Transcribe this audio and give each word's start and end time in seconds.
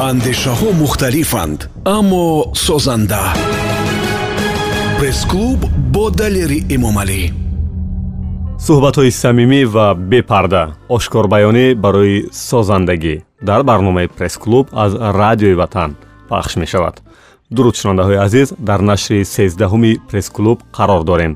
андешаҳо 0.00 0.72
мухталифанд 0.82 1.70
аммо 1.84 2.52
созанда. 2.54 3.22
Пресс-клуб 4.98 5.60
бо 5.94 6.10
далери 6.10 6.60
эмомалӣ. 6.74 7.22
Суҳбатҳои 8.66 9.10
самимӣ 9.22 9.60
ва 9.74 9.86
бепарда 10.10 10.62
ошкорбаёнӣ 10.96 11.66
барои 11.84 12.26
созандагӣ. 12.48 13.16
Дар 13.48 13.60
барномаи 13.62 14.08
пресс-клуб 14.16 14.66
аз 14.84 14.92
радиои 15.20 15.54
ватан 15.60 15.90
пахш 16.28 16.52
мешавад. 16.56 16.94
Дуруд 17.54 17.74
шунавандаҳои 17.76 18.22
азиз 18.26 18.48
дар 18.58 18.80
нашри 18.90 19.18
сездаҳуми 19.36 19.92
пресс-клуб 20.08 20.58
қарор 20.76 21.02
дорем. 21.04 21.32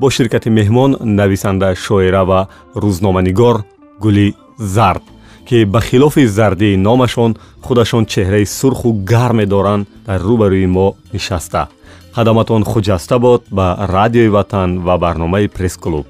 Бо 0.00 0.10
ширкати 0.10 0.50
меҳмон 0.58 0.90
нависанда 1.18 1.74
шоира 1.74 2.22
ва 2.30 2.40
рӯзноманигор 2.82 3.56
гули 4.04 4.34
зард 4.58 5.02
ки 5.48 5.64
ба 5.64 5.80
хилофи 5.80 6.26
зардии 6.26 6.76
номашон 6.76 7.36
худашон 7.62 8.04
чеҳраи 8.06 8.46
сурху 8.46 8.92
гарме 8.92 9.46
доранд 9.46 9.88
дар 10.06 10.20
рӯбарӯи 10.20 10.66
мо 10.66 10.86
нишаста. 11.12 11.68
Қадаматон 12.16 12.62
хуҷаста 12.64 13.18
бод 13.18 13.42
ба 13.50 13.66
радиои 13.96 14.28
ватан 14.28 14.70
ва 14.86 14.98
барномаи 14.98 15.48
пресс-клуб 15.48 16.06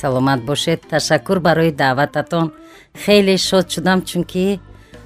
саломат 0.00 0.44
бошед. 0.44 0.80
Ташаккур 0.90 1.40
барои 1.40 1.72
даъвататон. 1.72 2.52
Хеле 3.04 3.36
шод 3.36 3.70
шудам 3.72 4.02
чунки 4.02 4.60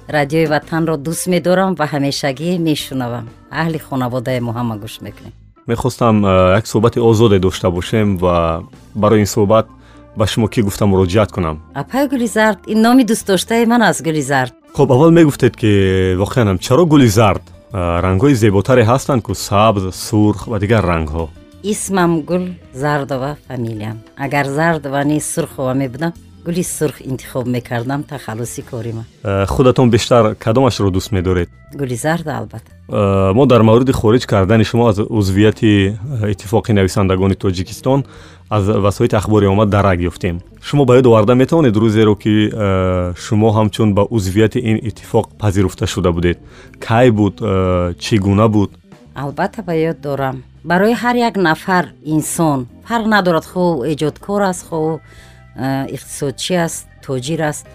радиои 0.09 0.45
ватанро 0.45 0.95
дӯст 0.97 1.27
медорам 1.27 1.75
ва 1.79 1.85
ҳамешагӣ 1.93 2.57
мешунавам. 2.59 3.25
Аҳли 3.51 3.79
хонаводаи 3.87 4.39
мо 4.39 4.51
ҳама 4.57 4.75
гӯш 4.83 4.95
мекунем. 5.05 5.33
Мехостам 5.67 6.15
як 6.59 6.65
суҳбати 6.67 6.99
озоде 6.99 7.39
дошта 7.39 7.71
бошем 7.71 8.17
ва 8.17 8.63
барои 8.95 9.19
ин 9.19 9.29
суҳбат 9.35 9.65
ба 10.17 10.27
шумо 10.27 10.47
кӣ 10.47 10.61
гуфта 10.61 10.85
муроҷиат 10.85 11.31
кунам. 11.31 11.61
Апай 11.73 12.07
гулизард 12.07 12.59
ин 12.67 12.81
номи 12.81 13.03
дӯстдоштаи 13.03 13.65
ман 13.65 13.81
аст 13.81 14.01
гулизард. 14.03 14.53
Хоб 14.73 14.91
аввал 14.91 15.11
мегуфтед 15.11 15.55
ки 15.55 16.15
воқеанам 16.15 16.57
чаро 16.59 16.85
гули 16.85 17.07
зард 17.07 17.43
рангҳои 17.73 18.33
зеботаре 18.33 18.83
ҳастанд 18.83 19.21
ку 19.21 19.33
сабз 19.33 19.83
сурх 20.07 20.47
ва 20.47 20.59
дигар 20.59 20.83
рангҳо. 20.83 21.29
Исмам 21.63 22.21
гул 22.21 22.45
зардова 22.73 23.37
фамилиям. 23.47 23.97
Агар 24.17 24.45
зардова 24.45 25.03
не 25.03 25.19
сурхова 25.19 25.73
мебудам 25.73 26.13
гули 26.45 26.63
сурх 26.63 27.01
интихоб 27.01 27.47
мекардам 27.47 28.03
тахаллуси 28.03 28.61
корима. 28.61 29.03
Худатон 29.47 29.89
бештар 29.89 30.35
кадомашро 30.35 30.89
дӯст 30.91 31.11
медоред? 31.11 31.49
Гули 31.73 31.95
зарда 31.95 32.37
албатта 32.37 32.71
мо 32.87 33.45
дар 33.45 33.61
мавриди 33.61 33.91
хориҷ 33.91 34.25
кардани 34.25 34.63
шумо 34.63 34.87
аз 34.87 34.99
узвияти 35.09 35.97
иттифоқи 36.21 36.71
нависандагони 36.71 37.35
тоҷикистон 37.35 38.05
аз 38.49 38.65
васоити 38.65 39.15
ахбори 39.15 39.47
омад 39.47 39.69
дарак 39.69 39.99
ёфтем. 39.99 40.41
Шумо 40.61 40.85
ба 40.85 40.97
ёд 40.97 41.05
оварда 41.05 41.35
метавонед 41.35 41.75
рӯзеро 41.75 42.15
ки 42.15 42.51
шумо 43.17 43.49
ҳамчун 43.57 43.93
ба 43.93 44.03
узвияти 44.09 44.59
ин 44.59 44.77
иттифоқ 44.77 45.25
пазируфта 45.39 45.87
шуда 45.87 46.11
будед. 46.11 46.39
Кай 46.79 47.11
буд 47.11 47.35
чӣ 48.03 48.17
гуна 48.19 48.47
буд? 48.47 48.71
Албатта 49.15 49.61
ба 49.63 49.73
ёд 49.73 50.01
дорам. 50.01 50.43
Барои 50.63 50.93
ҳар 50.93 51.15
як 51.15 51.35
нафар 51.35 51.85
инсон. 52.03 52.67
Фарқ 52.89 53.05
надорад. 53.05 53.45
Хо 53.45 53.85
эҷодкор 53.85 54.41
аст 54.41 54.67
хо 54.69 54.99
Э, 55.55 55.87
иқтисодчӣ 55.95 56.55
аст 56.65 56.87
тоҷир 57.05 57.41
аст. 57.51 57.65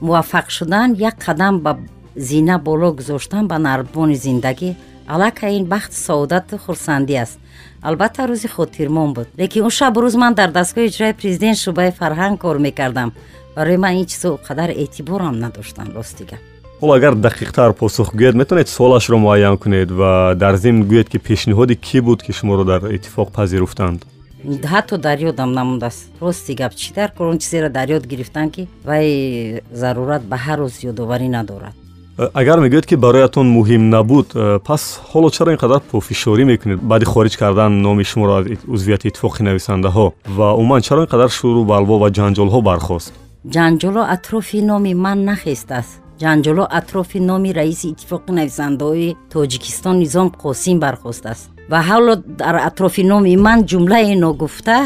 Муваффақ 0.00 0.46
шудан 0.56 0.94
як 0.94 1.16
қадам 1.26 1.58
ба 1.64 1.72
зина 2.14 2.58
боло 2.58 2.92
гузоштан 2.92 3.48
ба 3.48 3.58
нарбони 3.58 4.14
зиндагӣ 4.14 4.70
аллакай 5.08 5.56
ин 5.58 5.66
бахти 5.66 5.96
саодату 5.96 6.58
хурсандӣ 6.58 7.14
аст. 7.24 7.38
Албатта 7.82 8.22
рӯзи 8.26 8.48
хотирмон 8.48 9.12
буд. 9.14 9.28
Лекин 9.38 9.64
он 9.64 9.70
шаб 9.70 9.96
рӯз 9.98 10.16
ман 10.16 10.34
дар 10.34 10.50
дастгоҳи 10.50 10.88
иҷрои 10.88 11.12
президент 11.20 11.58
шӯъбаи 11.58 11.90
фарҳанг 12.00 12.38
кор 12.40 12.58
мекардам. 12.58 13.12
Барои 13.56 13.76
ман 13.76 13.94
ин 14.00 14.06
чизо 14.06 14.38
қадар 14.48 14.70
эътиборам 14.70 15.38
надоштанд 15.38 15.94
ростига 15.94 16.38
ҳол 16.80 16.92
агар 16.92 17.14
дақиқтар 17.14 17.72
посух 17.72 18.14
гӯед 18.14 18.34
метавонед 18.34 18.68
солашро 18.68 19.16
муайян 19.18 19.56
кунед 19.58 19.90
ва 19.90 20.34
дар 20.36 20.56
зимн 20.56 20.82
гӯед 20.90 21.08
ки 21.12 21.18
пешниҳоди 21.18 21.74
кӣ 21.86 21.98
буд 22.06 22.22
ки 22.22 22.32
шуморо 22.32 22.64
дар 22.64 22.82
иттифоқ 22.96 23.28
пазируфтанд? 23.38 24.04
Ҳатто 24.44 24.98
дар 24.98 25.18
ёдам 25.30 25.50
намондааст. 25.58 26.02
Рости 26.20 26.52
гап 26.54 26.72
чӣ 26.80 26.92
дар 26.94 27.10
кор 27.16 27.26
он 27.32 27.38
чизеро 27.38 27.68
дар 27.70 27.88
ёд 27.96 28.04
гирифтанд 28.06 28.52
ки 28.54 28.68
вай 28.84 29.62
зарурат 29.72 30.22
ба 30.30 30.36
ҳар 30.36 30.58
рӯз 30.64 30.76
ёдоварӣ 30.90 31.28
надорад 31.28 31.74
агар 32.16 32.58
мегӯед 32.60 32.86
ки 32.86 32.94
бароятон 32.94 33.46
муҳим 33.46 33.90
набуд 33.90 34.26
э, 34.34 34.58
пас 34.58 35.00
ҳоло 35.12 35.28
чаро 35.30 35.50
ин 35.52 35.58
қадар 35.58 35.80
пофишорӣ 35.92 36.44
мекунед? 36.44 36.80
Баъди 36.80 37.04
хориҷ 37.04 37.36
кардан 37.36 37.82
номи 37.82 38.04
шуморо 38.04 38.32
аз 38.40 38.46
узвияти 38.66 39.08
иттифоқи 39.08 39.42
нависандаҳо. 39.42 40.06
Ва 40.36 40.48
умуман 40.54 40.80
чаро 40.80 41.00
ин 41.04 41.08
қадар 41.12 41.30
шӯру 41.38 41.64
балво 41.64 41.94
ва 41.98 42.08
ҷанҷолҳо 42.10 42.60
бархост? 42.62 43.12
Ҷанҷолҳо 43.54 44.02
атрофи 44.16 44.60
номи 44.70 44.92
ман 44.94 45.18
нахестааст 45.30 45.92
ҷанҷолҳо 46.22 46.64
атрофи 46.78 47.20
номи 47.30 47.50
раиси 47.60 47.86
иттифоқи 47.92 48.30
нависандаҳои 48.38 49.16
тоҷикистон 49.34 49.96
низом 50.04 50.28
қосим 50.44 50.76
бархостааст 50.84 51.44
ва 51.70 51.80
ҳоло 51.88 52.14
дар 52.42 52.56
атрофи 52.68 53.02
номи 53.12 53.36
ман 53.46 53.58
ҷумлае 53.70 54.14
ногуфта 54.24 54.78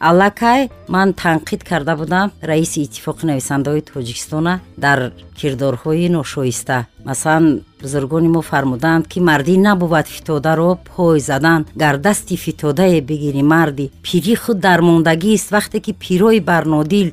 аллакай 0.00 0.70
ман 0.88 1.12
танқид 1.12 1.64
карда 1.64 1.96
будам. 1.96 2.32
Раиси 2.42 2.82
иттифоқи 2.84 3.26
нависандаҳои 3.26 3.82
тоҷикистона 3.82 4.60
дар 4.76 5.12
кирдорҳои 5.38 6.08
ношоиста. 6.08 6.86
Масалан 7.04 7.60
бузургони 7.82 8.28
мо 8.28 8.42
фармуданд 8.42 9.08
ки 9.08 9.20
мардӣ 9.20 9.56
набувад 9.58 10.06
фитодаро 10.06 10.78
пой 10.96 11.20
задан. 11.20 11.66
Гар 11.76 11.96
дасти 11.98 12.36
фитодае 12.36 13.00
бигирӣ 13.00 13.42
марди 13.42 13.90
пирӣ 14.02 14.34
худ 14.36 14.58
дармондагист 14.60 15.50
вақте 15.50 15.80
ки 15.80 15.92
пирои 15.92 16.40
барнодил 16.40 17.12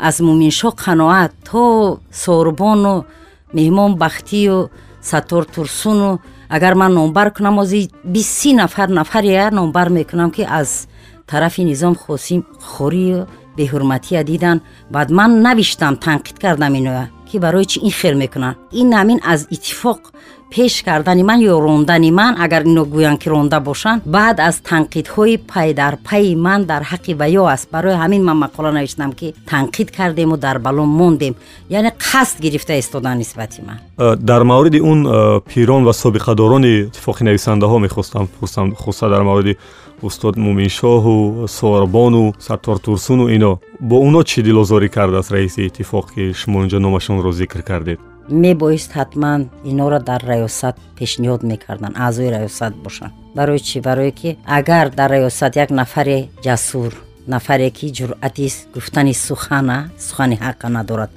аз 0.00 0.20
муминшо 0.20 0.68
қаноат 0.70 1.32
то 1.50 2.00
сорбону 2.12 3.04
меҳмонбахтию 3.52 4.70
сатор 5.02 5.44
турсуну 5.44 6.20
агар 6.48 6.74
ман 6.74 6.94
номбар 6.94 7.32
кунам 7.32 7.58
ози 7.58 7.90
биси 8.04 8.54
нафар 8.54 8.88
нафария 8.88 9.50
номбар 9.50 9.88
мекунам 9.90 10.30
ки 10.30 10.46
аз 10.48 10.88
тарафи 11.30 11.62
низом 11.70 11.94
хосим 11.94 12.40
хорию 12.60 13.26
беҳурматия 13.56 14.22
дидан 14.24 14.58
баъд 14.94 15.08
ман 15.18 15.30
навиштам 15.46 15.94
танқид 16.06 16.38
кардам 16.44 16.74
иноя 16.80 17.10
ки 17.28 17.38
барои 17.38 17.64
чи 17.64 17.78
ин 17.80 17.92
хел 18.00 18.14
мекунанд 18.22 18.56
ин 18.80 18.88
ҳамин 18.98 19.18
аз 19.32 19.40
иттифоқ 19.54 20.00
пеш 20.50 20.82
кардани 20.82 21.22
ман 21.22 21.40
ё 21.40 21.60
рондани 21.60 22.10
ман 22.10 22.34
агар 22.44 22.62
ино 22.62 22.84
гӯянд 22.84 23.18
ки 23.22 23.28
ронда 23.30 23.60
бошанд 23.60 24.02
баъд 24.04 24.36
аз 24.40 24.56
танқидҳои 24.70 25.38
пай 25.52 25.74
дар 25.74 25.94
пайи 26.08 26.34
ман 26.36 26.64
дар 26.64 26.82
ҳаққи 26.82 27.14
ваё 27.20 27.44
аст 27.54 27.68
барои 27.70 27.94
ҳамин 28.02 28.22
ман 28.28 28.38
мақола 28.44 28.70
навиштам 28.72 29.12
ки 29.12 29.34
танқид 29.50 29.88
кардему 29.96 30.36
дар 30.36 30.58
балон 30.58 30.88
мондем 30.88 31.34
яъне 31.68 31.92
қасд 31.98 32.40
гирифта 32.40 32.78
истодан 32.78 33.18
нисбати 33.18 33.62
ман 33.66 33.78
э, 33.98 34.16
дар 34.16 34.42
мавриди 34.44 34.80
он 34.80 35.06
э, 35.06 35.40
пирон 35.40 35.84
ва 35.84 35.92
собиқадорони 35.92 36.88
иттифоқи 36.88 37.22
нависандаҳо 37.22 37.78
мехостам 37.78 38.26
пурсам 38.26 38.74
хуса 38.74 39.08
дар 39.08 39.22
мавриди 39.22 39.56
устод 40.02 40.36
муминшоҳу 40.36 41.48
сорбону 41.48 42.34
саттор 42.38 42.78
турсуну 42.78 43.28
ино. 43.36 43.52
Бо 43.80 43.96
оно 44.06 44.22
чӣ 44.22 44.42
дилозорӣ 44.42 44.88
кардааст 44.96 45.30
раиси 45.32 45.60
иттифоқ 45.68 46.06
ки 46.14 46.22
шумо 46.40 46.58
инҷо 46.64 46.78
номашонро 46.78 47.32
зикр 47.32 47.62
кардед? 47.62 47.98
Мебоист 48.28 48.90
ҳатман 48.98 49.40
иноро 49.70 49.98
дар 50.10 50.22
раёсат 50.32 50.76
пешниҳод 50.98 51.42
мекарданд 51.50 51.96
аъзои 52.06 52.30
раёсат 52.36 52.72
бошанд. 52.84 53.12
Барои 53.34 53.60
чӣ? 53.68 53.80
Барое 53.88 54.12
ки 54.20 54.38
агар 54.58 54.86
дар 54.98 55.10
раёсат 55.16 55.52
як 55.56 55.70
нафаре 55.70 56.18
ҷасур 56.44 56.92
нафаре 57.26 57.70
ки 57.70 57.86
ҷуръати 57.98 58.46
гуфтани 58.74 59.14
сухана 59.14 59.78
сухани 59.98 60.36
ҳаққа 60.44 60.68
надорад 60.68 61.10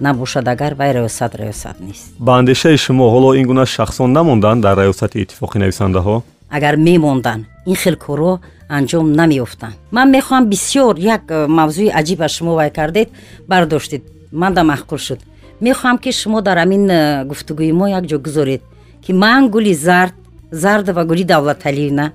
набошад 0.00 0.48
агар 0.48 0.74
вай 0.74 0.90
раёсат 0.92 1.32
раёсат 1.40 1.76
нест. 1.80 2.04
Ба 2.18 2.32
андешаи 2.38 2.76
шумо 2.76 3.04
ҳоло 3.14 3.34
ин 3.40 3.46
гуна 3.46 3.66
шахсон 3.66 4.12
намонданд 4.12 4.62
дар 4.62 4.76
раёсати 4.78 5.16
иттифоқи 5.24 5.58
нависандаҳо? 5.62 6.22
Агар 6.50 6.76
мемонданд 6.76 7.44
ин 7.66 7.76
хел 7.82 7.96
корҳо 8.06 8.32
анҷом 8.68 9.06
намеёфтанд 9.20 9.74
ман 9.96 10.08
мехоҳам 10.16 10.44
бисёр 10.52 10.94
як 10.98 11.22
э, 11.28 11.46
мавзӯи 11.58 11.88
аҷиба 12.00 12.28
шумо 12.28 12.52
вай 12.54 12.70
кардед 12.70 13.08
бардоштед. 13.48 14.02
Манда 14.32 14.62
маҳқул 14.72 14.98
шуд. 15.06 15.20
Мехоҳам 15.60 15.98
ки 16.02 16.10
шумо 16.20 16.42
дар 16.42 16.58
ҳамин 16.62 16.84
э, 16.90 17.24
гуфтугӯи 17.30 17.72
мо 17.72 17.86
як 17.98 18.04
ҷо 18.10 18.18
гузоред 18.26 18.62
ки 19.04 19.12
ман 19.12 19.42
гули 19.54 19.74
зард 19.74 20.14
зард 20.50 20.86
ва 20.96 21.04
гули 21.04 21.24
давлаталиевна 21.24 22.06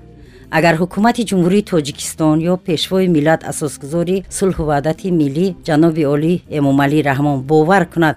агар 0.50 0.74
ҳукумати 0.80 1.22
ҷумҳурии 1.30 1.68
тоҷикистон 1.72 2.36
ё 2.50 2.54
пешвои 2.68 3.06
миллат 3.16 3.40
асосгузори 3.52 4.16
сулҳу 4.38 4.62
ваҳдати 4.70 5.06
миллӣ 5.20 5.46
ҷаноби 5.66 6.04
олӣ 6.14 6.32
эмомалӣ 6.58 6.98
раҳмон 7.10 7.38
бовар 7.50 7.84
кунад. 7.94 8.16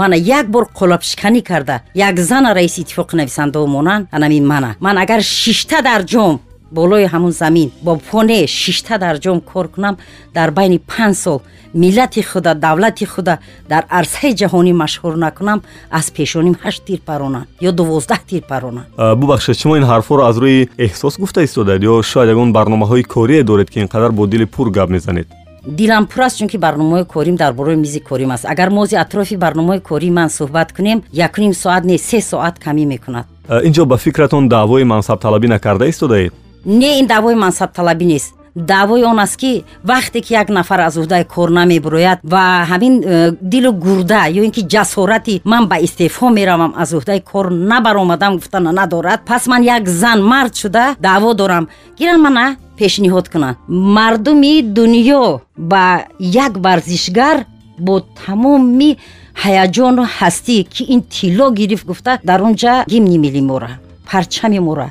Мана 0.00 0.16
як 0.38 0.46
бор 0.54 0.64
қолабшиканӣ 0.78 1.42
карда. 1.50 1.76
Як 1.94 2.16
зана 2.30 2.50
раиси 2.58 2.80
иттифоқи 2.82 3.14
нависандаҳо 3.20 3.66
монанд 3.76 4.08
анамин 4.16 4.44
мана. 4.52 4.70
Ман 4.80 4.96
агар 5.04 5.20
шишта 5.22 5.78
дар 5.88 6.02
ҷом 6.12 6.34
болои 6.78 7.06
ҳамун 7.12 7.32
замин 7.42 7.68
бо 7.82 7.92
поне 8.10 8.46
шишта 8.46 8.98
дар 8.98 9.16
ҷом 9.24 9.38
кор 9.40 9.66
кунам 9.74 9.96
дар 10.34 10.50
байни 10.50 10.78
панҷ 10.92 11.16
сол 11.24 11.40
миллати 11.74 12.22
худа 12.22 12.54
давлати 12.54 13.04
худа 13.04 13.38
дар 13.68 13.84
арсаи 13.98 14.32
ҷаҳонӣ 14.40 14.72
машҳур 14.82 15.14
накунам 15.16 15.58
аз 15.90 16.06
пешоним 16.10 16.54
ҳашт 16.64 16.82
тир 16.86 17.00
паронанд 17.08 17.46
ё 17.68 17.70
дувоздаҳ 17.78 18.20
тир 18.30 18.42
паронанд 18.52 18.86
бубахшед 19.20 19.56
шумо 19.60 19.74
ин 19.76 19.84
ҳарфҳоро 19.92 20.22
аз 20.30 20.36
рӯи 20.42 20.68
эҳсос 20.86 21.14
гуфта 21.22 21.40
истодед 21.42 21.82
ё 21.92 21.94
шояд 22.10 22.28
ягон 22.34 22.52
барномаҳои 22.58 23.02
корие 23.14 23.42
доред 23.50 23.68
ки 23.70 23.78
ин 23.80 23.88
қадар 23.94 24.10
бо 24.18 24.26
дили 24.26 24.46
пур 24.54 24.70
гап 24.70 24.88
мезанед 24.90 25.28
дилам 25.66 26.06
пур 26.06 26.22
аст 26.22 26.38
чунки 26.38 26.56
барномаи 26.56 27.04
корим 27.04 27.36
дар 27.36 27.52
бораи 27.52 27.76
мизи 27.76 28.00
корим 28.00 28.30
аст 28.30 28.44
агар 28.44 28.70
мози 28.70 28.96
атрофи 28.96 29.36
барномаи 29.36 29.80
кори 29.80 30.10
ман 30.10 30.28
суҳбат 30.28 30.72
кунем 30.76 31.02
якним 31.12 31.52
соат 31.54 31.84
не 31.84 31.98
се 31.98 32.20
соат 32.20 32.58
камӣ 32.58 32.84
мекунад 32.86 33.26
инҷо 33.48 33.84
ба 33.84 33.96
фикратон 33.96 34.48
даъвои 34.48 34.84
мансабталабӣ 34.84 35.48
накарда 35.48 35.86
истодаед 35.86 36.32
не 36.66 36.98
ин 37.00 37.06
даъвои 37.06 37.34
мансабталабӣ 37.34 38.04
нест. 38.04 38.34
Даъвои 38.56 39.04
он 39.04 39.18
аст 39.18 39.36
ки 39.36 39.64
вақте 39.84 40.20
ки 40.20 40.34
як 40.34 40.48
нафар 40.48 40.80
аз 40.80 40.96
уҳдаи 40.96 41.24
кор 41.24 41.48
намебирояд 41.50 42.18
ва 42.22 42.66
ҳамин 42.70 42.94
э, 43.04 43.36
дилу 43.40 43.72
гурда 43.72 44.28
ё 44.28 44.42
ин 44.44 44.52
ки 44.52 44.62
ҷасорати 44.72 45.40
ман 45.44 45.66
ба 45.66 45.76
истеъфо 45.80 46.28
меравам 46.28 46.74
аз 46.76 46.92
уҳдаи 46.92 47.20
кор 47.20 47.46
набаромадам 47.50 48.36
гуфтана 48.36 48.72
надорад 48.72 49.20
пас 49.26 49.46
ман 49.46 49.62
як 49.62 49.88
зан 49.88 50.22
мард 50.22 50.56
шуда 50.56 50.96
даъво 51.00 51.34
дорам. 51.34 51.68
Гирам 51.98 52.20
мана 52.22 52.56
пешниҳод 52.78 53.28
кунанд 53.32 53.56
мардуми 53.68 54.62
дунё 54.62 55.40
ба 55.56 55.84
як 56.18 56.52
варзишгар 56.64 57.46
бо 57.78 57.94
тамоми 58.00 58.98
ҳаяҷону 59.42 60.02
ҳастӣ 60.18 60.56
ки 60.74 60.82
ин 60.94 61.00
тилло 61.14 61.46
гирифт 61.58 61.86
гуфта 61.86 62.12
дар 62.28 62.42
он 62.42 62.54
ҷа 62.62 62.84
гимни 62.92 63.18
милли 63.24 63.40
мора 63.40 63.70
парчами 64.10 64.58
мора 64.58 64.88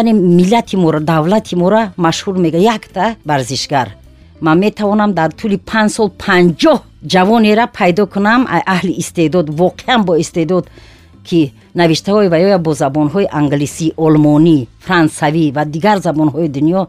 яъне 0.00 0.12
миллати 0.38 0.76
мора 0.76 1.00
давлати 1.00 1.54
мора 1.62 1.82
машҳур 2.06 2.36
мега. 2.44 2.58
Якта 2.58 3.04
варзишгар 3.30 3.88
ман 4.40 4.58
метавонам 4.58 5.10
дар 5.18 5.30
тӯли 5.38 5.58
панҷ 5.70 5.90
сол 5.96 6.08
панҷоҳ 6.24 6.78
ҷавонера 7.12 7.64
пайдо 7.78 8.02
кунам 8.14 8.42
аҳли 8.74 8.92
истеъдод 9.02 9.46
воқеан 9.60 10.00
бо 10.06 10.12
истеъдод 10.22 10.64
ки 11.26 11.40
навиштаҳои 11.80 12.28
ваёя 12.34 12.58
бо 12.66 12.70
забонҳои 12.82 13.26
англисӣ 13.38 13.86
олмонӣ 14.04 14.58
франсавӣ 14.84 15.44
ва 15.56 15.62
дигар 15.74 15.98
забонҳои 16.06 16.48
дунё 16.56 16.82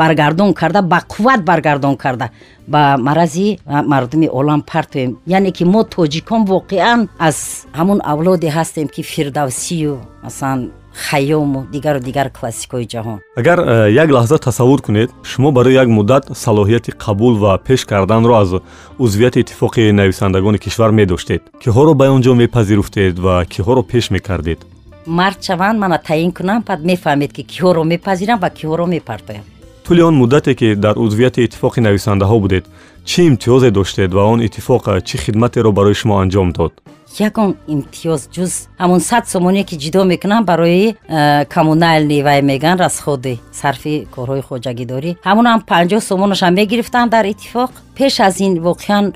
баргардон 0.00 0.50
карда 0.60 0.80
ба 0.82 0.98
қувват 1.12 1.40
баргардон 1.50 1.96
карда. 1.96 2.30
Ба 2.66 2.96
марази 2.98 3.58
мардуми 3.66 4.28
олам 4.28 4.62
партоем 4.62 5.10
яъне 5.26 5.50
ки 5.52 5.64
мо 5.64 5.80
тоҷикон 5.94 6.42
воқеан 6.52 7.00
аз 7.18 7.66
ҳамун 7.78 8.00
авлоде 8.12 8.48
ҳастем 8.48 8.88
ки 8.94 9.02
фирдавсию 9.02 9.98
масалан 10.22 10.60
хайёму 10.94 11.66
дигару 11.72 12.00
дигар 12.00 12.30
классикои 12.30 12.86
ҷаҳон. 12.86 13.18
Агар 13.36 13.58
э, 13.60 13.92
як 13.92 14.08
лаҳза 14.10 14.38
тасаввур 14.38 14.80
кунед 14.82 15.10
шумо 15.22 15.50
барои 15.52 15.74
як 15.74 15.88
муддат 15.88 16.24
салоҳияти 16.44 16.90
қабул 17.04 17.34
ва 17.38 17.58
пеш 17.58 17.84
карданро 17.84 18.34
аз 18.42 18.50
узвияти 18.98 19.40
иттифоқи 19.42 19.90
нависандагони 19.90 20.58
кишвар 20.58 20.90
медоштед 20.90 21.42
киҳоро 21.62 21.94
ба 21.94 22.10
он 22.10 22.22
ҷо 22.22 22.34
мепазируфтед 22.34 23.18
ва 23.18 23.44
киҳоро 23.44 23.82
пеш 23.82 24.10
мекардед? 24.10 24.58
Мард 25.06 25.42
шаванд 25.46 25.78
мана 25.78 25.98
таъин 25.98 26.32
кунам 26.32 26.62
пад 26.62 26.80
мефаҳмед 26.90 27.32
ки 27.32 27.42
киҳоро 27.52 27.82
мепазирам 27.84 28.38
ва 28.40 28.50
киҳоро 28.50 28.86
мепартоям. 28.86 29.44
Тӯли 29.84 30.02
он 30.02 30.14
муддате 30.14 30.54
ки 30.54 30.74
дар 30.74 30.96
узвияти 30.96 31.40
иттифоқи 31.46 31.80
нависандаҳо 31.80 32.40
будед 32.40 32.64
чӣ 33.04 33.20
имтиёзе 33.30 33.70
доштед 33.70 34.10
ва 34.14 34.22
он 34.32 34.40
иттифоқ 34.46 34.82
чӣ 35.08 35.16
хидматеро 35.24 35.72
барои 35.72 35.94
шумо 36.00 36.14
анҷом 36.22 36.52
дод 36.52 36.72
ягон 37.20 37.56
имтиёз 37.74 38.28
ҷуз 38.34 38.52
ҳамон 38.82 39.00
сад 39.00 39.24
сомоне 39.28 39.62
ки 39.68 39.76
ҷидо 39.82 40.04
мекунам 40.04 40.44
барои 40.44 40.96
э, 41.08 41.44
коммунальни 41.54 42.22
вай 42.22 42.42
меган 42.42 42.78
расходи 42.78 43.40
сарфи 43.52 44.06
корҳои 44.14 44.42
хоҷагидорӣ 44.48 45.10
ҳамонам 45.28 45.58
панҷоҳ 45.70 46.00
сомонашам 46.10 46.52
мегирифтанд 46.60 47.10
дар 47.10 47.24
иттифоқ 47.32 47.70
пеш 47.96 48.14
аз 48.20 48.40
ин 48.46 48.52
воқеан 48.68 49.04
э, 49.10 49.14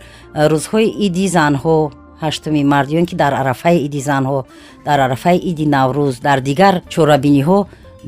рӯзҳои 0.52 0.88
иди 1.06 1.26
занҳо 1.36 1.76
ҳаштуми 2.22 2.62
мард 2.72 2.88
ё 2.94 2.98
ин 3.02 3.06
ки 3.10 3.16
дар 3.22 3.32
арафаи 3.42 3.78
иди 3.86 4.00
занҳо 4.10 4.38
дар 4.86 4.98
арафаи 5.06 5.38
иди 5.50 5.66
наврӯз 5.76 6.14
дар 6.26 6.38
дигар 6.48 6.74
чорабиниҳо 6.94 7.58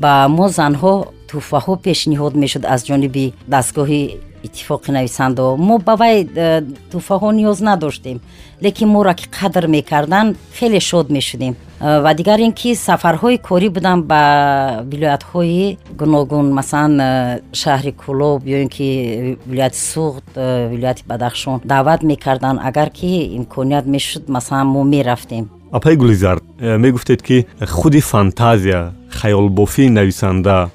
ба 0.03 0.13
мо 0.37 0.45
занҳо 0.59 0.93
тӯҳфаҳо 1.29 1.73
пешниҳод 1.85 2.33
мешуд 2.43 2.63
аз 2.73 2.81
ҷониби 2.87 3.25
дастгоҳи 3.53 4.03
иттифоқи 4.43 4.91
нависандо 4.91 5.55
мо 5.57 5.77
ба 5.79 5.95
вай 5.95 6.27
э, 6.35 6.61
тӯҳфаҳо 6.91 7.31
ниёз 7.31 7.59
надоштем. 7.61 8.21
Лекин 8.61 8.89
моро 8.89 9.13
ки 9.13 9.25
қадр 9.27 9.67
мекарданд 9.67 10.37
хеле 10.57 10.79
шод 10.79 11.09
мешудем. 11.09 11.55
Э, 11.79 12.01
ва 12.01 12.13
дигар 12.13 12.39
ин 12.39 12.53
ки 12.53 12.75
сафарҳои 12.75 13.37
корӣ 13.37 13.69
будам 13.69 14.03
ба 14.03 14.83
вилоятҳои 14.85 15.77
гуногун 15.99 16.51
масалан 16.53 16.99
э, 17.01 17.41
шаҳри 17.53 17.93
кӯлоб 18.01 18.41
ё 18.45 18.57
ин 18.63 18.69
ки 18.69 19.37
вилояти 19.45 19.77
суғд 19.77 20.27
вилояти 20.71 21.03
бадахшон 21.07 21.61
даъват 21.63 22.03
мекарданд 22.03 22.59
агар 22.63 22.89
ки 22.89 23.35
имконият 23.37 23.85
мешуд 23.85 24.29
масалан 24.29 24.67
мо 24.67 24.83
мерафтем. 24.83 25.49
Апай 25.71 25.95
гулизар 25.95 26.41
мегуфтед 26.59 27.21
ки 27.23 27.47
худи 27.67 28.01
фантазия 28.01 28.93
хаёлбофии 29.09 29.89
нависанда 29.89 30.69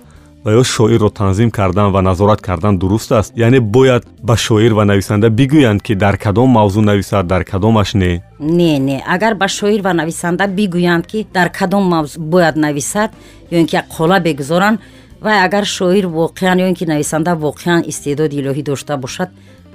ва 0.47 0.53
ё 0.53 0.63
шоирро 0.63 1.11
танзим 1.11 1.51
кардан 1.51 1.91
ва 1.91 2.03
назорат 2.03 2.41
кардан 2.41 2.79
дуруст 2.79 3.13
аст. 3.13 3.33
Яъне 3.37 3.61
бояд 3.61 4.07
ба 4.23 4.37
шоир 4.37 4.73
ва 4.75 4.85
нависанда 4.85 5.29
бигӯянд 5.31 5.83
ки 5.83 5.95
дар 5.95 6.17
кадом 6.17 6.51
мавзӯъ 6.51 6.83
нависад 6.83 7.27
дар 7.27 7.45
кадомаш 7.45 7.95
не. 7.95 8.23
Не 8.39 8.79
не. 8.79 9.03
Агар 9.07 9.35
ба 9.35 9.49
шоир 9.49 9.83
ва 9.83 9.93
нависанда 9.93 10.47
бигӯянд 10.47 11.07
ки 11.07 11.27
дар 11.35 11.49
кадом 11.51 11.83
мавзӯъ 11.83 12.21
бояд 12.21 12.57
нависад 12.57 13.11
ё 13.51 13.59
ин 13.59 13.67
ки 13.67 13.77
як 13.77 13.87
қола 13.89 14.21
бигузоранд 14.21 14.79
вай 15.21 15.45
агар 15.45 15.65
шоир 15.65 16.07
воқеан 16.07 16.59
ё 16.63 16.69
ин 16.69 16.75
ки 16.75 16.85
нависанда 16.85 17.33
воқеан 17.35 17.83
истеъдоди 17.91 18.37
илоҳӣ 18.41 18.63
дошта 18.63 18.97
бошад 18.97 19.31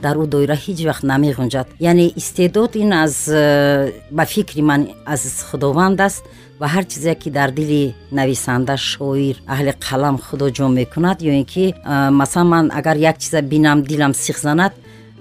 дар 0.06 0.16
ӯ 0.24 0.26
доира 0.34 0.56
ҳеҷ 0.66 0.80
вақт 0.90 1.04
намеғунҷад. 1.12 1.68
Яъне 1.80 2.06
истеъдод 2.22 2.72
ин 2.76 2.92
аз 3.04 3.16
э, 3.28 3.94
ба 4.18 4.26
фикри 4.26 4.62
ман 4.62 4.82
аз 5.06 5.22
худованд 5.50 6.00
аст 6.08 6.24
ва 6.62 6.68
ҳар 6.74 6.86
чизе 6.92 7.16
ки 7.16 7.30
дар 7.38 7.50
дили 7.52 7.94
нависанда 8.12 8.78
шоир 8.78 9.36
аҳли 9.54 9.74
қалам 9.88 10.16
худо 10.26 10.48
ҷо 10.58 10.66
мекунад 10.80 11.18
ё 11.30 11.32
ин 11.42 11.46
ки 11.54 11.66
масалан 12.20 12.48
ман 12.54 12.66
агар 12.80 12.98
як 13.12 13.18
чиза 13.24 13.42
бинам 13.42 13.80
дилам 13.90 14.14
сиқ 14.26 14.38
занад 14.48 14.74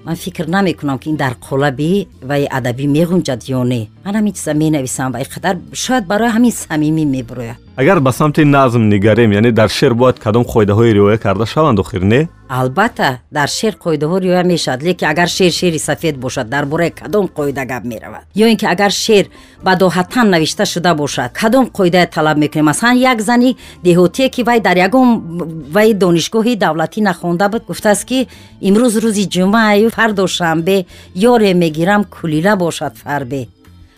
ман 0.04 0.16
фикр 0.16 0.46
намекунам 0.46 0.98
ки 0.98 1.08
ин 1.12 1.16
дар 1.16 1.34
қолаби 1.46 2.08
ваи 2.30 2.44
адабӣ 2.58 2.84
меғунҷад 2.96 3.40
ё 3.58 3.62
не. 3.72 3.88
Ман 4.04 4.14
ҳамин 4.18 4.32
чиза 4.38 4.52
менависам 4.54 5.12
ва 5.12 5.18
иқадар 5.24 5.56
шояд 5.72 6.04
барои 6.06 6.30
ҳамин 6.36 6.52
самимӣ 6.64 7.04
мебирояд 7.16 7.69
агар 7.80 8.00
ба 8.00 8.12
самти 8.12 8.44
назм 8.44 8.88
нигарем 8.88 9.32
яъне 9.32 9.52
дар 9.52 9.68
шеър 9.68 9.94
бояд 9.94 10.18
кадом 10.18 10.44
қоидаҳои 10.44 10.92
риоя 10.92 11.18
карда 11.18 11.46
шаванд 11.46 11.78
охир 11.78 12.02
не? 12.02 12.28
Албатта 12.48 13.18
дар 13.32 13.48
шеър 13.48 13.74
қоидаҳо 13.84 14.20
риоя 14.20 14.44
мешавад 14.44 14.82
лекин 14.82 15.08
агар 15.08 15.28
шеър 15.28 15.52
шеъри 15.52 15.78
сафед 15.78 16.18
бошад 16.18 16.48
дар 16.48 16.66
бораи 16.66 16.90
кадом 16.90 17.26
қоида 17.36 17.66
гап 17.66 17.84
меравад. 17.84 18.22
Ё 18.36 18.46
ин 18.50 18.56
ки 18.56 18.66
агар 18.66 18.90
шеър 18.90 19.26
бадоҳатан 19.64 20.28
навишта 20.28 20.66
шуда 20.66 20.94
бошад 20.94 21.32
кадом 21.32 21.64
қоидае 21.66 22.06
талаб 22.10 22.36
мекунем 22.38 22.64
масалан 22.64 22.96
як 22.96 23.20
зани 23.20 23.56
деҳотие 23.84 24.28
ки 24.28 24.42
вай 24.42 24.60
дар 24.60 24.76
ягон 24.76 25.08
вай 25.72 25.94
донишгоҳи 25.94 26.56
давлатӣ 26.56 27.00
нахонда 27.00 27.48
буд 27.48 27.62
гуфтааст 27.68 28.04
ки 28.04 28.28
имрӯз 28.60 28.94
рӯзи 29.04 29.24
ҷумъааю 29.34 29.90
фардо 29.90 30.26
шанбе 30.26 30.86
ёре 31.14 31.54
мегирам 31.54 32.04
кулила 32.04 32.56
бошад 32.56 32.94
фарбе 33.02 33.48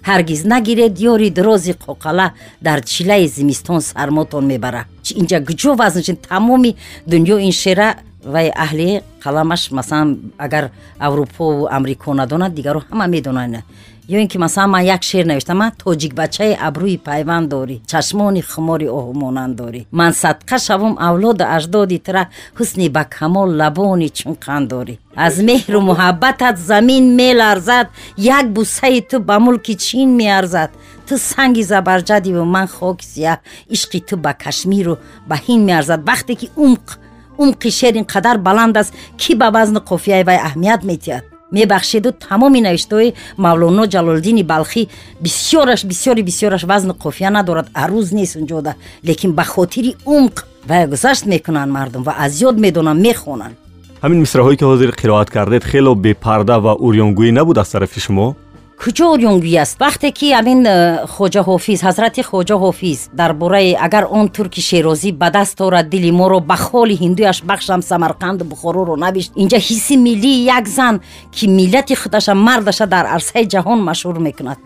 ҳаргиз 0.08 0.44
нагиред 0.44 0.94
ёри 1.12 1.30
дрози 1.30 1.72
қоқала 1.86 2.26
дар 2.60 2.78
чилаи 2.84 3.26
зимистон 3.28 3.80
сармотон 3.80 4.44
мебарад 4.46 4.86
инҷа 5.20 5.38
куҷо 5.46 5.70
вазнчин 5.80 6.16
тамоми 6.16 6.76
дунё 7.06 7.36
ин 7.38 7.52
шера 7.52 7.88
вай 8.24 8.48
аҳли 8.64 9.02
қаламаш 9.22 9.70
масалан 9.70 10.32
агар 10.38 10.70
аврупову 10.98 11.68
амрико 11.70 12.14
надонад 12.14 12.54
дигаро 12.54 12.80
ҳама 12.88 13.06
медонанд 13.06 13.64
ё 14.14 14.18
ин 14.24 14.28
ки 14.28 14.38
масалан 14.38 14.70
ман 14.70 14.84
як 14.96 15.02
шеър 15.02 15.26
навиштам 15.26 15.60
тоҷикбачаи 15.82 16.58
абрӯи 16.66 16.98
пайванд 17.08 17.46
дорӣ 17.52 17.76
чашмони 17.90 18.42
хумори 18.50 18.88
оҳу 18.98 19.12
монанд 19.22 19.54
дорӣ. 19.60 19.80
Ман 19.98 20.12
садқа 20.22 20.56
шавам 20.66 20.94
авлоду 21.08 21.44
аҷдоди 21.56 21.98
тира 22.06 22.24
ҳусни 22.58 22.86
ба 22.96 23.02
камол 23.16 23.48
лабони 23.60 24.08
чун 24.18 24.34
қан 24.44 24.62
дорӣ. 24.72 24.94
Аз 25.26 25.34
меҳру 25.48 25.78
муҳаббатат 25.90 26.56
замин 26.70 27.04
меларзад 27.20 27.86
як 28.38 28.44
бусаи 28.56 29.00
ту 29.10 29.16
ба 29.28 29.36
мулки 29.44 29.74
чин 29.84 30.08
меарзад. 30.20 30.70
Ту 31.06 31.14
санги 31.30 31.62
забарҷадиву 31.72 32.44
ман 32.54 32.66
хоки 32.76 33.04
сиях 33.12 33.38
ишқи 33.74 33.98
ту 34.08 34.14
ба 34.24 34.32
кашмиру 34.44 34.94
ба 35.28 35.36
ҳинд 35.44 35.62
меарзад. 35.68 36.00
Вақте 36.10 36.32
ки 36.40 36.46
умқ 36.64 36.86
умқи 37.42 37.70
шеър 37.78 37.94
ин 38.00 38.06
қадар 38.14 38.36
баланд 38.48 38.76
аст 38.76 38.92
ки 39.20 39.32
ба 39.40 39.48
вазни 39.56 39.80
қофияи 39.90 40.24
вай 40.28 40.38
аҳамият 40.48 40.82
метиҳад 40.90 41.31
мебахшеду 41.52 42.10
тамоми 42.12 42.60
навиштаҳои 42.68 43.14
мавлоно 43.36 43.84
ҷалолиддини 43.94 44.42
балхӣ. 44.52 44.82
Бисёраш 45.24 45.80
бисёри 45.90 46.22
бисёраш 46.30 46.62
вазни 46.70 46.94
қофия 47.04 47.30
надорад 47.30 47.68
арӯз 47.82 48.08
нест 48.18 48.36
унҷода 48.40 48.72
лекин 49.08 49.32
ба 49.38 49.44
хотири 49.44 49.96
умқ 50.06 50.36
вай 50.68 50.86
гузашт 50.92 51.24
мекунанд 51.26 51.72
мардум 51.72 52.02
ва 52.02 52.12
аз 52.24 52.32
ёд 52.48 52.56
медонанд 52.64 53.00
мехонанд. 53.08 53.56
Ҳамин 54.02 54.20
мисраҳое 54.24 54.56
ки 54.56 54.64
ҳозир 54.64 54.90
қироат 55.00 55.28
кардед 55.30 55.64
хело 55.64 55.94
бепарда 55.94 56.56
ва 56.64 56.72
урёнгӯӣ 56.86 57.30
набуд 57.38 57.58
аз 57.58 57.68
тарафи 57.70 58.00
шумо 58.00 58.34
куҷо 58.84 59.06
урёнгӯӣ 59.14 59.58
аст 59.64 59.76
вақте 59.84 60.08
ки 60.18 60.26
амин 60.40 60.60
э, 60.66 61.06
хоҷа 61.14 61.42
ҳофиз 61.48 61.78
ҳазрати 61.86 62.22
хоҷа 62.30 62.56
ҳофиз 62.64 62.98
дар 63.20 63.32
бораи 63.40 63.72
агар 63.86 64.04
он 64.18 64.26
турки 64.36 64.60
шерозӣ 64.68 65.10
ба 65.20 65.28
даст 65.36 65.60
орад 65.66 65.86
дили 65.92 66.10
моро 66.20 66.38
ба 66.50 66.56
холи 66.66 66.94
ҳиндуяш 67.02 67.38
бахшам 67.50 67.80
самарқанду 67.90 68.42
бухороро 68.52 68.94
навишт 69.04 69.30
инҷа 69.42 69.58
ҳисси 69.68 69.94
миллии 70.06 70.44
як 70.58 70.64
зан 70.76 70.94
ки 71.36 71.44
миллати 71.58 71.94
худаша 72.02 72.34
мардаша 72.34 72.86
дар 72.94 73.04
арсаи 73.16 73.44
ҷаҳон 73.54 73.80
машҳур 73.88 74.18
мекунад. 74.28 74.58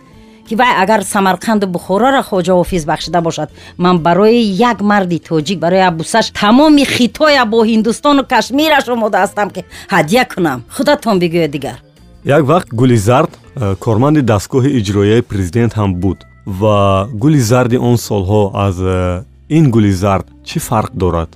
Ки 0.48 0.54
вай 0.60 0.72
агар 0.82 1.00
самарқанду 1.14 1.66
бухороро 1.66 2.22
хоҷа 2.30 2.54
офис 2.62 2.82
бахшида 2.90 3.20
бошад 3.20 3.48
ман 3.84 3.96
барои 4.06 4.40
як 4.70 4.78
марди 4.90 5.18
тоҷик 5.28 5.58
барои 5.64 5.88
абусаш 5.90 6.26
тамоми 6.40 6.84
хитоя 6.94 7.44
бо 7.52 7.58
ҳиндустону 7.70 8.22
кашмираш 8.32 8.88
омода 8.88 9.18
ҳастам 9.24 9.48
ки 9.54 9.60
ҳадя 9.94 10.22
кунам. 10.32 10.58
Худатон 10.76 11.18
бигӯя 11.18 11.48
дигар 11.56 11.85
як 12.26 12.42
вақт 12.42 12.74
гули 12.74 12.96
зард 12.96 13.30
э, 13.54 13.76
корманди 13.76 14.20
дастгоҳи 14.20 14.70
иҷроияи 14.80 15.22
президент 15.22 15.72
ҳам 15.78 15.94
буд 15.94 16.18
ва 16.46 17.08
гули 17.22 17.40
зарди 17.40 17.76
он 17.78 17.96
солҳо 17.96 18.42
аз 18.66 18.76
э, 18.80 19.24
ин 19.48 19.70
гули 19.70 19.92
зард 19.92 20.26
чӣ 20.48 20.58
фарқ 20.68 20.90
дорад? 21.02 21.30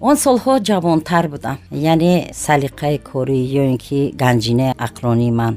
Он 0.00 0.16
солҳо 0.16 0.52
ҷавонтар 0.68 1.24
будам 1.34 1.56
яъне 1.92 2.14
салиқаи 2.46 2.98
корӣ 3.10 3.38
ё 3.60 3.62
ин 3.72 3.78
ки 3.84 3.98
ганҷинаи 4.22 4.76
ақлонии 4.86 5.32
ман 5.40 5.54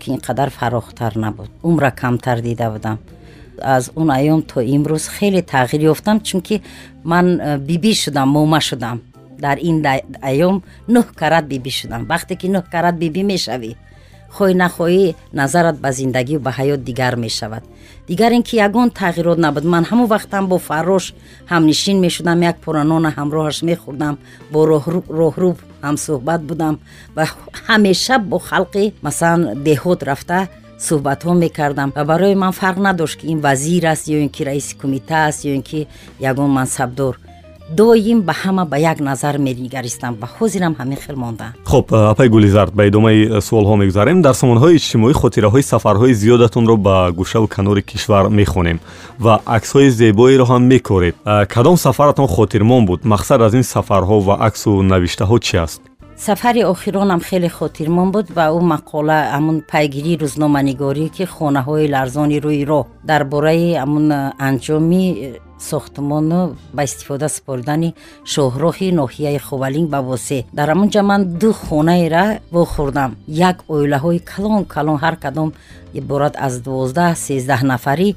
ки 0.00 0.08
инқадар 0.16 0.50
фарохтар 0.58 1.12
набуд 1.16 1.50
умра 1.62 1.90
камтар 1.90 2.40
дида 2.40 2.70
будам. 2.70 2.98
Аз 3.60 3.90
он 3.96 4.08
айём 4.18 4.40
то 4.42 4.60
имрӯз 4.60 5.04
хеле 5.16 5.42
тағйир 5.42 5.82
ёфтам 5.92 6.20
чунки 6.20 6.62
ман 7.04 7.26
э, 7.40 7.58
бибӣ 7.58 7.92
шудам 7.94 8.28
мома 8.28 8.60
шудам. 8.60 9.00
Дар 9.44 9.58
ин 9.68 9.76
айём 10.30 10.62
нӯҳ 10.88 11.06
карат 11.20 11.44
бибӣ 11.52 11.70
шудам. 11.70 12.02
Вақте 12.12 12.34
ки 12.40 12.46
нӯҳ 12.54 12.64
карат 12.72 12.94
бибӣ 13.02 13.22
мешавӣ 13.32 13.72
хоҳӣ 14.36 14.54
нахоҳӣ 14.62 15.06
назарат 15.40 15.76
ба 15.84 15.90
зиндагию 15.98 16.40
ба 16.46 16.50
ҳаёт 16.58 16.80
дигар 16.88 17.14
мешавад. 17.24 17.62
Дигар 18.08 18.32
ин 18.38 18.42
ки 18.48 18.54
ягон 18.66 18.88
тағйирот 19.00 19.38
набуд 19.44 19.64
ман 19.64 19.84
ҳамон 19.90 20.08
вақтам 20.14 20.44
бо 20.50 20.56
фарош 20.68 21.04
ҳамнишин 21.52 21.98
мешудам 22.06 22.38
як 22.50 22.56
пуранона 22.64 23.10
ҳамроҳаш 23.18 23.58
мехӯрдам 23.68 24.14
бо 24.52 24.60
роҳрӯ 24.70 25.50
ҳамсӯҳбат 25.84 26.40
будам 26.50 26.74
ва 27.16 27.24
ҳамеша 27.66 28.16
бо 28.30 28.36
халқи 28.50 28.84
масалан 29.06 29.40
деҳот 29.66 30.00
рафта 30.10 30.40
суҳбатҳо 30.86 31.32
мекардам. 31.44 31.88
Ва 31.96 32.02
барои 32.10 32.34
ман 32.42 32.52
фарқ 32.60 32.78
надошт 32.86 33.16
ки 33.18 33.24
ин 33.32 33.38
вазир 33.46 33.84
аст 33.92 34.04
ё 34.14 34.18
ин 34.24 34.30
ки 34.34 34.42
раиси 34.48 34.74
кумита 34.80 35.18
аст 35.28 35.40
ё 35.50 35.52
ин 35.58 35.62
ки 35.68 35.80
ягон 36.30 36.50
мансабдор 36.58 37.14
доим 37.76 38.22
ба 38.22 38.34
ҳама 38.42 38.64
ба 38.72 38.76
як 38.78 38.98
назар 39.00 39.38
менигаристам 39.38 40.12
ва 40.20 40.28
ҳозирам 40.36 40.74
ҳамин 40.80 40.98
хел 41.04 41.16
мондаам 41.16 41.52
хуб 41.64 41.94
апай 42.12 42.28
гулизард 42.28 42.72
ба 42.74 42.86
идомаи 42.86 43.40
суолҳо 43.48 43.74
мегузарем 43.82 44.22
дар 44.22 44.34
сомонаҳои 44.34 44.76
иҷтимоӣ 44.78 45.12
хотираҳои 45.22 45.62
сафарҳои 45.72 46.14
зиёдатонро 46.22 46.76
ба 46.86 46.96
гӯшаву 47.18 47.46
канори 47.56 47.82
кишвар 47.90 48.24
мехонем 48.28 48.78
ва 49.24 49.34
аксҳои 49.56 49.88
зебоеро 50.00 50.44
ҳам 50.50 50.62
мекоред 50.74 51.14
кадом 51.54 51.76
сафаратон 51.76 52.26
хотирмон 52.26 52.82
буд 52.86 53.00
мақсад 53.04 53.40
аз 53.46 53.52
ин 53.54 53.64
сафарҳо 53.74 54.16
ва 54.28 54.34
аксу 54.48 54.70
навиштаҳо 54.92 55.38
чи 55.46 55.56
аст 55.66 55.82
сафари 56.16 56.62
охиронам 56.62 57.20
хеле 57.20 57.48
хотирмон 57.48 58.08
буд 58.14 58.26
ва 58.36 58.46
ӯ 58.58 58.60
мақола 58.74 59.18
ҳамун 59.34 59.56
пайгирии 59.72 60.20
рӯзноманигорӣ 60.22 61.06
ки 61.16 61.24
хонаҳои 61.34 61.90
ларзони 61.94 62.38
рӯи 62.46 62.64
роҳ 62.70 62.84
дар 63.10 63.22
бораи 63.32 63.68
ҳамун 63.82 64.06
анҷоми 64.48 65.04
сохтмону 65.70 66.40
ба 66.76 66.82
истифода 66.88 67.28
супоридани 67.36 67.94
шоҳроҳи 68.32 68.88
ноҳияи 69.00 69.38
ховалин 69.48 69.86
ба 69.94 70.00
восе. 70.08 70.38
Дар 70.58 70.68
ҳамунҷа 70.72 71.02
ман 71.10 71.20
ду 71.40 71.50
хонаеро 71.64 72.26
вохӯрдам. 72.54 73.10
Як 73.50 73.56
оилаҳои 73.74 74.20
калон 74.32 74.62
калон 74.74 74.98
ҳар 75.04 75.16
кадом 75.24 75.48
иборат 76.00 76.34
аз 76.46 76.54
дувоздаҳ 76.64 77.12
сездаҳ 77.26 77.60
нафарӣ 77.72 78.08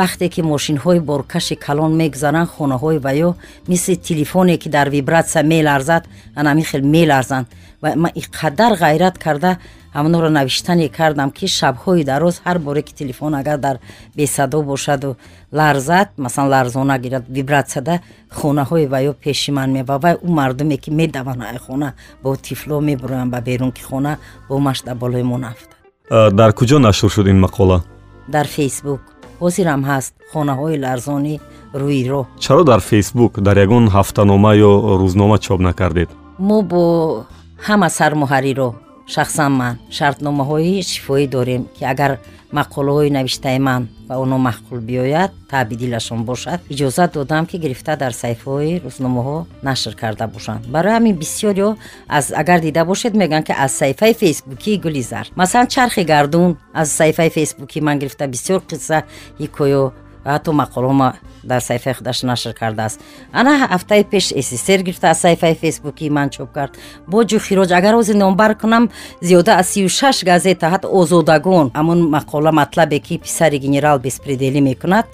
вақте 0.00 0.26
ки 0.34 0.40
мошинҳои 0.52 1.00
боркаши 1.10 1.54
калон 1.66 1.92
мегузаранд 2.02 2.52
хонаҳои 2.54 2.98
ваё 3.06 3.30
мисли 3.70 3.94
телефоне 4.08 4.54
ки 4.62 4.68
дар 4.76 4.86
вибратсия 4.96 5.42
меларзад 5.52 6.02
анами 6.40 6.62
хел 6.70 6.82
меларзанд 6.96 7.46
ва 7.82 7.88
ман 8.02 8.12
иқадар 8.22 8.72
ғайрат 8.82 9.16
карда 9.24 9.50
ҳамонро 9.96 10.28
навиштане 10.38 10.88
кардам 10.98 11.30
ки 11.38 11.46
шабҳои 11.58 12.04
дароз 12.12 12.36
ҳар 12.46 12.58
боре 12.66 12.82
ки 12.86 12.92
телефон 13.00 13.32
агар 13.40 13.58
дар 13.66 13.76
бесадо 14.16 14.62
бошаду 14.62 15.16
ларзад 15.58 16.08
масалан 16.24 16.50
ларзона 16.54 16.96
гирад 17.04 17.24
вибратсияда 17.36 17.94
хонаҳои 18.38 18.86
ваё 18.94 19.12
пеши 19.24 19.50
ман 19.58 19.70
мева 19.76 19.96
вай 20.04 20.14
ӯ 20.26 20.28
мардуме 20.38 20.76
ки 20.76 20.90
медаванд 20.90 21.42
ай 21.42 21.58
хона 21.66 21.88
бо 22.22 22.36
тифло 22.36 22.80
мебуроянд 22.80 23.30
ба 23.34 23.40
берун 23.40 23.72
ки 23.72 23.82
хона 23.88 24.12
бо 24.48 24.54
машда 24.58 24.94
болои 24.94 25.22
мо 25.22 25.38
нафтад 25.38 25.76
дар 26.10 26.50
куҷо 26.58 26.78
нашр 26.78 27.08
шуд 27.10 27.26
ин 27.26 27.38
мақола? 27.46 27.82
Дар 28.28 28.46
фейсбук. 28.46 29.00
Ҳозирам 29.40 29.82
ҳаст 29.90 30.12
хонаҳои 30.32 30.76
ларзони 30.84 31.40
рӯи 31.74 32.02
роҳ. 32.10 32.24
Чаро 32.44 32.62
дар 32.64 32.80
фейсбук 32.80 33.32
дар 33.46 33.56
ягон 33.66 33.84
ҳафтанома 33.96 34.52
ё 34.68 34.72
рӯзнома 35.00 35.38
чоп 35.38 35.60
накардед? 35.68 36.08
Мо 36.38 36.58
бо 36.70 36.82
ҳама 37.66 37.88
сармуҳарриро 37.98 38.68
шахсан 39.14 39.52
ман. 39.60 39.74
Шартномаҳои 39.96 40.82
шифоӣ 40.90 41.26
дорем 41.36 41.62
ки 41.76 41.84
агар 41.92 42.12
мақолаҳои 42.58 43.10
навиштаи 43.18 43.58
ман 43.58 43.82
ба 44.08 44.14
оно 44.22 44.36
маҳқул 44.48 44.78
биёяд 44.88 45.30
таъбидилашон 45.50 46.20
бошад. 46.30 46.60
Иҷозат 46.72 47.10
додам 47.12 47.44
ки 47.50 47.56
гирифта 47.64 47.96
дар 48.02 48.12
саҳифаҳои 48.22 48.80
рӯзномаҳо 48.84 49.38
нашр 49.68 49.94
карда 50.02 50.26
бошанд. 50.34 50.62
Барои 50.74 50.94
ҳамин 50.98 51.16
бисёриё 51.22 51.70
аз 52.08 52.32
агар 52.42 52.60
дида 52.66 52.82
бошед 52.90 53.12
мегӯянд 53.20 53.46
ки 53.48 53.54
аз 53.64 53.72
саҳифаи 53.80 54.14
фейсбукии 54.22 54.80
гули 54.84 55.02
зар 55.02 55.26
масалан 55.40 55.66
чархи 55.74 56.02
гардун. 56.12 56.50
Аз 56.80 56.88
саҳифаи 56.98 57.30
фейсбукӣ 57.36 57.78
ман 57.80 57.98
гирифта 57.98 58.24
бисёр 58.34 58.60
қисса 58.70 58.98
ҳикоё 59.40 59.84
ва 60.26 60.30
ҳатто 60.34 60.50
мақолаҳома 60.62 61.08
дар 61.50 61.60
саҳифаи 61.68 61.94
худаш 61.98 62.18
нашр 62.30 62.52
кардааст. 62.60 62.98
Ана 63.40 63.52
ҳафтаи 63.74 64.04
пеш 64.12 64.24
ссср 64.46 64.80
гирифта 64.86 65.06
аз 65.10 65.18
саҳифаи 65.24 65.54
фейсбукии 65.62 66.10
ман 66.10 66.28
чоп 66.34 66.50
кард. 66.56 66.72
Боҷу 67.12 67.38
хироҷ 67.46 67.70
агар 67.78 67.94
ози 68.00 68.14
номбар 68.22 68.52
кунам 68.62 68.84
зиёда 69.28 69.52
аз 69.60 69.66
сию 69.72 69.88
шаш 69.98 70.16
газета 70.30 70.66
ҳатто 70.72 70.88
озодагон 70.98 71.66
ҳамон 71.78 71.98
мақола 72.16 72.50
матлабе 72.60 72.98
ки 73.06 73.14
писари 73.24 73.58
генерал 73.64 73.96
беспределӣ 74.06 74.60
мекунад 74.70 75.06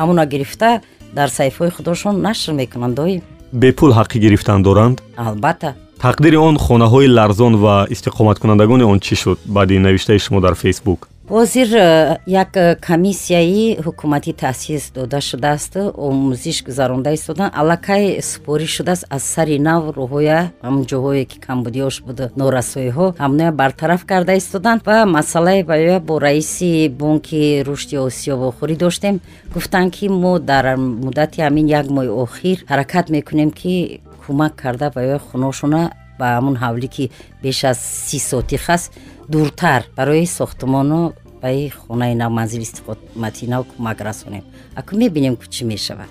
ҳамона 0.00 0.24
гирифта 0.32 0.70
дар 1.18 1.28
саҳифаҳои 1.38 1.70
худошон 1.76 2.14
нашр 2.26 2.52
мекунанд 2.60 2.94
доим 3.00 3.22
бепул 3.52 3.90
ҳаққи 3.92 4.18
гирифтан 4.18 4.62
доранд 4.62 5.02
албатта. 5.16 5.74
Тақдири 6.06 6.36
он 6.36 6.56
хонаҳои 6.56 7.08
ларзон 7.18 7.54
ва 7.64 7.86
истиқоматкунандагони 7.94 8.84
он 8.92 8.98
чӣ 9.00 9.14
шуд? 9.22 9.38
Баъди 9.44 9.78
навиштаи 9.78 10.18
шумо 10.18 10.40
дар 10.40 10.54
фейсбук 10.54 11.09
ҳозир 11.30 11.68
э, 11.74 12.18
як 12.26 12.56
э, 12.56 12.76
комиссияи 12.88 13.78
ҳукуматӣ 13.86 14.32
таъсис 14.42 14.90
дода 14.94 15.20
шудааст 15.20 15.76
омӯзиш 16.06 16.58
гузаронда 16.66 17.10
истоданд 17.14 17.52
аллакай 17.60 18.20
супориш 18.22 18.70
шудааст 18.76 19.04
аз 19.16 19.22
сари 19.34 19.58
нав 19.58 19.82
роҳоя 19.98 20.40
ҳамн 20.66 20.82
ҷоҳое 20.90 21.24
ки 21.30 21.38
камбудиёш 21.46 21.96
буду 22.06 22.24
норасоиҳо 22.40 23.06
ҳамноя 23.22 23.52
бартараф 23.52 24.02
карда 24.10 24.32
истоданд 24.42 24.80
ва 24.86 25.06
масъалаи 25.16 25.62
ваё 25.70 26.00
бо 26.08 26.14
раиси 26.26 26.88
бонки 27.00 27.62
рушди 27.66 27.96
осиё 28.06 28.34
вохӯрӣ 28.42 28.76
доштем. 28.84 29.14
Гуфтанд 29.54 29.92
ки 29.94 30.08
мо 30.22 30.32
дар 30.50 30.64
муддати 30.76 31.38
ҳамин 31.46 31.66
як 31.80 31.86
моҳи 31.96 32.10
охир 32.24 32.58
ҳаракат 32.70 33.06
мекунем 33.16 33.50
ки 33.60 34.00
кӯмак 34.22 34.52
карда 34.62 34.86
ваё 34.96 35.18
хуношона 35.28 35.82
ба 36.20 36.26
ҳамун 36.36 36.56
ҳавлӣ 36.62 36.88
ки 36.96 37.04
беш 37.42 37.58
аз 37.70 37.78
си 38.06 38.18
сотих 38.30 38.64
аст 38.74 38.88
дуртар. 39.32 39.80
Барои 39.98 40.26
сохтмону 40.38 41.00
ба 41.42 41.48
хонаи 41.86 42.14
нав 42.14 42.30
манзили 42.38 42.64
истиқомати 42.68 43.48
нав 43.52 43.62
кӯмак 43.70 43.98
расонем. 44.08 44.44
Аку 44.80 44.96
мебинем 44.96 45.34
ку 45.36 45.44
чӣ 45.54 45.64
мешавад? 45.72 46.08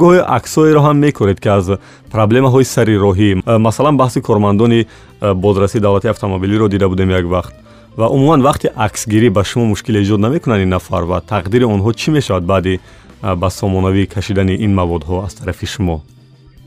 Гоҳе 0.00 0.20
аксҳоеро 0.38 0.80
ҳам 0.86 0.96
мекоред 1.06 1.38
ки 1.40 1.48
аз 1.48 1.66
проблемаҳои 2.14 2.64
сари 2.74 2.94
роҳӣ. 3.04 3.30
Масалан 3.66 3.96
баҳси 4.02 4.20
кормандони 4.28 4.80
бозрасии 5.44 5.80
давлати 5.80 6.08
автомобилиро 6.14 6.68
дида 6.68 6.86
будем 6.88 7.10
як 7.10 7.24
вақт. 7.34 7.54
Ва 8.00 8.06
умуман 8.16 8.40
вақти 8.48 8.66
аксгирӣ 8.86 9.28
ба 9.36 9.42
шумо 9.44 9.64
мушкил 9.72 9.96
эҷод 10.02 10.20
намекунанд 10.26 10.62
ин 10.62 10.70
нафар 10.76 11.02
ва 11.10 11.18
тақдири 11.32 11.64
онҳо 11.74 11.90
чӣ 12.00 12.08
мешавад 12.10 12.44
баъди 12.52 12.80
ба 13.40 13.48
сомонавӣ 13.58 14.06
кашидани 14.14 14.54
ин 14.64 14.72
маводҳо 14.80 15.16
аз 15.26 15.34
тарафи 15.34 15.66
шумо 15.66 15.96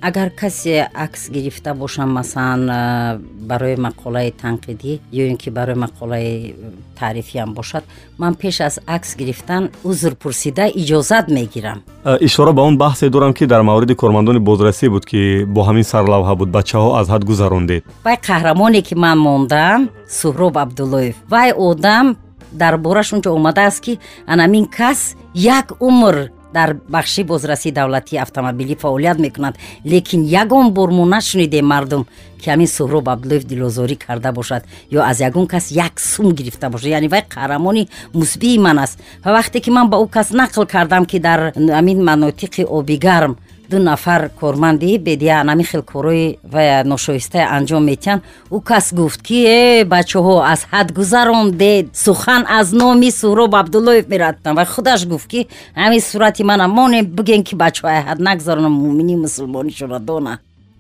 агар 0.02 0.30
касе 0.30 0.90
акс 0.94 1.30
гирифта 1.30 1.74
бошам 1.74 2.14
масалан 2.14 2.70
э, 2.70 3.20
барои 3.40 3.76
мақолаи 3.76 4.34
танқидӣ 4.42 5.00
ё 5.14 5.24
ин 5.30 5.38
ки 5.38 5.50
барои 5.50 5.76
мақолаи 5.76 6.56
таърифиам 7.00 7.54
бошад 7.54 7.84
ман 8.18 8.36
пеш 8.36 8.62
аз 8.62 8.80
акс 8.88 9.16
гирифтан 9.16 9.70
узр 9.84 10.16
пурсида 10.16 10.68
иҷозат 10.68 11.28
мегирам. 11.30 11.84
Э, 12.04 12.18
ишора 12.22 12.52
ба 12.54 12.62
он 12.62 12.78
баҳсе 12.78 13.10
дорам 13.10 13.34
ки 13.34 13.46
дар 13.46 13.62
мавриди 13.62 13.96
кормандони 13.96 14.40
бозрасӣ 14.40 14.90
буд 14.90 15.06
ки 15.06 15.46
бо 15.46 15.62
ҳамин 15.62 15.84
сарлавҳа 15.84 16.36
буд 16.36 16.50
бачаҳо 16.50 16.96
аз 17.00 17.08
ҳад 17.08 17.24
гузарондед. 17.24 17.84
Вай 18.04 18.18
қаҳрамоне 18.28 18.82
ки 18.82 18.96
ман 18.96 19.18
мондам 19.18 19.90
суҳроб 20.10 20.58
абдуллоев. 20.58 21.16
Вай 21.30 21.54
одам 21.58 22.18
дар 22.52 22.78
бораш 22.78 23.14
он 23.14 23.22
ҷо 23.22 23.30
омадааст 23.30 23.80
ки 23.86 24.00
анамин 24.28 24.66
кас 24.66 25.16
як 25.34 25.68
умр 25.80 26.32
дар 26.54 26.78
бахши 26.88 27.24
бозрасии 27.24 27.72
давлатии 27.72 28.18
автомобилӣ 28.18 28.76
фаъолият 28.76 29.20
мекунад. 29.20 29.56
Лекин 29.86 30.24
ягон 30.24 30.72
бор 30.74 30.90
мо 30.92 31.06
нашунидем 31.06 31.68
мардум 31.68 32.06
ки 32.42 32.50
ҳамин 32.50 32.68
суҳроб 32.68 33.10
абдуллоев 33.10 33.44
дилозорӣ 33.44 33.96
карда 33.96 34.32
бошад 34.32 34.64
ё 34.92 35.02
аз 35.02 35.20
ягон 35.20 35.48
кас 35.48 35.72
як 35.72 36.00
сум 36.00 36.34
гирифта 36.34 36.70
бошад. 36.70 36.88
Яъне 36.88 37.08
вай 37.08 37.24
қаҳрамони 37.30 37.90
мусбии 38.14 38.58
ман 38.60 38.80
аст. 38.80 39.00
Ва 39.24 39.42
вақте 39.42 39.62
ки 39.62 39.70
ман 39.70 39.90
ба 39.90 39.98
ӯ 39.98 40.08
кас 40.10 40.30
нақл 40.32 40.66
кардам 40.66 41.06
ки 41.06 41.20
дар 41.20 41.54
ҳамин 41.56 42.00
манотиқи 42.04 42.64
обигарм 42.78 43.38
ду 43.72 43.80
нафар 43.80 44.30
корманди 44.40 44.98
бедия 44.98 45.42
анами 45.42 45.64
хел 45.64 45.84
корои 45.84 46.38
ва 46.44 46.84
ношоистае 46.92 47.46
анҷом 47.58 47.84
метиҳанд. 47.92 48.22
Ӯ 48.52 48.58
кас 48.70 48.94
гуфт 48.94 49.22
ки 49.28 49.38
э 49.46 49.84
бачаҳо 49.94 50.36
аз 50.54 50.62
ҳад 50.72 50.88
гузарондед? 50.98 51.86
Сухан 52.06 52.42
аз 52.60 52.68
номи 52.82 53.10
суҳроб 53.22 53.52
абдуллоев 53.62 54.06
мерадтам 54.14 54.56
ва 54.56 54.66
худаш 54.66 55.02
гуфт 55.12 55.28
ки 55.32 55.48
ҳамин 55.82 56.02
сурати 56.10 56.44
манам 56.44 56.72
монем 56.72 57.06
бигем 57.18 57.42
ки 57.48 57.56
бачаҳои 57.56 58.02
ҳад 58.08 58.20
нагзаронам 58.28 58.74
муъмини 58.84 59.16
мусулмонишонро 59.16 60.00
дона 60.00 60.34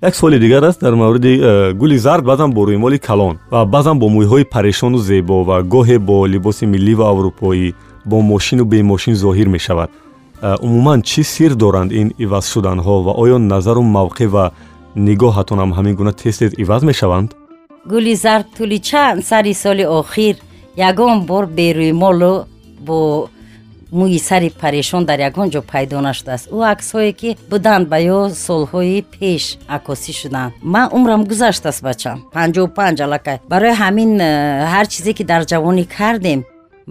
як 0.04 0.16
суоли 0.16 0.40
дигар 0.40 0.64
аст 0.64 0.82
дар 0.82 0.96
мавриди 0.96 1.40
э, 1.42 1.74
гули 1.74 1.98
зард 1.98 2.24
баъзан 2.26 2.52
бо 2.54 2.62
рӯймоли 2.68 3.00
калон 3.00 3.38
ва 3.52 3.66
баъзан 3.66 4.00
бо 4.00 4.08
мӯйҳои 4.10 4.46
парешону 4.54 4.98
зебо 4.98 5.44
ва 5.44 5.64
гоҳе 5.64 5.98
бо 6.00 6.26
либоси 6.28 6.66
миллӣ 6.66 6.94
ва 6.96 7.06
аврупоӣ 7.14 7.74
бо 8.06 8.22
мошину 8.22 8.66
бемошин 8.66 9.16
зоҳир 9.16 9.48
мешавад 9.48 9.90
умуман 10.66 11.00
чӣ 11.10 11.24
сир 11.24 11.52
доранд 11.56 11.92
ин 11.92 12.08
иваз 12.26 12.46
шуданҳо 12.54 12.96
ва 13.06 13.14
оё 13.24 13.38
назару 13.38 13.82
мавқеъ 13.98 14.28
ва 14.36 14.46
нигоҳатонам 14.96 15.72
ҳамин 15.78 15.96
гуна 16.00 16.14
тез 16.22 16.38
тез 16.38 16.52
иваз 16.64 16.82
мешаванд? 16.84 17.30
Гули 17.92 18.16
зард 18.16 18.48
тӯли 18.58 18.80
чанд 18.90 19.26
сари 19.30 19.54
соли 19.54 19.86
охир 20.00 20.36
ягон 20.90 21.26
бор 21.30 21.46
берӯймолу 21.58 22.46
бо 22.88 23.30
мӯи 24.00 24.20
сари 24.20 24.50
парешон 24.62 25.04
дар 25.06 25.20
ягон 25.30 25.48
ҷо 25.54 25.62
пайдо 25.72 25.98
нашудааст 26.08 26.46
ӯ 26.56 26.60
аксҳое 26.74 27.12
ки 27.20 27.30
буданд 27.52 27.86
ба 27.92 27.98
ё 28.18 28.20
солҳои 28.48 29.00
пеш 29.16 29.44
акосӣ 29.76 30.14
шуданд. 30.22 30.52
Ман 30.74 30.88
умрам 30.98 31.22
гузаштааст 31.32 31.82
бачам 31.88 32.18
панҷоҳу 32.36 32.74
панҷ 32.78 32.98
аллакай 33.06 33.38
барои 33.52 33.74
ҳамин 33.82 34.12
э, 34.20 34.32
ҳар 34.74 34.86
чизе 34.94 35.12
ки 35.18 35.24
дар 35.32 35.42
ҷавонӣ 35.52 35.84
кардем 35.98 36.40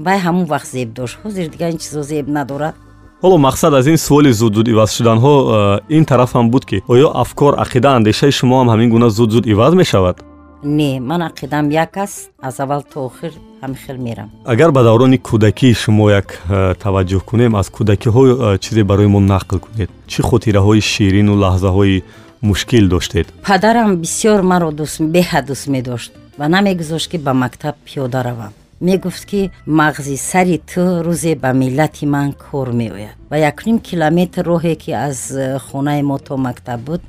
вай 0.06 0.18
ҳамон 0.26 0.44
вақт 0.52 0.68
зеб 0.76 0.88
дошт. 0.98 1.14
Ҳозир 1.24 1.46
дигар 1.54 1.70
ин 1.74 1.78
чизо 1.84 2.02
зеб 2.12 2.26
надорад 2.38 2.74
ҳоло 3.22 3.36
мақсад 3.38 3.72
аз 3.78 3.86
ин 3.86 3.96
суоли 3.96 4.32
зудзуд 4.32 4.66
иваз 4.68 4.90
шуданҳо 4.96 5.34
э, 5.42 5.96
ин 5.96 6.04
тарафам 6.04 6.50
буд 6.50 6.64
ки 6.64 6.82
оё 6.88 7.08
афкор 7.22 7.52
ақида 7.64 7.88
андешаи 7.98 8.32
шумо 8.38 8.54
ҳам 8.60 8.68
ҳамин 8.72 8.88
гуна 8.94 9.08
зудзуд 9.10 9.44
иваз 9.46 9.74
мешавад? 9.74 10.16
Не 10.62 11.00
ман 11.00 11.20
ақидам 11.30 11.70
як 11.70 11.96
аст 11.96 12.30
аз 12.42 12.60
аввал 12.60 12.82
то 12.92 12.98
охир 13.08 13.32
ҳамин 13.62 13.78
хел 13.86 13.96
мерам. 13.98 14.30
Агар 14.44 14.70
ба 14.72 14.82
даврони 14.82 15.18
кӯдакии 15.28 15.74
шумо 15.74 16.10
як 16.10 16.28
таваҷҷӯҳ 16.84 17.20
кунем 17.28 17.52
аз 17.60 17.68
кӯдакиҳо 17.76 18.58
чизе 18.58 18.82
барои 18.84 19.06
мо 19.06 19.20
нақл 19.20 19.58
кунед? 19.64 19.90
Чӣ 20.10 20.20
хотираҳои 20.22 20.80
ширину 20.80 21.34
лаҳзаҳои 21.44 22.02
мушкил 22.42 22.88
доштед? 22.88 23.26
Падарам 23.48 23.90
бисёр 24.04 24.40
маро 24.52 24.70
беҳад 25.16 25.44
дӯст 25.50 25.66
медошт 25.74 26.12
ва 26.38 26.48
намегузошт 26.48 27.10
ки 27.10 27.18
ба 27.18 27.32
мактаб 27.34 27.74
пиёда 27.86 28.22
равам 28.28 28.52
мегуфт 28.80 29.26
ки 29.28 29.50
мағзи 29.66 30.16
сари 30.16 30.56
ту 30.58 30.80
рӯзе 31.04 31.34
ба 31.36 31.52
миллати 31.52 32.06
ман 32.06 32.32
кор 32.32 32.72
меояд 32.72 33.16
ва 33.30 33.36
якним 33.36 33.78
километр 33.78 34.42
роҳе 34.42 34.74
ки 34.76 34.90
аз 34.90 35.30
э, 35.30 35.58
хонаи 35.58 36.02
мо 36.02 36.18
то 36.18 36.36
мактаб 36.36 36.80
буд 36.80 37.02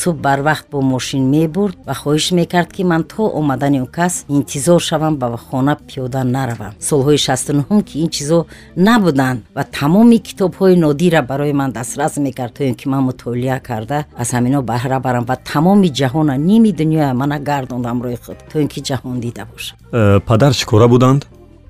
субҳ 0.00 0.16
барвақт 0.26 0.66
бо 0.72 0.78
мошин 0.92 1.22
мебурд 1.34 1.76
ва 1.86 1.94
хоҳиш 2.02 2.26
мекард 2.40 2.70
ки 2.76 2.82
ман 2.90 3.02
то 3.12 3.22
омадани 3.38 3.78
ӯ 3.86 3.88
кас 3.96 4.14
интизор 4.36 4.80
шавам 4.88 5.14
ба 5.20 5.26
хона 5.46 5.74
пиёда 5.88 6.22
наравам. 6.36 6.72
Солҳои 6.88 7.18
шастунҳум 7.26 7.80
ки 7.88 7.94
ин 8.02 8.08
чизо 8.16 8.38
набуданд 8.76 9.40
ва 9.56 9.62
тамоми 9.78 10.18
китобҳои 10.28 10.74
нодира 10.84 11.20
барои 11.30 11.52
ман 11.60 11.70
дастрас 11.78 12.16
мекард 12.26 12.52
то 12.56 12.62
ин 12.70 12.74
ки 12.80 12.86
ман 12.92 13.02
мутолиа 13.08 13.58
карда 13.68 13.98
аз 14.22 14.28
ҳамино 14.36 14.60
баҳра 14.70 14.98
барам 15.06 15.24
ва 15.30 15.36
тамоми 15.52 15.88
ҷаҳона 16.00 16.34
ними 16.48 16.70
дунёя 16.80 17.12
мана 17.20 17.36
гардонд 17.48 17.84
ҳамроҳи 17.90 18.18
худ 18.24 18.38
то 18.50 18.54
ин 18.62 18.68
ки 18.68 18.80
ҷаҳон 18.88 19.16
дида 19.24 19.44
бошам. 19.52 19.76
Э, 19.92 20.20
падар 20.28 20.52
чӣ 20.58 20.64
кора 20.72 20.86
буданд 20.94 21.22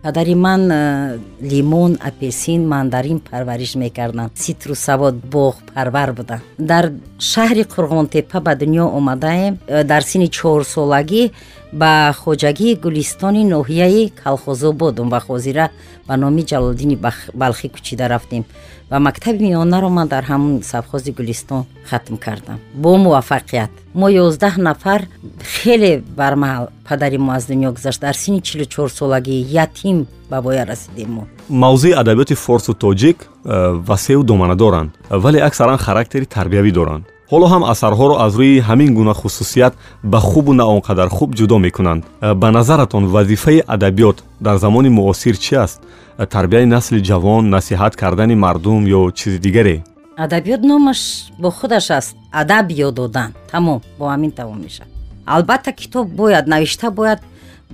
падари 0.04 0.34
ман 0.34 0.70
э, 0.70 1.18
лимон 1.40 1.96
апелсин 1.98 2.68
мандарин 2.68 3.20
парвариш 3.20 3.74
мекарданд 3.74 4.36
ситрусавод 4.36 5.14
боғ 5.14 5.54
парвар 5.72 6.12
буданд 6.12 6.42
дар 6.58 6.92
шаҳри 7.18 7.64
қурғонтепа 7.64 8.40
ба 8.44 8.52
дунё 8.54 8.84
омадаем 8.84 9.56
э, 9.66 9.82
дар 9.82 10.02
синни 10.02 10.28
чорсолагӣ 10.28 11.32
ба 11.72 12.12
хоҷагии 12.12 12.76
гулистони 12.84 13.48
ноҳияи 13.54 14.12
калхозободум 14.22 15.08
ва 15.08 15.20
хозира 15.20 15.70
ба 16.06 16.16
номи 16.16 16.42
ҷалолдини 16.50 16.96
балхӣ 17.40 17.68
кӯчида 17.74 18.06
рафтем 18.08 18.44
ва 18.90 18.98
мактаби 18.98 19.44
миёнаро 19.44 19.88
ман 19.88 20.08
дар 20.08 20.24
ҳамун 20.24 20.62
савхози 20.62 21.12
гулистон 21.12 21.64
хатм 21.88 22.16
кардам. 22.16 22.58
Бо 22.74 22.96
муваффақият 22.96 23.70
мо 23.94 24.08
ёздаҳ 24.08 24.58
нафар 24.58 25.00
хеле 25.42 26.02
бармаҳал 26.16 26.68
падари 26.88 27.18
мо 27.18 27.32
аз 27.32 27.46
дунё 27.46 27.72
гузашт. 27.72 28.00
Дар 28.00 28.14
синни 28.14 28.40
чилу 28.40 28.64
чорсолагӣ 28.64 29.36
ятим 29.64 30.06
ба 30.30 30.40
воя 30.40 30.64
расидем 30.66 31.10
мо. 31.12 31.26
Мавзӯи 31.48 31.92
адабиёти 31.92 32.34
форсу 32.34 32.72
тоҷик 32.74 33.18
э, 33.44 33.72
васеъу 33.88 34.22
домана 34.22 34.56
доранд 34.56 34.90
вале 35.10 35.40
аксаран 35.40 35.78
характери 35.78 36.24
тарбиявӣ 36.24 36.72
доранд 36.72 37.04
ҳоло 37.32 37.46
ҳам 37.52 37.62
асарҳоро 37.72 38.14
аз 38.24 38.32
рӯи 38.40 38.60
ҳамин 38.68 38.90
гуна 38.98 39.14
хусусият 39.20 39.74
ба 40.12 40.18
хубу 40.20 40.52
на 40.52 40.64
он 40.74 40.80
қадар 40.88 41.08
хуб 41.16 41.30
ҷудо 41.38 41.56
мекунанд. 41.66 42.02
Э, 42.04 42.34
ба 42.34 42.48
назаратон 42.50 43.04
вазифаи 43.14 43.64
адабиёт 43.74 44.16
дар 44.40 44.56
замони 44.64 44.90
муосир 44.98 45.36
чӣ 45.44 45.54
аст? 45.64 45.80
Э, 46.18 46.26
тарбияи 46.26 46.66
насли 46.74 47.00
ҷавон 47.08 47.42
насиҳат 47.56 47.96
кардани 47.96 48.34
мардум 48.44 48.82
ё 48.98 49.00
чизи 49.18 49.38
дигаре? 49.38 49.76
Адабиёт 50.24 50.62
номаш 50.70 51.00
бо 51.38 51.50
худаш 51.50 51.90
аст. 51.90 52.16
Адаб 52.40 52.66
ёд 52.86 52.94
додан. 52.94 53.30
Тамом 53.50 53.80
бо 53.98 54.04
ҳамин 54.12 54.30
тамом 54.38 54.58
мешавад. 54.62 54.90
Албатта 55.26 55.72
китоб 55.72 56.06
бояд 56.08 56.46
навишта 56.46 56.90
бояд 56.90 57.20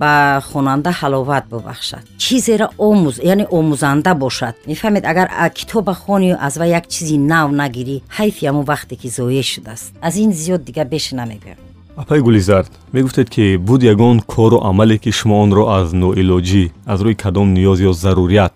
ба 0.01 0.41
хонанда 0.49 0.91
ҳаловат 0.99 1.43
бубахшад 1.51 2.03
чизеро 2.23 2.67
омӯз 2.89 3.15
яъне 3.31 3.45
омӯзанда 3.57 4.11
бошад 4.23 4.55
мефаҳмед 4.71 5.03
агар 5.11 5.27
китоба 5.57 5.93
хонию 6.03 6.37
аз 6.47 6.53
ва 6.61 6.65
як 6.79 6.85
чизи 6.93 7.17
нав 7.31 7.47
нагирӣ 7.61 7.97
ҳайфи 8.17 8.41
ҳамун 8.49 8.65
вақте 8.71 8.93
ки 9.01 9.07
зое 9.17 9.43
шудааст 9.51 9.93
аз 10.07 10.13
ин 10.23 10.31
зиёд 10.41 10.61
дигар 10.67 10.87
беш 10.93 11.05
намегӯям 11.19 11.59
апай 12.01 12.19
гулизард 12.27 12.71
мегуфтед 12.93 13.29
ки 13.35 13.57
буд 13.67 13.81
ягон 13.93 14.17
кору 14.33 14.57
амале 14.69 14.97
ки 15.03 15.11
шумо 15.17 15.35
онро 15.43 15.63
аз 15.77 15.87
ноилоҷӣ 16.01 16.63
аз 16.91 16.99
рӯи 17.05 17.15
кадом 17.23 17.47
ниёз 17.57 17.79
ё 17.89 17.91
зарурият 18.03 18.53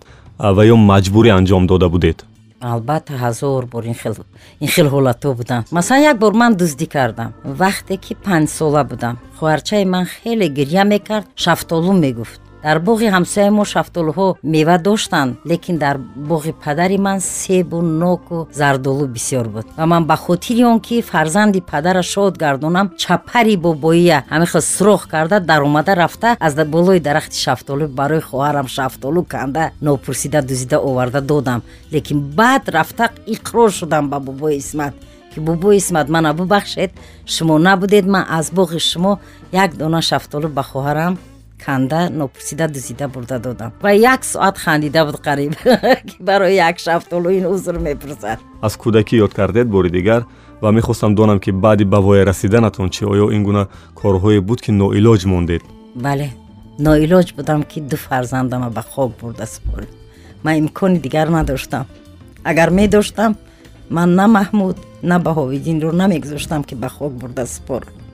ва 0.56 0.62
ё 0.72 0.76
маҷбурӣ 0.90 1.30
анҷом 1.38 1.62
дода 1.70 1.88
будед 1.94 2.18
албатта 2.60 3.12
ҳазор 3.24 3.66
бор 3.66 3.84
ин 3.84 3.94
хел 4.74 4.88
ҳолатҳо 4.94 5.34
буданд. 5.34 5.66
Масалан 5.70 6.02
як 6.02 6.18
бор 6.18 6.32
ман 6.32 6.52
дуздӣ 6.60 6.86
кардам. 6.86 7.34
Вақте 7.44 7.94
ки 8.04 8.12
панҷсола 8.26 8.82
будам. 8.90 9.14
Хоҳарчаи 9.38 9.84
ман 9.84 10.04
хеле 10.06 10.46
гирья 10.48 10.84
мекард 10.84 11.26
шафтолу 11.36 11.92
мегуфт 11.92 12.40
дар 12.66 12.80
боғи 12.88 13.06
ҳамсояи 13.14 13.50
мо 13.58 13.64
шафтолуҳо 13.72 14.28
мева 14.42 14.76
доштанд 14.86 15.36
лекин 15.50 15.76
дар 15.84 15.96
боғи 16.30 16.52
падари 16.64 16.98
ман 17.06 17.20
себу 17.20 17.78
ноку 17.80 18.48
зардолу 18.52 19.06
бисёр 19.06 19.46
буд. 19.54 19.66
Ва 19.76 19.86
ман 19.86 20.04
ба 20.04 20.16
хотири 20.16 20.64
он 20.64 20.80
ки 20.80 21.00
фарзанди 21.00 21.60
падара 21.60 22.02
шод 22.02 22.36
гардонам 22.36 22.90
чапари 23.02 23.56
бобоия 23.56 24.24
ҳамихел 24.30 24.62
сурох 24.62 25.08
карда 25.08 25.38
даромада 25.40 25.94
рафта 25.94 26.36
аз 26.40 26.54
болои 26.54 26.98
дарахти 27.00 27.38
шафтолу 27.38 27.86
барои 27.86 28.20
хоҳарам 28.20 28.66
шафтолу 28.66 29.22
канда 29.22 29.70
нопурсида 29.80 30.42
дузида 30.42 30.78
оварда 30.78 31.20
додам. 31.20 31.62
Лекин 31.92 32.18
баъд 32.20 32.68
рафта 32.68 33.10
иқрор 33.26 33.70
шудам 33.70 34.08
ба 34.08 34.18
бобои 34.18 34.56
исмат 34.56 34.94
ки 35.34 35.38
бобои 35.40 35.76
исмат 35.76 36.08
мана 36.08 36.34
бубахшед 36.34 36.90
шумо 37.26 37.58
набудед 37.58 38.06
ман 38.06 38.24
аз 38.28 38.50
боғи 38.50 38.80
шумо 38.80 39.18
як 39.52 39.76
дона 39.76 40.02
шафтолу 40.02 40.48
ба 40.48 40.62
хоҳарам 40.62 41.18
канда 41.64 42.10
нопурсида 42.10 42.68
дузида 42.68 43.08
бурда 43.08 43.38
додам. 43.38 43.72
Ва 43.82 43.90
як 43.92 44.24
соат 44.24 44.58
хандида 44.58 45.04
буд 45.04 45.16
қариб 45.16 45.54
ки 46.08 46.16
барои 46.20 46.54
як 46.54 46.78
шафтолу 46.78 47.30
ин 47.30 47.46
узр 47.46 47.78
мепурсад. 47.78 48.38
Аз 48.60 48.76
кӯдакӣ 48.76 49.16
ёд 49.24 49.34
кардед 49.34 49.68
бори 49.68 49.90
дигар 49.90 50.24
ва 50.60 50.72
мехостам 50.72 51.14
донам 51.14 51.40
ки 51.40 51.50
баъди 51.52 51.84
ба 51.84 52.00
воя 52.00 52.26
расиданатон 52.26 52.90
чӣ 52.90 53.04
оё 53.04 53.30
ин 53.34 53.42
гуна 53.44 53.68
корҳое 53.94 54.40
буд 54.40 54.60
ки 54.60 54.70
ноилоҷ 54.70 55.26
мондед. 55.26 55.62
Бале 55.94 56.30
ноилоҷ 56.78 57.34
будам 57.36 57.62
ки 57.62 57.80
ду 57.80 57.96
фарзандама 57.96 58.70
ба 58.70 58.82
хоб 58.82 59.12
бурда 59.20 59.46
супорид 59.46 59.90
ман 60.42 60.54
имкони 60.58 60.98
дигар 60.98 61.28
надоштам. 61.28 61.86
Агар 62.44 62.70
медоштам 62.70 63.36
ман 63.90 64.14
на 64.14 64.26
маҳмуд 64.26 64.76
на 65.02 65.18
баҳовиддинро 65.20 65.92
намегузоштам 65.92 66.64
ки 66.64 66.74
ба 66.74 66.88
хок 66.88 67.12
бурда 67.12 67.46
супорад 67.46 68.05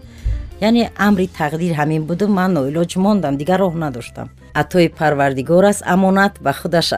яъне 0.66 0.84
амри 1.06 1.26
тақдир 1.40 1.72
ҳамин 1.80 2.02
буду 2.10 2.24
ман 2.38 2.50
ноилоҷ 2.56 2.92
мондам 3.04 3.34
дигар 3.40 3.58
роҳ 3.64 3.74
надоштам. 3.84 4.26
Атои 4.62 4.88
парвардигор 4.98 5.64
аст 5.70 5.82
амонат 5.94 6.34
ба 6.44 6.52
худаш 6.60 6.88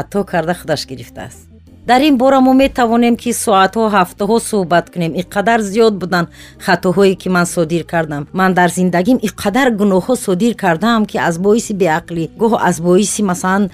ато 0.00 0.20
карда 0.30 0.54
худаш 0.60 0.82
гирифтааст. 0.90 1.40
Дар 1.86 2.00
ин 2.08 2.16
бора 2.16 2.40
мо 2.40 2.52
метавонем 2.62 3.16
ки 3.22 3.30
соатҳо 3.44 3.84
ҳафтаҳо 3.96 4.36
суҳбат 4.50 4.86
кунем. 4.92 5.12
Ин 5.20 5.26
қадар 5.34 5.60
зиёд 5.72 5.94
буданд 6.02 6.28
хатоҳое 6.66 7.14
ки 7.20 7.28
ман 7.28 7.46
содир 7.54 7.82
кардам. 7.92 8.22
Ман 8.32 8.50
дар 8.58 8.70
зиндагим 8.78 9.18
ин 9.26 9.32
қадар 9.42 9.68
гуноҳҳо 9.80 10.14
содир 10.26 10.52
кардаам 10.62 11.02
ки 11.10 11.16
аз 11.28 11.34
боиси 11.44 11.72
беақлӣ 11.82 12.24
гоҳ 12.40 12.52
аз 12.68 12.76
боиси 12.86 13.22
масалан 13.30 13.64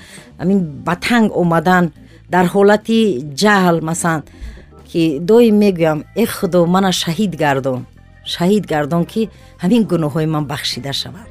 амин 0.43 0.59
ба 0.87 0.95
танг 1.07 1.29
омадан 1.43 1.85
дар 2.35 2.47
ҳолати 2.55 2.99
ҷаҳл 3.43 3.77
масалан 3.89 4.23
ки 4.91 5.03
доим 5.29 5.57
мегӯям 5.63 5.99
э 6.23 6.25
худо 6.37 6.61
мана 6.75 6.91
шаҳид 7.03 7.33
гардон 7.45 7.81
шаҳид 8.35 8.65
гардон 8.73 9.05
ки 9.13 9.23
ҳамин 9.63 9.83
гуноҳҳои 9.91 10.27
ман 10.35 10.45
бахшида 10.53 10.93
шаванд 11.03 11.31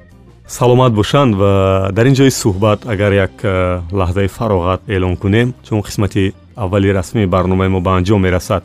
саломат 0.58 0.92
бошанд 1.00 1.32
ва 1.42 1.52
дар 1.98 2.06
ин 2.10 2.16
ҷои 2.20 2.32
суҳбат 2.42 2.80
агар 2.94 3.12
як 3.26 3.34
э, 3.44 3.82
лаҳзаи 4.00 4.28
фароғат 4.38 4.82
эълон 4.96 5.16
кунем 5.24 5.48
чун 5.66 5.80
қисмати 5.88 6.34
аввали 6.56 6.90
расмии 7.00 7.26
барномаи 7.36 7.70
мо 7.70 7.80
ба 7.82 7.92
анҷом 8.00 8.22
мерасад 8.28 8.64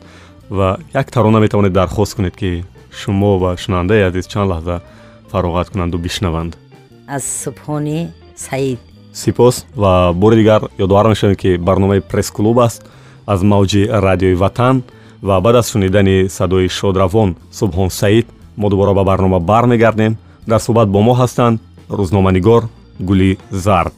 ва 0.49 0.77
як 0.93 1.11
тарона 1.11 1.39
метавонед 1.39 1.73
дархост 1.73 2.15
кунед 2.15 2.35
ки 2.35 2.63
шумо 2.91 3.37
ва 3.37 3.57
шунавандаи 3.57 4.01
азиз 4.09 4.25
чанд 4.27 4.49
лаҳза 4.53 4.81
фароғат 5.31 5.67
кунанду 5.71 5.97
бишнаванд. 5.97 6.57
Аз 7.07 7.23
субҳони 7.43 8.07
саид. 8.35 8.79
Сипос 9.13 9.65
ва 9.75 10.13
бори 10.13 10.35
дигар 10.35 10.61
ёдовар 10.77 11.07
мешавем 11.07 11.35
ки 11.35 11.57
барномаи 11.57 12.01
пресс-клуб 12.01 12.57
аст 12.59 12.81
аз 13.25 13.41
мавҷи 13.41 13.89
радиои 13.89 14.35
ватан 14.35 14.83
ва 15.23 15.41
баъд 15.41 15.55
аз 15.55 15.71
шунидани 15.71 16.29
садои 16.29 16.69
шодравон 16.69 17.35
субҳон 17.59 17.89
саид 17.89 18.27
мо 18.57 18.69
дубора 18.69 18.93
ба 18.93 19.03
барнома 19.03 19.39
бармегардем. 19.39 20.17
Дар 20.47 20.59
суҳбат 20.59 20.87
бо 20.89 20.99
мо 21.01 21.13
ҳастанд. 21.21 21.59
Рӯзноманигор 21.89 22.63
гули 22.99 23.37
зард 23.51 23.93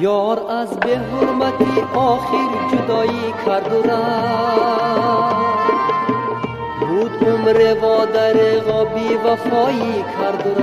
یار 0.00 0.50
از 0.50 0.80
به 0.80 0.98
حرمتی 0.98 1.80
آخر 1.94 2.48
جدایی 2.72 3.34
کرد 3.46 3.72
و 3.72 3.82
بود 6.86 7.28
عمر 7.28 7.74
و 7.74 8.06
در 8.06 8.60
غابی 8.60 9.14
وفایی 9.14 10.04
کرد 10.18 10.46
و 10.60 10.62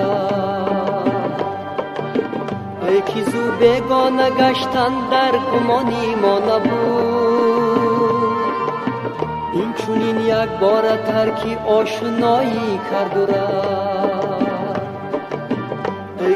ای 2.87 3.01
که 3.01 3.23
زو 3.31 3.51
بگانه 3.61 4.29
گشتن 4.29 4.93
در 5.11 5.31
گمانی 5.31 6.15
ما 6.15 6.39
نبود. 6.39 7.75
این 9.53 9.73
چونین 9.73 10.19
یک 10.21 10.49
بار 10.61 10.97
ترکی 10.97 11.55
آشنایی 11.55 12.79
کرد 12.91 13.17
و 13.17 13.94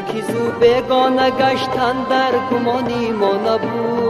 эй 0.00 0.06
ки 0.08 0.20
зу 0.28 0.44
бегона 0.54 1.28
гаштан 1.40 1.96
дар 2.10 2.34
гумони 2.48 3.04
мо 3.20 3.32
набуд 3.44 4.00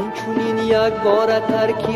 инчунин 0.00 0.58
як 0.68 0.92
бора 1.04 1.40
тарки 1.50 1.94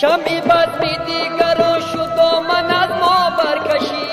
شمی 0.00 0.40
بد 0.40 0.80
می 0.80 0.96
دیگر 1.06 1.60
و 1.60 1.80
شد 1.80 2.18
من 2.48 2.70
از 2.70 2.90
ما 3.00 3.30
برکشی. 3.38 4.06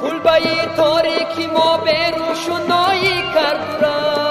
کلبه 0.00 0.66
تاریکی 0.76 1.46
ما 1.46 1.76
به 1.76 2.10
روشنایی 2.10 3.22
کردورم 3.34 4.24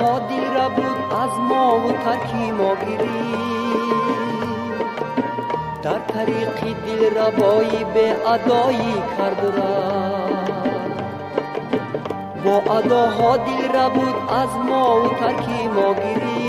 roda 0.00 0.39
буд 0.76 0.98
аз 1.22 1.32
мову 1.48 1.90
тарки 2.04 2.44
мо 2.58 2.70
гирӣ. 2.82 3.22
Дар 5.84 6.00
тариқи 6.12 6.70
дилрабоӣ 6.84 7.80
беадоӣ 7.94 8.94
карду 9.16 9.48
рафт 9.56 10.50
бо 12.42 12.54
адоҳо 12.78 13.32
дилра 13.46 13.86
буд 13.94 14.16
аз 14.40 14.52
мову 14.68 15.08
тарки 15.20 15.60
мо 15.74 15.88
гирӣ. 16.02 16.44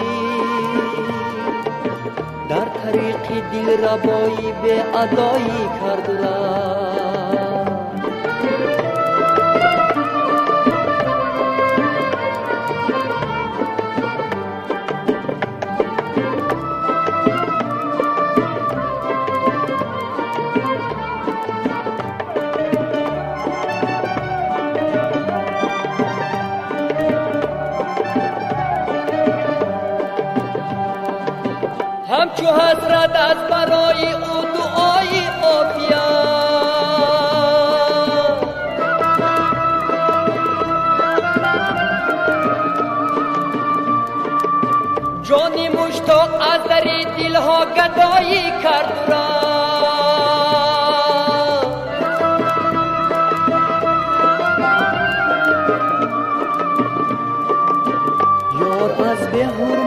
Дар 2.49 2.67
тариқи 2.81 3.37
дилрабоӣ 3.51 4.49
беадоӣ 4.63 5.61
карду 5.79 6.13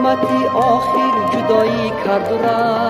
حرمتی 0.05 0.45
آخر 0.47 1.11
جدایی 1.33 1.91
کرد 2.05 2.31
را 2.43 2.85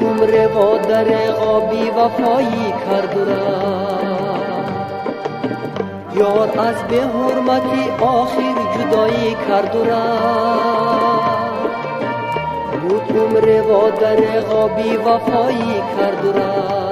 عمر 0.00 0.48
و 0.48 0.78
در 0.78 1.32
غابی 1.32 1.90
وفایی 1.90 2.74
کرد 2.86 3.14
را 3.16 3.66
یار 6.14 6.58
از 6.58 6.82
به 6.88 7.02
حرمتی 7.02 7.90
آخر 8.00 8.54
جدایی 8.78 9.36
کرد 9.48 9.76
را 9.76 10.06
عمر 13.10 13.62
و 13.62 13.90
در 14.00 14.40
غابی 14.40 14.96
وفایی 14.96 15.82
کرد 15.96 16.24
را 16.36 16.86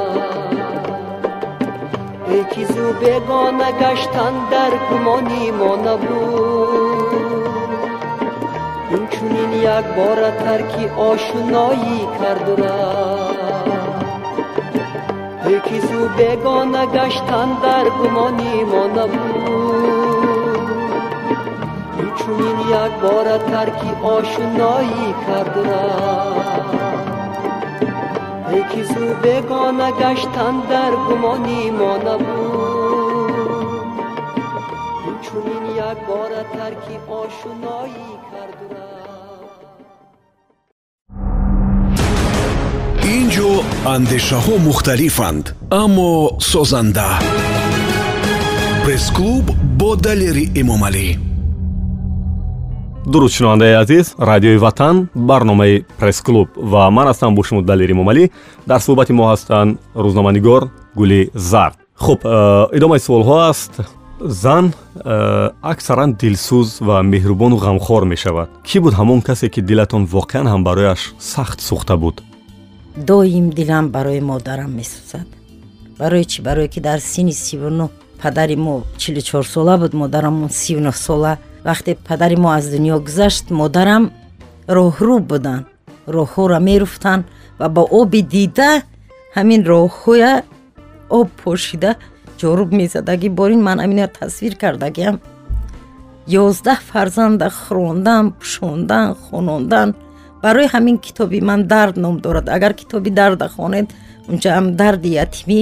ای 2.28 2.44
که 2.44 2.64
زو 2.64 2.92
بگانه 2.92 3.72
گشتن 3.72 4.32
در 4.50 4.70
گمانی 4.90 5.50
ما 5.50 5.76
نبود. 5.76 6.63
Инчунин 8.94 9.52
якбора 9.76 10.30
тарки 10.42 10.84
ошуноӣ 11.10 11.98
кардура 12.18 12.78
ӯ 15.54 15.56
ки 15.66 15.78
зу 15.86 16.00
бегона 16.18 16.82
гаштан 16.96 17.50
дар 17.64 17.86
гумони 17.98 18.54
мо 18.70 18.82
набуд 18.96 20.64
инчунин 22.02 22.58
якбора 22.84 23.38
тарки 23.50 23.90
ошуноӣ 24.16 25.06
кардура 25.26 25.84
ӯ 28.58 28.60
ки 28.70 28.82
зу 28.90 29.06
бегона 29.24 29.88
гаштан 30.00 30.54
дар 30.70 30.92
гумони 31.06 31.62
мо 31.78 31.92
набуд 32.06 33.94
инчунин 35.08 35.64
якбора 35.90 36.42
тарки 36.56 36.96
ошуноӣ 37.22 37.93
ин 37.93 37.93
ҷо 37.93 37.93
андешаҳо 43.92 44.54
мухталифанд 44.68 45.54
аммо 45.70 46.40
созанда. 46.40 47.08
Пресс-клуб 48.84 49.44
бо 49.80 49.90
далери 49.96 50.44
эмомалӣ 50.60 51.08
дуруд 53.12 53.32
шунавандаи 53.36 53.74
азиз 53.82 54.06
радиои 54.18 54.56
ватан 54.56 55.08
барномаи 55.14 55.84
пресс-клуб 56.00 56.48
ва 56.56 56.90
ман 56.90 57.06
ҳастам 57.08 57.34
бо 57.34 57.42
шумо 57.42 57.62
далери 57.62 57.92
момалӣ 58.00 58.24
дар 58.66 58.80
суҳбати 58.86 59.12
мо 59.12 59.24
ҳастанд 59.32 59.78
рӯзноманигор 60.04 60.62
гули 60.94 61.30
зард. 61.34 61.76
Хуб 62.04 62.20
э, 62.24 62.76
идомаи 62.76 63.00
суолҳо 63.08 63.36
аст. 63.50 63.72
Зан 64.20 64.72
э, 65.04 65.50
аксаран 65.62 66.10
дилсӯз 66.20 66.68
ва 66.88 66.96
меҳрубону 67.12 67.56
ғамхор 67.66 68.02
мешавад. 68.12 68.48
Кӣ 68.68 68.76
буд 68.80 68.94
ҳамон 69.00 69.20
касе 69.28 69.46
ки 69.54 69.60
дилатон 69.60 70.02
воқеан 70.16 70.46
ҳам 70.52 70.64
барояш 70.68 71.00
сахт 71.18 71.58
сӯхта 71.68 71.96
буд 71.96 72.16
доим 72.96 73.50
дилам 73.50 73.90
барои 73.90 74.20
модарам 74.20 74.72
месӯзад. 74.78 75.26
Барои 75.98 76.24
чӣ 76.24 76.42
барое 76.42 76.68
ки 76.68 76.80
дар 76.80 77.00
синни 77.00 77.32
сивну 77.32 77.90
падари 78.22 78.56
мо 78.56 78.84
чилу 78.96 79.20
чорсола 79.20 79.76
буд 79.78 79.94
модарамон 79.94 80.50
сивну 80.50 80.92
сола. 80.92 81.38
Вақте 81.64 81.96
падари 82.08 82.36
мо 82.36 82.50
аз 82.50 82.66
дунё 82.70 83.00
гузашт 83.00 83.50
модарам 83.50 84.12
роҳрӯ 84.68 85.18
буданд 85.30 85.66
роҳҳоро 86.06 86.58
меруфтанд 86.60 87.24
ва 87.58 87.68
ба 87.68 87.82
оби 87.82 88.20
дида 88.22 88.82
ҳамин 89.36 89.60
роҳҳоя 89.72 90.42
об 91.10 91.28
пошида 91.42 91.96
ҷоруб 92.40 92.70
мезадаги 92.80 93.28
борин 93.28 93.62
ман 93.62 93.78
амино 93.80 94.06
тасвир 94.08 94.54
кардагиам. 94.62 95.20
Ёздаҳ 96.26 96.78
фарзанда 96.90 97.48
хӯрондан 97.60 98.24
пӯшондан 98.38 99.06
хонондан 99.24 99.88
барои 100.44 100.68
ҳамин 100.74 100.96
китоби 101.06 101.40
ман 101.48 101.60
дард 101.72 101.96
ном 102.04 102.16
дорад. 102.24 102.46
Агар 102.56 102.72
китоби 102.80 103.10
дарда 103.20 103.46
хонед 103.56 103.88
унҷаам 104.30 104.66
дарди 104.80 105.10
ятимӣ 105.24 105.60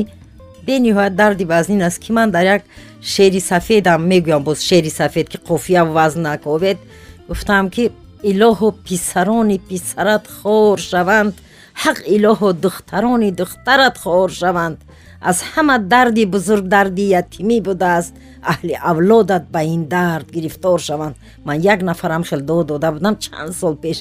бениҳоят 0.67 1.15
дарди 1.21 1.45
вазнин 1.53 1.83
аст 1.89 1.99
ки 2.03 2.11
ман 2.17 2.29
дар 2.37 2.45
як 2.57 2.63
шери 3.13 3.41
сафедам 3.51 4.01
мегӯям 4.11 4.43
боз 4.49 4.59
шери 4.69 4.91
сафед 5.01 5.27
ки 5.33 5.39
қофия 5.49 5.83
вазнаковед 5.97 6.79
гуфтам 7.29 7.65
ки 7.75 7.85
илоҳо 8.31 8.69
писарони 8.87 9.59
писарат 9.69 10.25
хор 10.39 10.79
шаванд 10.91 11.35
ҳақ 11.83 11.99
илоҳо 12.17 12.49
духтарони 12.65 13.31
духтарат 13.41 13.97
хор 14.03 14.31
шаванд 14.41 14.79
аз 15.23 15.39
ҳама 15.53 15.79
дарди 15.79 16.25
бузург 16.35 16.65
дарди 16.75 17.05
ятимӣ 17.21 17.59
будааст. 17.69 18.13
Аҳли 18.53 18.75
авлодат 18.91 19.45
ба 19.55 19.61
ин 19.75 19.83
дард 19.95 20.27
гирифтор 20.37 20.79
шаванд. 20.81 21.17
Ман 21.45 21.57
як 21.61 21.81
нафарам 21.83 22.25
хел 22.25 22.41
дод 22.41 22.67
дода 22.67 22.93
будам 22.93 23.15
чанд 23.17 23.55
сол 23.61 23.75
пеш. 23.77 23.99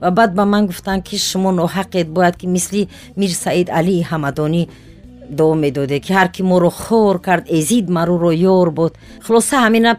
Ва 0.00 0.10
баъд 0.10 0.30
ба 0.34 0.44
ман 0.44 0.66
гуфтанд 0.66 1.02
ки 1.08 1.16
шумо 1.18 1.50
ноҳақед 1.60 2.08
бояд 2.16 2.36
ки 2.36 2.46
мисли 2.46 2.88
мир 3.16 3.30
саид 3.44 3.68
алии 3.78 4.06
ҳамадонӣ 4.10 4.62
дуо 5.30 5.54
медоде 5.54 6.00
ки 6.00 6.12
ҳар 6.12 6.28
ки 6.34 6.42
моро 6.42 6.70
хор 6.70 7.16
кард 7.26 7.44
эзид 7.58 7.86
маруро 7.96 8.32
ёр 8.32 8.70
буд 8.70 8.92
хулоса 9.26 9.56
ҳамина 9.66 9.90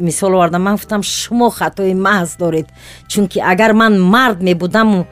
мисол 0.00 0.32
овардам 0.34 0.62
ман 0.62 0.74
гуфтам 0.76 1.02
шумо 1.02 1.50
хатои 1.50 1.94
маҳз 1.94 2.30
доред. 2.38 2.66
Чунки 3.10 3.38
агар 3.52 3.72
ман 3.72 3.92
мард 4.14 4.38
мебудаму 4.42 5.06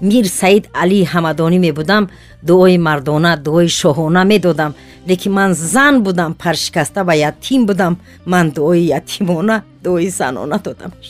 мир 0.00 0.26
саид 0.26 0.64
алии 0.82 1.04
ҳамадонӣ 1.12 1.58
мебудам 1.58 2.08
дуои 2.42 2.78
мардона 2.78 3.36
дуои 3.36 3.68
шоҳона 3.68 4.24
медодам 4.24 4.74
лекин 5.08 5.32
ман 5.32 5.54
зан 5.54 6.02
будам 6.02 6.34
паршикаста 6.34 7.04
ва 7.04 7.14
ятим 7.14 7.66
будам. 7.66 7.98
Ман 8.26 8.50
дуои 8.50 8.82
ятимона 8.98 9.62
дуои 9.84 10.08
занона 10.08 10.58
додамаш 10.58 11.08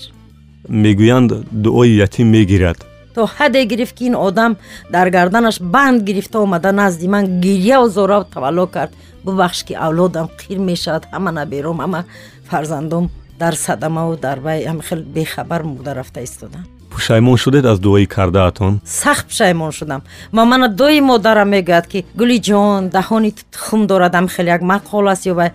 мегӯянд 0.69 1.31
дуои 1.51 1.91
ятим 2.07 2.29
мегирад. 2.29 2.79
То 3.15 3.27
ҳаде 3.39 3.65
гирифт 3.65 3.95
ки 3.97 4.05
ин 4.05 4.15
одам 4.15 4.57
дар 4.91 5.11
гарданаш 5.11 5.61
банд 5.61 6.03
гирифта 6.03 6.39
омада 6.41 6.73
назди 6.73 7.09
ман 7.09 7.41
гирья 7.41 7.81
озора 7.81 8.25
тавалло 8.25 8.67
кард. 8.67 8.93
Бубахш 9.25 9.65
ки 9.65 9.75
авлодам 9.75 10.29
қир 10.41 10.59
мешавад 10.59 11.05
ҳама 11.13 11.31
набером 11.33 11.79
ҳама 11.81 12.05
фарзандом 12.49 13.11
дар 13.39 13.55
садамаву 13.55 14.17
дар 14.17 14.39
вай 14.41 14.67
ҳамихел 14.67 15.03
бехабар 15.03 15.63
мурда 15.63 15.95
рафта 15.95 16.23
истоданд 16.23 16.76
пушаймон 16.97 17.37
шудед 17.37 17.65
аз 17.67 17.79
дуои 17.79 18.07
кардаатон 18.07 18.81
сахт 18.85 19.27
пушаймон 19.29 19.73
шудам. 19.73 20.01
Ва 20.33 20.45
мана 20.45 20.69
дои 20.69 21.01
модарам 21.01 21.49
мегӯяд 21.55 21.87
ки 21.93 22.07
гулиҷон 22.21 22.89
даҳони 22.97 23.31
тухм 23.53 23.87
дорад 23.87 24.15
амхел 24.15 24.47
як 24.57 24.63
мақол 24.63 25.05
аст 25.13 25.27
ё 25.27 25.35
ва 25.35 25.51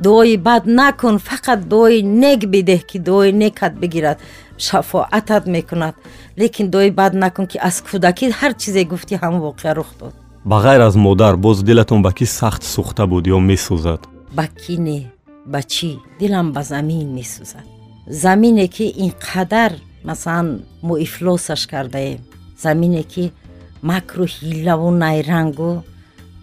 дуои 0.00 0.36
бад 0.36 0.62
накун 0.66 1.16
фақат 1.28 1.60
дуои 1.72 2.02
нек 2.02 2.40
бидеҳ 2.52 2.82
ки 2.90 2.98
дуои 2.98 3.30
некат 3.32 3.74
бигирад 3.82 4.18
шафоатат 4.58 5.46
мекунад. 5.46 5.94
Лекин 6.38 6.70
дуои 6.70 6.90
бад 6.90 7.12
накун 7.14 7.46
ки 7.46 7.58
аз 7.68 7.76
кӯдакӣ 7.88 8.26
ҳар 8.40 8.52
чизе 8.60 8.82
гуфтӣ 8.84 9.14
ҳамон 9.22 9.40
воқеа 9.48 9.74
рух 9.74 9.90
дод. 10.00 10.14
Ба 10.44 10.56
ғайр 10.64 10.80
аз 10.88 10.94
модар 10.96 11.36
боз 11.36 11.62
дилатон 11.62 12.00
ба 12.02 12.10
кӣ 12.18 12.26
сахт 12.26 12.62
сӯхта 12.72 13.04
буд 13.06 13.24
ё 13.26 13.38
месӯзад? 13.50 14.00
Ба 14.36 14.44
кӣ 14.60 14.74
не 14.86 15.00
ба 15.52 15.60
чӣ? 15.72 15.90
Дилам 16.20 16.52
ба 16.52 16.62
замин 16.62 17.08
месӯзад. 17.18 17.66
Замине 18.08 18.66
ки 18.68 18.86
ин 19.04 19.12
қадар 19.28 19.72
масалан 20.08 20.48
мо 20.86 20.94
ифлосаш 21.06 21.62
кардаем 21.72 22.20
замине 22.64 23.02
ки 23.12 23.24
макру 23.82 24.24
ҳиллаву 24.36 24.90
найрангу 25.04 25.70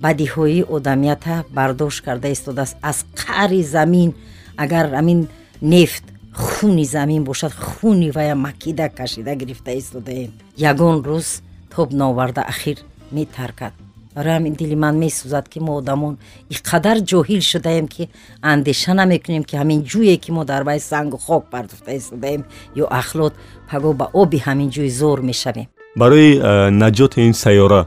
бадиҳои 0.03 0.65
одамията 0.75 1.35
бардошт 1.57 2.01
карда 2.05 2.27
истодааст. 2.35 2.77
Аз 2.81 2.97
қаъри 3.21 3.61
замин 3.75 4.09
агар 4.57 4.85
амин 4.93 5.27
нефт 5.61 6.03
хуни 6.33 6.85
замин 6.85 7.23
бошад 7.23 7.53
хуни 7.53 8.11
вая 8.11 8.35
макида 8.35 8.89
кашида 8.89 9.35
гирифта 9.35 9.71
истодаем 9.71 10.31
ягон 10.57 10.97
рӯз 11.09 11.41
тоб 11.75 11.89
наварда 11.91 12.41
ахир 12.53 12.77
метаркад 13.11 13.73
барои 14.15 14.33
ҳамин 14.37 14.55
дили 14.55 14.75
ман 14.75 14.95
месӯзад 15.03 15.45
ки 15.49 15.59
мо 15.59 15.73
одамон 15.81 16.17
и 16.49 16.55
қадар 16.69 16.97
ҷоҳил 17.11 17.41
шудаем 17.51 17.87
ки 17.87 18.09
андеша 18.41 18.93
намекунем 18.93 19.43
ки 19.43 19.55
ҳамин 19.61 19.79
ҷӯе 19.91 20.17
ки 20.23 20.31
мо 20.31 20.43
дар 20.45 20.63
вай 20.63 20.79
сангу 20.79 21.17
хок 21.17 21.43
пардохта 21.53 21.91
истодаем 21.99 22.43
ё 22.75 22.85
ахлод 23.01 23.33
паго 23.69 23.93
ба 23.93 24.05
оби 24.21 24.37
ҳамин 24.47 24.69
ҷӯй 24.75 24.89
зор 24.89 25.19
мешавем 25.21 25.67
барои 25.95 26.29
э, 26.39 26.69
наҷоти 26.69 27.19
ин 27.27 27.33
сайёра 27.43 27.81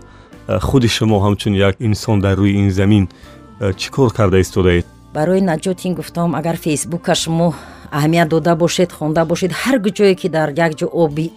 э, 0.49 0.59
худи 0.61 0.89
шумо 0.89 1.17
ҳамчун 1.25 1.55
як 1.69 1.75
инсон 1.81 2.21
дар 2.21 2.37
рӯи 2.39 2.55
ин 2.63 2.71
замин 2.71 3.05
э, 3.61 3.73
чӣ 3.81 3.89
кор 3.91 4.11
карда 4.19 4.39
истодаед 4.41 4.87
барои 5.15 5.41
наҷоти 5.41 5.87
ин 5.89 5.95
гуфтаам 5.95 6.35
агар 6.35 6.57
фейсбука 6.57 7.15
шумо 7.15 7.55
аҳамият 7.91 8.29
дода 8.29 8.55
бошед 8.57 8.93
хонда 8.93 9.25
бошед. 9.25 9.53
Ҳар 9.53 9.77
ҷое 9.99 10.15
ки 10.15 10.29
дар 10.29 10.49
як 10.57 10.73
ҷо 10.81 10.87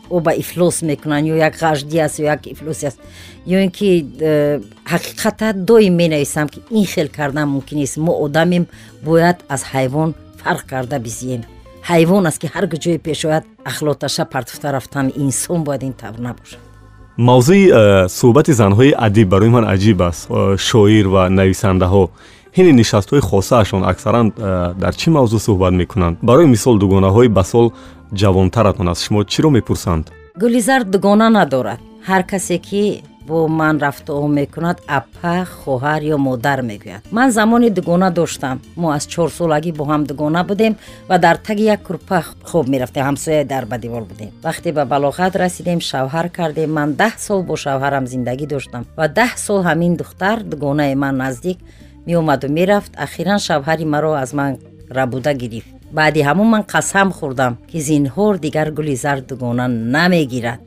оба 0.09 0.31
ифлос 0.33 0.81
мекунанд 0.81 1.27
ё 1.27 1.35
як 1.35 1.55
ғаждӣ 1.55 1.97
аст 2.05 2.19
ё 2.19 2.25
як 2.25 2.47
ифлосе 2.47 2.87
аст. 2.87 2.99
Ё 3.47 3.57
ин 3.65 3.71
ки 3.71 4.05
э, 4.19 4.61
ҳақиқата 4.85 5.53
доим 5.53 5.93
менависам 5.95 6.47
ки 6.49 6.59
ин 6.71 6.85
хел 6.85 7.07
кардан 7.07 7.49
мумкин 7.49 7.77
нест. 7.79 7.97
Мо 7.97 8.13
одамем 8.25 8.67
бояд 9.03 9.37
аз 9.49 9.63
ҳайвон 9.73 10.13
фарқ 10.43 10.65
карда 10.69 10.99
бизием. 10.99 11.41
Ҳайвон 11.83 12.25
аст 12.27 12.39
ки 12.41 12.47
ҳар 12.47 12.65
ҷое 12.67 12.97
пешояд 12.97 13.43
ахлоташа 13.65 14.25
партуфта 14.25 14.71
рафтан 14.71 15.11
инсон 15.15 15.63
бояд 15.63 15.83
ин 15.83 15.93
тавр 15.93 16.19
набошад. 16.19 16.59
Мавзӯи 17.17 17.65
э, 17.67 18.07
суҳбати 18.07 18.53
занҳои 18.61 18.91
адиб 19.07 19.27
барои 19.29 19.49
ман 19.49 19.65
аҷиб 19.75 20.01
аст. 20.09 20.21
Э, 20.29 20.57
шоир 20.57 21.07
ва 21.07 21.29
нависандаҳо 21.29 22.09
ҳини 22.59 22.71
нишастҳои 22.81 23.21
хосаашон 23.29 23.83
аксаран 23.91 24.27
э, 24.29 24.33
дар 24.83 24.93
чӣ 24.99 25.07
мавзӯъ 25.15 25.39
суҳбат 25.47 25.73
мекунанд? 25.81 26.15
Барои 26.29 26.47
мисол 26.55 26.75
дугонаҳои 26.83 27.29
ба 27.37 27.43
сол 27.51 27.67
ҷавонтаратон 28.21 28.87
аз 28.93 28.99
шумо 29.05 29.19
чиро 29.31 29.49
мепурсанд? 29.57 30.03
Гулизар 30.41 30.81
дугона 30.93 31.27
надорад. 31.39 31.79
Ҳар 32.09 32.21
касе 32.31 32.57
ки 32.67 32.83
бо 33.27 33.47
ман 33.47 33.75
рафтуом 33.85 34.31
мекунад 34.41 34.77
апа 34.99 35.35
хоҳар 35.59 36.01
ё 36.13 36.17
модар 36.27 36.59
мегӯяд. 36.69 37.01
Ман 37.17 37.29
замони 37.37 37.69
дугона 37.77 38.09
доштам. 38.19 38.57
Мо 38.81 38.87
аз 38.97 39.03
чорсолагӣ 39.13 39.71
бо 39.79 39.83
ҳам 39.91 40.03
дугона 40.09 40.41
будем 40.43 40.73
ва 41.09 41.17
дар 41.25 41.37
таги 41.47 41.63
як 41.75 41.81
курпа 41.87 42.19
хоб 42.49 42.65
мерафтем. 42.73 43.03
Ҳамсояи 43.09 43.43
дар 43.53 43.65
ба 43.71 43.77
дивор 43.77 44.03
будем. 44.11 44.29
Вақте 44.43 44.69
ба 44.77 44.83
балоғат 44.93 45.33
расидем 45.43 45.79
шавҳар 45.91 46.27
кардем. 46.37 46.69
Ман 46.77 46.89
даҳ 47.01 47.13
сол 47.27 47.41
бо 47.49 47.53
шавҳарам 47.65 48.05
зиндагӣ 48.13 48.45
доштам 48.53 48.83
ва 48.97 49.05
даҳ 49.19 49.31
сол 49.45 49.61
ҳамин 49.69 49.93
духтар 50.01 50.37
дугонаи 50.51 50.95
ман 51.03 51.15
наздик 51.23 51.57
меомаду 52.09 52.47
мерафт 52.57 52.91
ахиран 53.05 53.39
шавҳари 53.47 53.85
маро 53.93 54.11
аз 54.23 54.31
ман 54.39 54.51
рабуда 54.97 55.33
гирифт. 55.41 55.69
Баъди 55.97 56.21
ҳамун 56.27 56.47
ман 56.53 56.63
қасам 56.73 57.09
хӯрдам 57.17 57.53
ки 57.69 57.77
зинҳор 57.89 58.33
дигар 58.45 58.67
гули 58.77 58.95
зар 59.03 59.19
дугона 59.29 59.65
намегирад. 59.95 60.59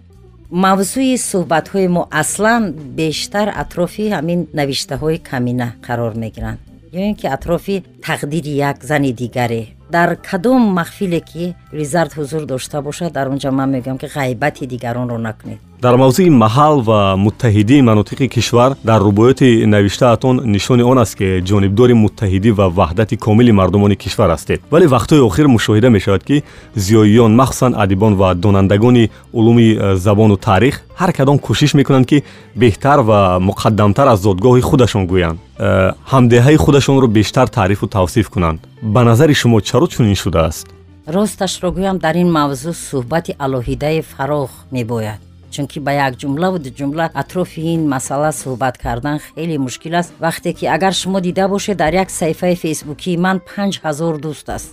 Мавзӯи 0.64 1.16
суҳбатҳои 1.30 1.88
мо 1.96 2.02
аслан 2.22 2.62
бештар 3.00 3.48
атрофи 3.62 4.04
ҳамин 4.16 4.40
навиштаҳои 4.58 5.18
камина 5.30 5.68
қарор 5.86 6.12
мегиранд. 6.22 6.58
Ё 6.98 7.00
ин 7.08 7.14
ки 7.20 7.26
атрофи 7.36 7.76
тақдири 8.06 8.52
як 8.70 8.84
зани 8.84 9.12
дигаре. 9.12 9.66
Дар 9.90 10.16
кадом 10.30 10.62
маҳфиле 10.78 11.20
ки 11.20 11.54
гулизард 11.72 12.12
ҳузур 12.18 12.46
дошта 12.46 12.82
бошад 12.82 13.12
дар 13.12 13.28
он 13.28 13.38
ҷо 13.38 13.50
ман 13.50 13.70
мегӯям 13.74 13.98
ки 13.98 14.06
ғайбати 14.06 14.66
дигаронро 14.66 15.18
накунед. 15.18 15.60
Дар 15.82 15.96
мавзӯи 15.96 16.30
маҳал 16.44 16.74
ва 16.88 17.16
муттаҳидии 17.24 17.82
манотиқи 17.88 18.26
кишвар 18.28 18.70
дар 18.84 19.00
рубоёти 19.02 19.66
навиштаатон 19.66 20.36
нишони 20.54 20.82
он 20.82 20.98
аст 20.98 21.14
ки 21.18 21.42
ҷонибдори 21.48 21.94
муттаҳидӣ 22.04 22.50
ва 22.58 22.66
ваҳдати 22.78 23.16
комили 23.16 23.52
мардумони 23.52 23.96
кишвар 23.96 24.30
ҳастед. 24.34 24.60
Вале 24.70 24.86
вақтҳои 24.86 25.20
охир 25.28 25.46
мушоҳида 25.56 25.88
мешавад 25.96 26.22
ки 26.28 26.44
зиёиён 26.76 27.32
махсусан 27.40 27.72
адибон 27.84 28.14
ва 28.14 28.34
донандагони 28.34 29.10
улуми 29.32 29.66
э, 29.74 29.96
забону 29.96 30.36
таърих 30.36 30.74
ҳар 31.00 31.12
кадом 31.18 31.36
кӯшиш 31.46 31.74
мекунанд 31.74 32.06
ки 32.06 32.22
беҳтар 32.56 32.98
ва 33.08 33.38
муқаддамтар 33.48 34.06
аз 34.12 34.18
зодгоҳи 34.26 34.62
худашон 34.68 35.04
гӯянд. 35.12 35.38
Э, 35.58 35.92
ҳамдеҳаи 36.12 36.56
худашонро 36.56 37.06
бештар 37.08 37.46
таърифу 37.48 37.86
тавсиф 37.94 38.26
кунанд. 38.34 38.60
Ба 38.94 39.00
назари 39.08 39.34
шумо 39.40 39.58
чаро 39.68 39.86
чунин 39.92 40.16
шудааст? 40.22 40.66
Росташро 41.14 41.68
гӯям 41.76 41.96
дар 42.04 42.16
ин 42.22 42.30
мавзӯъ 42.38 42.72
суҳбати 42.88 43.32
алоҳидаи 43.44 44.00
фарох 44.12 44.52
мебояд 44.76 45.20
чунки 45.54 45.78
ба 45.86 45.92
як 46.06 46.12
ҷумлаву 46.20 46.58
ду 46.64 46.70
ҷумла 46.78 47.06
атрофи 47.22 47.60
ин 47.74 47.82
масъала 47.92 48.30
суҳбат 48.42 48.74
кардан 48.84 49.18
хеле 49.24 49.56
мушкил 49.58 49.94
аст. 50.00 50.12
Вақте 50.24 50.50
ки 50.58 50.64
агар 50.76 50.94
шумо 51.00 51.18
дида 51.26 51.44
бошед 51.48 51.76
дар 51.82 51.92
як 52.02 52.08
саҳифаи 52.18 52.60
фейсбукии 52.64 53.16
ман 53.24 53.36
панҷ 53.48 53.74
ҳазор 53.84 54.14
дӯст 54.24 54.48
аст 54.56 54.70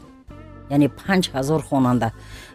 яъне 0.69 0.87
панҷ 0.89 1.23
ҳазор 1.35 1.61
хонанда. 1.69 2.11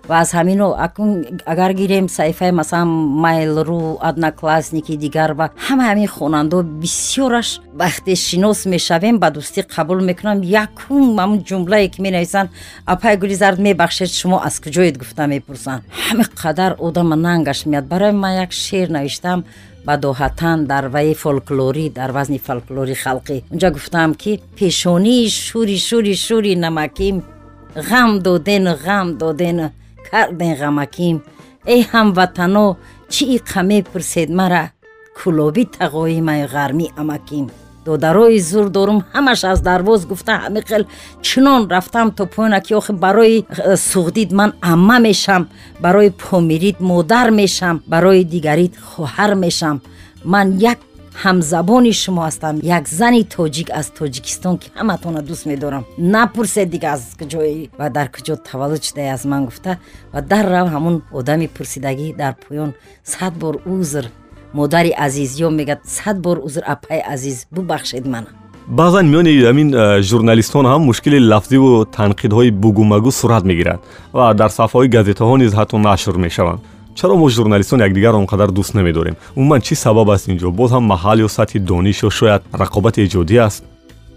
Ва 0.08 0.16
аз 0.22 0.30
ҳамино 0.38 0.66
акун 0.86 1.10
агар 1.52 1.72
гирем 1.80 2.06
саҳифаи 2.08 2.52
масалан 2.60 2.88
майлру 3.24 3.98
одноклассники 4.08 4.96
дигар 5.04 5.30
ва 5.38 5.46
ҳама 5.66 5.84
ҳамин 5.90 6.08
хонандо 6.16 6.58
бисёраш 6.82 7.48
вақте 7.80 8.12
шинос 8.26 8.66
мешавем 8.74 9.16
ба 9.22 9.28
дӯстӣ 9.36 9.60
қабул 9.74 10.00
мекунам. 10.10 10.38
Якум 10.64 11.04
ҳамун 11.20 11.40
ҷумлае 11.48 11.88
ки 11.92 12.02
менависанд 12.06 12.48
апай 12.86 13.16
гули 13.16 13.34
зард 13.42 13.58
мебахшед 13.66 14.10
шумо 14.20 14.38
аз 14.48 14.54
куҷоед 14.64 14.98
гуфта 14.98 15.26
мепурсанд. 15.26 15.82
Ҳами 16.06 16.24
қадар 16.42 16.72
одама 16.86 17.16
нангаш 17.16 17.60
меяд 17.66 17.86
барои 17.92 18.12
ман 18.12 18.34
як 18.44 18.52
шеър 18.52 18.88
навиштам 18.96 19.44
бадоҳатан 19.86 20.58
дар 20.72 20.84
ваи 20.94 21.14
фолклорӣ 21.22 21.86
дар 21.98 22.10
вазни 22.16 22.38
фолклори 22.46 22.96
халқӣ. 23.04 23.36
Унҷа 23.52 23.70
гуфтаам 23.76 24.14
ки 24.22 24.32
пешонии 24.60 25.28
шури 25.28 25.76
шури 25.88 26.14
шури 26.26 26.52
намаким 26.56 27.16
ғам 27.74 28.20
додену 28.22 28.76
ғам 28.84 29.16
додену 29.18 29.70
карден 30.10 30.54
ғамаким 30.60 31.16
эй 31.66 31.82
ҳамватано 31.92 32.76
чӣ 33.12 33.24
иққа 33.36 33.62
мепурсед 33.62 34.30
мара 34.30 34.70
кулоби 35.18 35.64
тағоимаю 35.76 36.46
ғарми 36.54 36.86
амаким 36.96 37.50
додарои 37.84 38.38
зур 38.38 38.68
дорум 38.70 39.04
ҳамаш 39.12 39.44
аз 39.44 39.60
дарвоз 39.60 40.06
гуфта 40.06 40.34
ҳами 40.44 40.60
хел 40.68 40.84
чунон 41.22 41.68
рафтам 41.68 42.08
то 42.16 42.26
поёна 42.26 42.60
ки 42.60 42.72
охи 42.74 42.92
барои 42.92 43.44
суғдид 43.90 44.30
ман 44.32 44.50
амма 44.60 44.98
мешам 44.98 45.48
барои 45.80 46.10
помирид 46.10 46.80
модар 46.80 47.30
мешам 47.30 47.82
барои 47.86 48.24
дигарид 48.24 48.72
хоҳар 48.90 49.34
мешам 49.34 49.82
ман 50.24 50.46
як 50.58 50.78
ҳамзабони 51.22 51.92
шумо 52.02 52.22
ҳастам. 52.28 52.54
Як 52.78 52.84
зани 52.88 53.22
тоҷик 53.36 53.68
аз 53.80 53.86
тоҷикистон 53.98 54.54
ки 54.60 54.68
ҳаматона 54.80 55.20
дӯст 55.28 55.44
медорам. 55.50 55.84
Напурсед 55.98 56.68
дига 56.74 56.88
аз 56.96 57.02
куҷои 57.20 57.68
ва 57.78 57.86
дар 57.96 58.08
куҷо 58.14 58.34
таваллуд 58.48 58.82
шудаи 58.88 59.08
аз 59.16 59.22
ман 59.32 59.42
гуфта 59.48 59.72
ва 60.14 60.20
даррав 60.30 60.66
ҳамун 60.74 60.96
одами 61.18 61.46
пурсидагӣ 61.56 62.08
дар 62.22 62.34
поён 62.44 62.70
сад 63.12 63.32
бор 63.42 63.54
узр 63.76 64.04
модари 64.58 64.92
азиз 65.06 65.30
ё 65.46 65.48
мегӯяд 65.58 65.80
сад 65.96 66.16
бор 66.24 66.36
узр 66.46 66.62
апаи 66.74 67.00
азиз 67.14 67.46
бубахшед 67.54 68.06
мана. 68.14 68.30
Баъзан 68.68 69.06
миёни 69.12 69.32
ҳамин 69.48 69.68
журналистон 70.10 70.64
ҳам 70.72 70.82
мушкили 70.90 71.18
лафзиву 71.32 71.84
танқидҳои 71.98 72.50
бугумагу 72.50 73.10
сурат 73.20 73.44
мегирад 73.50 73.80
ва 74.12 74.34
дар 74.40 74.50
сафҳаҳои 74.58 74.88
газетаҳо 74.96 75.34
низ 75.42 75.52
ҳатто 75.58 75.76
нашр 75.88 76.16
мешаванд 76.26 76.60
чаро 76.94 77.16
мо 77.16 77.28
журналистон 77.28 77.80
якдигарро 77.80 78.18
он 78.18 78.26
қадар 78.26 78.50
дӯст 78.50 78.74
намедорем 78.74 79.16
умуман 79.36 79.60
чӣ 79.60 79.74
сабаб 79.74 80.10
аст 80.10 80.28
инҷо 80.28 80.50
боз 80.50 80.70
ҳам 80.72 80.84
маҳал 80.92 81.18
ё 81.26 81.28
сатҳи 81.28 81.58
дониш 81.58 81.98
ё 82.08 82.10
шояд 82.10 82.42
рақобати 82.62 83.00
эҷодӣ 83.06 83.36
аст 83.48 83.62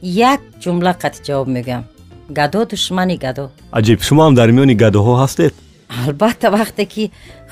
як 0.01 0.41
ҷумла 0.61 0.93
қатъи 1.03 1.21
ҷавоб 1.27 1.47
мегӯям 1.55 1.83
гадо 2.29 2.61
душмани 2.71 3.17
гадо 3.25 3.45
аҷиб 3.77 3.99
шумо 4.07 4.21
ҳам 4.25 4.33
дар 4.39 4.49
миёни 4.55 4.75
гадоҳо 4.83 5.13
ҳастед 5.23 5.53
албатта 6.05 6.47
вақте 6.57 6.83
ки 6.93 7.03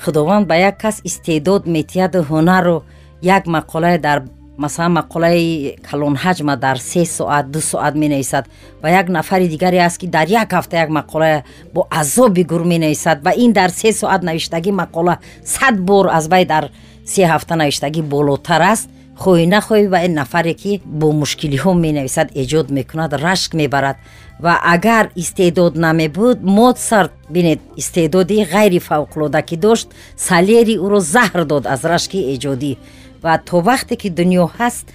худованд 0.02 0.44
ба 0.50 0.56
як 0.68 0.76
кас 0.82 0.96
истеъдод 1.08 1.62
метиҳаду 1.76 2.20
ҳунару 2.30 2.76
як 3.36 3.44
мақолае 3.56 3.98
дар 4.06 4.18
масалан 4.56 4.92
мақолаи 5.00 5.76
калонҳаҷма 5.88 6.56
дар 6.56 6.78
се 6.78 7.04
соат 7.04 7.50
ду 7.50 7.60
соат 7.60 7.94
менависад 7.94 8.44
ва 8.82 8.88
як 8.90 9.08
нафари 9.08 9.48
дигаре 9.48 9.78
аст 9.78 9.98
ки 10.00 10.06
дар 10.06 10.26
як 10.28 10.50
ҳафта 10.52 10.74
як 10.84 10.90
мақола 10.90 11.42
бо 11.74 11.86
азоби 11.90 12.42
гур 12.42 12.64
менависад 12.64 13.24
ва 13.24 13.32
ин 13.36 13.52
дар 13.52 13.70
се 13.70 13.92
соат 13.92 14.22
навиштагӣ 14.22 14.70
мақола 14.82 15.16
сад 15.44 15.80
бор 15.80 16.06
аз 16.12 16.28
вай 16.28 16.44
дар 16.44 16.70
се 17.04 17.22
ҳафта 17.22 17.54
навиштагӣ 17.56 18.02
болотар 18.02 18.62
аст. 18.72 18.88
Хоҳӣ 19.22 19.46
нахоҳӣ 19.54 19.86
ва 19.92 19.98
ин 20.06 20.14
нафаре 20.20 20.54
ки 20.62 20.72
бо 21.00 21.06
мушкилиҳо 21.20 21.72
менависад 21.86 22.28
эҷод 22.42 22.66
мекунад 22.78 23.12
рашк 23.24 23.50
мебарад. 23.60 23.96
Ва 24.44 24.54
агар 24.74 25.04
истеъдод 25.22 25.74
намебуд 25.86 26.38
моцарт 26.58 27.12
бинед 27.30 27.60
истеъдоди 27.80 28.44
ғайри 28.52 28.80
фавқулода 28.88 29.40
ки 29.48 29.56
дошт 29.56 29.88
салери 30.16 30.76
ӯро 30.84 31.00
заҳр 31.14 31.44
дод 31.52 31.64
аз 31.74 31.80
рашки 31.84 32.20
эҷодӣ 32.34 32.72
ва 33.22 33.38
то 33.38 33.60
вақте 33.60 33.96
ки 33.96 34.08
дунё 34.10 34.50
ҳаст 34.58 34.86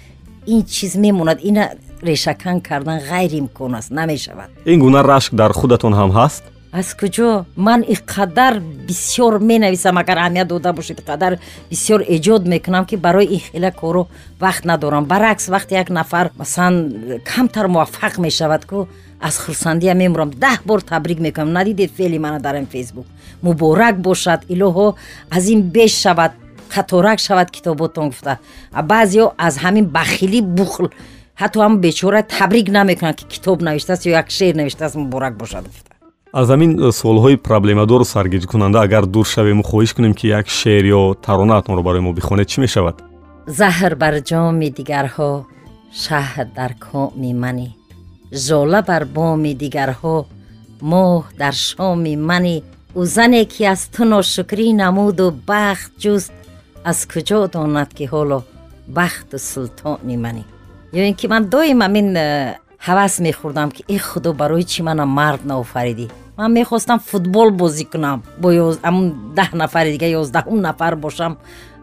ин 0.46 0.64
чиз 0.64 0.96
мемонад 0.96 1.40
ина 1.44 1.64
решакан 2.02 2.62
кардан 2.62 3.00
ғайриимкон 3.00 3.78
аст 3.78 3.92
намешавад. 3.92 4.50
Ин 4.66 4.80
гуна 4.80 5.04
рашк 5.04 5.34
дар 5.34 5.52
худатон 5.54 5.94
ҳам 5.94 6.12
ҳаст? 6.12 6.44
Аз 6.74 6.96
куҷо? 6.96 7.46
Ман 7.56 7.82
иқадар 7.84 8.54
бисёр 8.88 9.40
менависам 9.40 9.98
агар 9.98 10.18
аҳамият 10.18 10.48
дода 10.48 10.74
бошед 10.74 11.00
иқадар 11.02 11.38
бисёр 11.70 12.02
эҷод 12.16 12.48
мекунам 12.48 12.86
ки 12.86 12.96
барои 12.96 13.26
ин 13.26 13.40
хела 13.40 13.72
коро 13.72 14.08
вақт 14.40 14.64
надорам. 14.66 15.06
Баръакс 15.06 15.48
вақте 15.50 15.74
як 15.74 15.90
нафар 15.90 16.32
масалан 16.38 16.76
камтар 17.26 17.68
муваффақ 17.68 18.18
мешавад 18.20 18.66
ку 18.66 18.88
аз 19.20 19.38
хурсандия 19.38 19.94
мемурам 19.96 20.32
даҳ 20.32 20.60
бор 20.66 20.82
табрик 20.82 21.20
мекунам. 21.20 21.52
Надидед 21.52 21.92
феъли 21.92 22.18
мана 22.20 22.40
дар 22.40 22.56
ин 22.56 22.68
фейсбук. 22.68 23.06
Муборак 23.44 24.00
бошад 24.00 24.42
илоҳо 24.50 24.96
аз 25.30 25.50
ин 25.50 25.62
беш 25.62 25.92
шавад 26.04 26.32
қаторак 26.74 27.20
шавад 27.20 27.50
китоботон 27.56 28.08
гуфта. 28.10 28.38
Баъзео 28.92 29.28
аз 29.38 29.56
ҳамин 29.64 29.86
бахилӣ 29.98 30.42
бухл. 30.58 30.86
Ҳатто 31.42 31.58
ҳам 31.64 31.74
бечора 31.86 32.22
табрик 32.24 32.68
намекунад 32.78 33.16
ки 33.20 33.26
китоб 33.34 33.62
навиштааст 33.62 34.06
ё 34.06 34.12
як 34.22 34.28
шеър 34.38 34.56
навиштааст 34.56 34.96
муборак 34.96 35.34
бошад 35.38 35.64
гуфта. 35.68 35.92
Аз 36.34 36.48
ҳамин 36.54 36.72
э, 36.80 36.92
суолҳои 37.00 37.38
проблемадору 37.38 38.06
саргиҷкунанда 38.14 38.80
агар 38.86 39.06
дур 39.06 39.26
шавему 39.26 39.64
хоҳиш 39.70 39.92
кунем 39.96 40.14
ки 40.14 40.26
як 40.40 40.48
шеър 40.60 40.86
ё 41.00 41.02
таронаатонро 41.26 41.82
барои 41.84 42.02
мо 42.02 42.14
бихонед 42.14 42.48
чӣ 42.52 42.60
мешавад? 42.66 42.96
Заҳр 43.60 43.94
бар 43.96 44.16
ҷоми 44.30 44.70
дигарҳо 44.78 45.32
шаҳр 46.04 46.48
дар 46.58 46.72
коми 46.88 47.32
манӣ 47.44 47.70
жола 48.46 48.82
бар 48.90 49.04
боми 49.16 49.54
дигарҳо 49.62 50.18
моҳ 50.92 51.22
дар 51.42 51.56
шоми 51.68 52.16
манӣ 52.30 52.56
ӯ 53.00 53.04
зане 53.16 53.44
ки 53.54 53.62
аз 53.74 53.82
ту 53.94 54.02
ношукрӣ 54.14 54.68
намуду 54.84 55.26
бахт 55.50 55.92
ҷуст 56.04 56.32
аз 56.84 57.06
куҷо 57.12 57.48
донад 57.54 57.90
ки 57.98 58.06
ҳоло 58.12 58.40
бахту 58.88 59.38
султони 59.52 60.18
манӣ? 60.26 60.44
Ё 60.94 61.02
ин 61.10 61.16
ки 61.20 61.28
ман 61.28 61.44
доим 61.54 61.82
амин 61.88 62.08
э, 62.18 62.56
ҳавас 62.88 63.14
мехӯрдам 63.26 63.70
ки 63.76 63.82
э 63.88 63.98
худо 63.98 64.34
барои 64.34 64.64
чӣ 64.72 64.82
мана 64.84 65.06
мард 65.06 65.42
наофаридӣ? 65.46 66.08
Ман 66.38 66.52
мехостам 66.54 67.00
футбол 67.00 67.50
бозӣ 67.62 67.86
кунам 67.92 68.24
бо 68.42 68.48
амн 68.90 69.06
даҳ 69.38 69.50
нафари 69.62 69.92
дига 69.96 70.08
ёздаҳум 70.22 70.60
нафар 70.68 70.96
бошам 70.96 71.38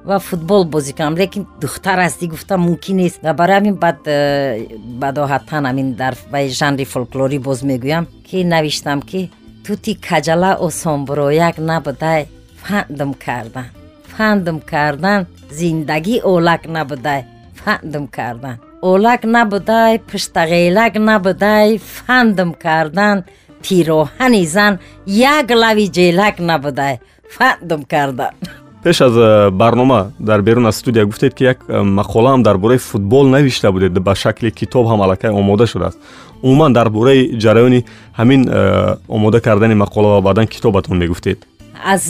ва 0.05 0.19
футбол 0.19 0.63
бозӣ 0.65 0.93
кунам. 0.97 1.15
Лекин 1.17 1.47
духтар 1.61 1.99
астӣ 2.07 2.27
гуфтам 2.27 2.61
мумкин 2.61 2.97
нест. 2.97 3.19
Ва 3.23 3.33
барои 3.41 3.57
ҳамин 3.59 3.77
бад 3.85 3.99
э, 4.07 4.67
бадоҳаттан 5.03 5.65
амин 5.71 5.89
дар 5.95 6.15
ваи 6.33 6.49
жанри 6.61 6.85
фолклорӣ 6.93 7.39
боз 7.39 7.59
мегӯям 7.71 8.05
ки 8.27 8.39
навиштам 8.45 9.01
ки 9.11 9.31
тути 9.65 9.93
каҷала 10.09 10.51
осонбурояк 10.67 11.57
набудай 11.59 12.21
фандум 12.63 13.15
кардан 13.15 13.78
фандум 14.18 14.59
кардан 14.72 15.20
зиндагӣ 15.59 16.16
олак 16.33 16.62
набудай 16.76 17.20
фандум 17.61 18.04
кардан. 18.16 18.57
Олак 18.90 19.22
набудай 19.35 19.92
пуштағелак 20.09 20.94
набудай 21.09 21.78
фандум 21.78 22.50
кардан 22.64 23.16
пироҳани 23.64 24.44
зан 24.54 24.72
як 25.07 25.46
лави 25.62 25.87
ҷелак 25.96 26.37
набудай 26.50 26.94
фандум 27.37 27.83
кардан. 27.92 28.35
Пеш 28.83 29.00
аз 29.00 29.12
э, 29.12 29.50
барнома 29.50 30.11
дар 30.18 30.42
берун 30.42 30.66
аз 30.66 30.76
студия 30.76 31.07
гуфтед 31.07 31.35
ки 31.35 31.44
як 31.44 31.59
э, 31.68 31.83
мақолаам 31.83 32.42
дар 32.42 32.59
бораи 32.59 32.78
футбол 32.78 33.24
навишта 33.26 33.72
будед 33.72 33.92
ба 33.92 34.14
шакли 34.14 34.50
китоб 34.50 34.87
ҳам 34.87 35.00
аллакай 35.02 35.31
омода 35.31 35.66
шудааст. 35.66 35.98
Умуман 36.42 36.72
дар 36.72 36.90
бораи 36.90 37.38
ҷараёни 37.38 37.85
ҳамин 38.18 38.48
э, 38.48 38.96
омода 39.09 39.40
кардани 39.40 39.74
мақола 39.74 40.09
ва 40.14 40.20
баъдан 40.22 40.46
китобатон 40.46 40.98
мегуфтед 40.98 41.38
аз 41.85 42.05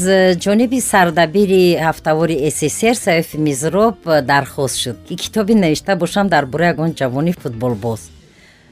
ҷониби 0.45 0.81
сардабири 0.81 1.79
ҳафтавори 1.87 2.51
ссср 2.51 2.95
саёфи 3.07 3.37
мизроб 3.39 3.97
дархост 4.05 4.77
шуд. 4.83 4.97
Ки 5.09 5.17
китобе 5.17 5.55
навишта 5.55 5.97
бошам 5.97 6.29
дар 6.29 6.47
бораи 6.47 6.69
ягон 6.69 6.91
ҷавони 7.01 7.33
футболбоз 7.33 8.01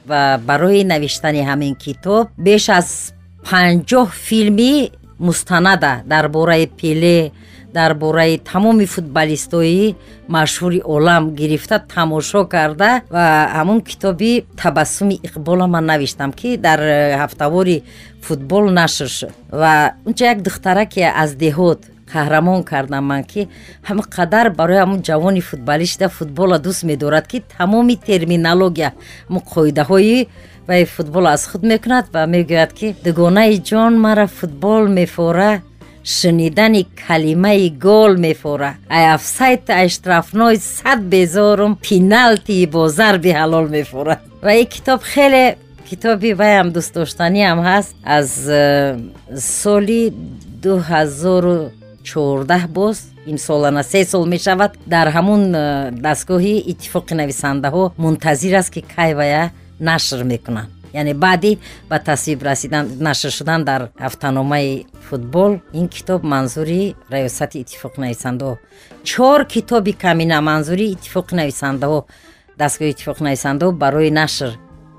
ва 0.09 0.39
барои 0.49 0.85
навиштани 0.85 1.43
ҳамин 1.51 1.75
китоб 1.85 2.29
беш 2.39 2.69
аз 2.69 2.89
панҷоҳ 3.49 4.09
филми 4.27 4.91
мустанада 5.19 5.93
дар 6.13 6.29
бораи 6.29 6.67
пеле 6.67 7.33
дар 7.75 7.95
бораи 7.95 8.39
тамоми 8.39 8.87
футболистои 8.95 9.95
машҳури 10.29 10.81
олам 10.95 11.35
гирифта 11.41 11.77
тамошо 11.95 12.41
карда 12.55 12.91
ва 13.15 13.27
ҳамун 13.59 13.81
китоби 13.91 14.45
табассуми 14.63 15.21
иқбола 15.27 15.67
ман 15.67 15.85
навиштам 15.93 16.31
ки 16.33 16.57
дар 16.57 16.81
ҳафтавори 17.23 17.77
футбол 18.27 18.65
нашр 18.71 19.09
шуд. 19.09 19.33
Ва 19.61 19.75
унча 20.07 20.25
як 20.35 20.41
духтараке 20.47 21.05
аз 21.23 21.31
деҳот 21.45 21.81
қаҳрамон 22.13 22.61
кардам 22.71 23.05
ман 23.11 23.23
ки 23.31 23.49
ҳама 23.89 24.03
қадар 24.17 24.47
барои 24.59 24.81
ҳамн 24.83 25.01
ҷавони 25.09 25.43
футболиста 25.51 26.07
футбола 26.19 26.57
дӯст 26.67 26.83
медорад 26.91 27.27
ки 27.31 27.39
тамоми 27.57 27.97
терминология 28.09 28.91
ҳамн 29.29 29.43
қоидаҳои 29.53 30.21
вай 30.69 30.83
футбол 30.97 31.25
аз 31.35 31.43
худ 31.51 31.63
мекунад 31.73 32.07
ва 32.15 32.23
мегӯяд 32.35 32.73
ки 32.79 32.89
дугонаи 33.05 33.55
ҷон 33.71 33.93
мара 34.07 34.27
футбол 34.39 34.83
мефора 34.99 35.53
шунидани 36.07 36.87
калимаи 37.07 37.71
гол 37.71 38.13
мефора. 38.17 38.71
Ай 38.89 39.05
афсайт 39.15 39.71
ай 39.71 39.89
штрафной 39.89 40.57
сад 40.57 41.01
безорум 41.13 41.73
пеналти 41.77 42.67
бо 42.73 42.89
зарби 42.89 43.31
ҳалол 43.41 43.67
мефора 43.77 44.15
ва 44.43 44.53
ин 44.63 44.67
китоб 44.75 45.01
хеле 45.13 45.45
китоби 45.89 46.31
вайам 46.41 46.69
дӯстдоштаниам 46.75 47.59
ҳаст. 47.69 47.91
Аз 48.17 48.29
э, 48.49 48.63
соли 49.61 50.03
дуҳазору 50.63 51.59
чордаҳ 52.09 52.65
боз 52.79 52.97
ин 53.31 53.39
солана 53.47 53.83
се 53.93 54.01
сол 54.05 54.25
мешавад 54.35 54.73
дар 54.95 55.07
ҳамун 55.17 55.43
э, 55.55 55.65
дастгоҳи 56.07 56.55
иттифоқи 56.73 57.15
нависандаҳо 57.21 57.85
мунтазир 58.05 58.55
аст 58.61 58.71
ки 58.75 58.81
кай 58.95 59.11
вая 59.21 59.45
нашр 59.81 60.21
мекунанд. 60.33 60.71
Яъне 61.01 61.15
баъди 61.15 61.59
ба 61.91 61.99
тасвиб 61.99 62.43
расидан 62.49 62.85
нашр 63.09 63.31
шудан 63.39 63.61
дар 63.65 63.81
ҳафтаномаи 64.05 64.87
футбол 65.09 65.53
ин 65.79 65.87
китоб 65.95 66.21
манзури 66.33 66.83
раёсати 67.15 67.57
иттифоқи 67.63 67.99
нависандаҳо. 68.05 68.55
Чор 69.11 69.41
китоби 69.55 69.93
камина 70.05 70.39
манзури 70.51 70.87
иттифоқи 70.95 71.35
нависандаҳо 71.41 71.99
дастгоҳи 72.61 72.93
иттифоқи 72.95 73.23
нависандаҳо 73.29 73.71
барои 73.83 74.11
нашр 74.23 74.51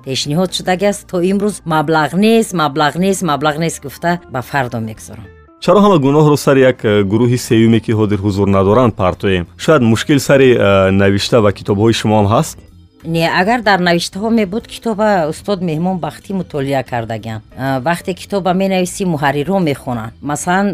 пешниҳод 0.07 0.49
шудагиаст 0.57 1.01
то 1.11 1.17
имрӯз 1.31 1.55
маблағ 1.73 2.15
нест 2.15 2.51
маблағ 2.61 2.93
нест 3.03 3.21
маблағ 3.31 3.55
нест 3.63 3.83
гуфта 3.83 4.11
ба 4.33 4.41
фардо 4.41 4.79
мегузорам. 4.79 5.27
Чаро 5.63 5.79
ҳама 5.83 5.97
гуноҳро 6.05 6.37
сари 6.37 6.61
як 6.71 6.79
гурӯҳи 7.11 7.37
сеюме 7.47 7.79
ки 7.85 7.91
ҳозир 7.99 8.19
ҳузур 8.25 8.47
надоранд 8.57 8.93
партоем. 8.95 9.47
Шояд 9.57 9.81
мушкил 9.81 10.19
сари 10.19 10.49
навишта 11.01 11.41
ва 11.41 11.51
китобҳои 11.51 11.93
шумо 11.99 12.15
ҳам 12.19 12.27
ҳаст 12.35 12.57
не 13.07 13.25
агар 13.41 13.61
дар 13.61 13.79
навиштаҳо 13.79 14.29
мебуд 14.29 14.67
китоба 14.67 15.27
устод 15.31 15.59
меҳмон 15.69 15.97
бахтӣ 16.05 16.33
мутолиа 16.39 16.83
кардагиам 16.83 17.41
вақте 17.87 18.11
китоба 18.21 18.51
менависӣ 18.61 19.03
муҳаррирҳо 19.13 19.59
мехонанд. 19.69 20.13
Масалан 20.21 20.67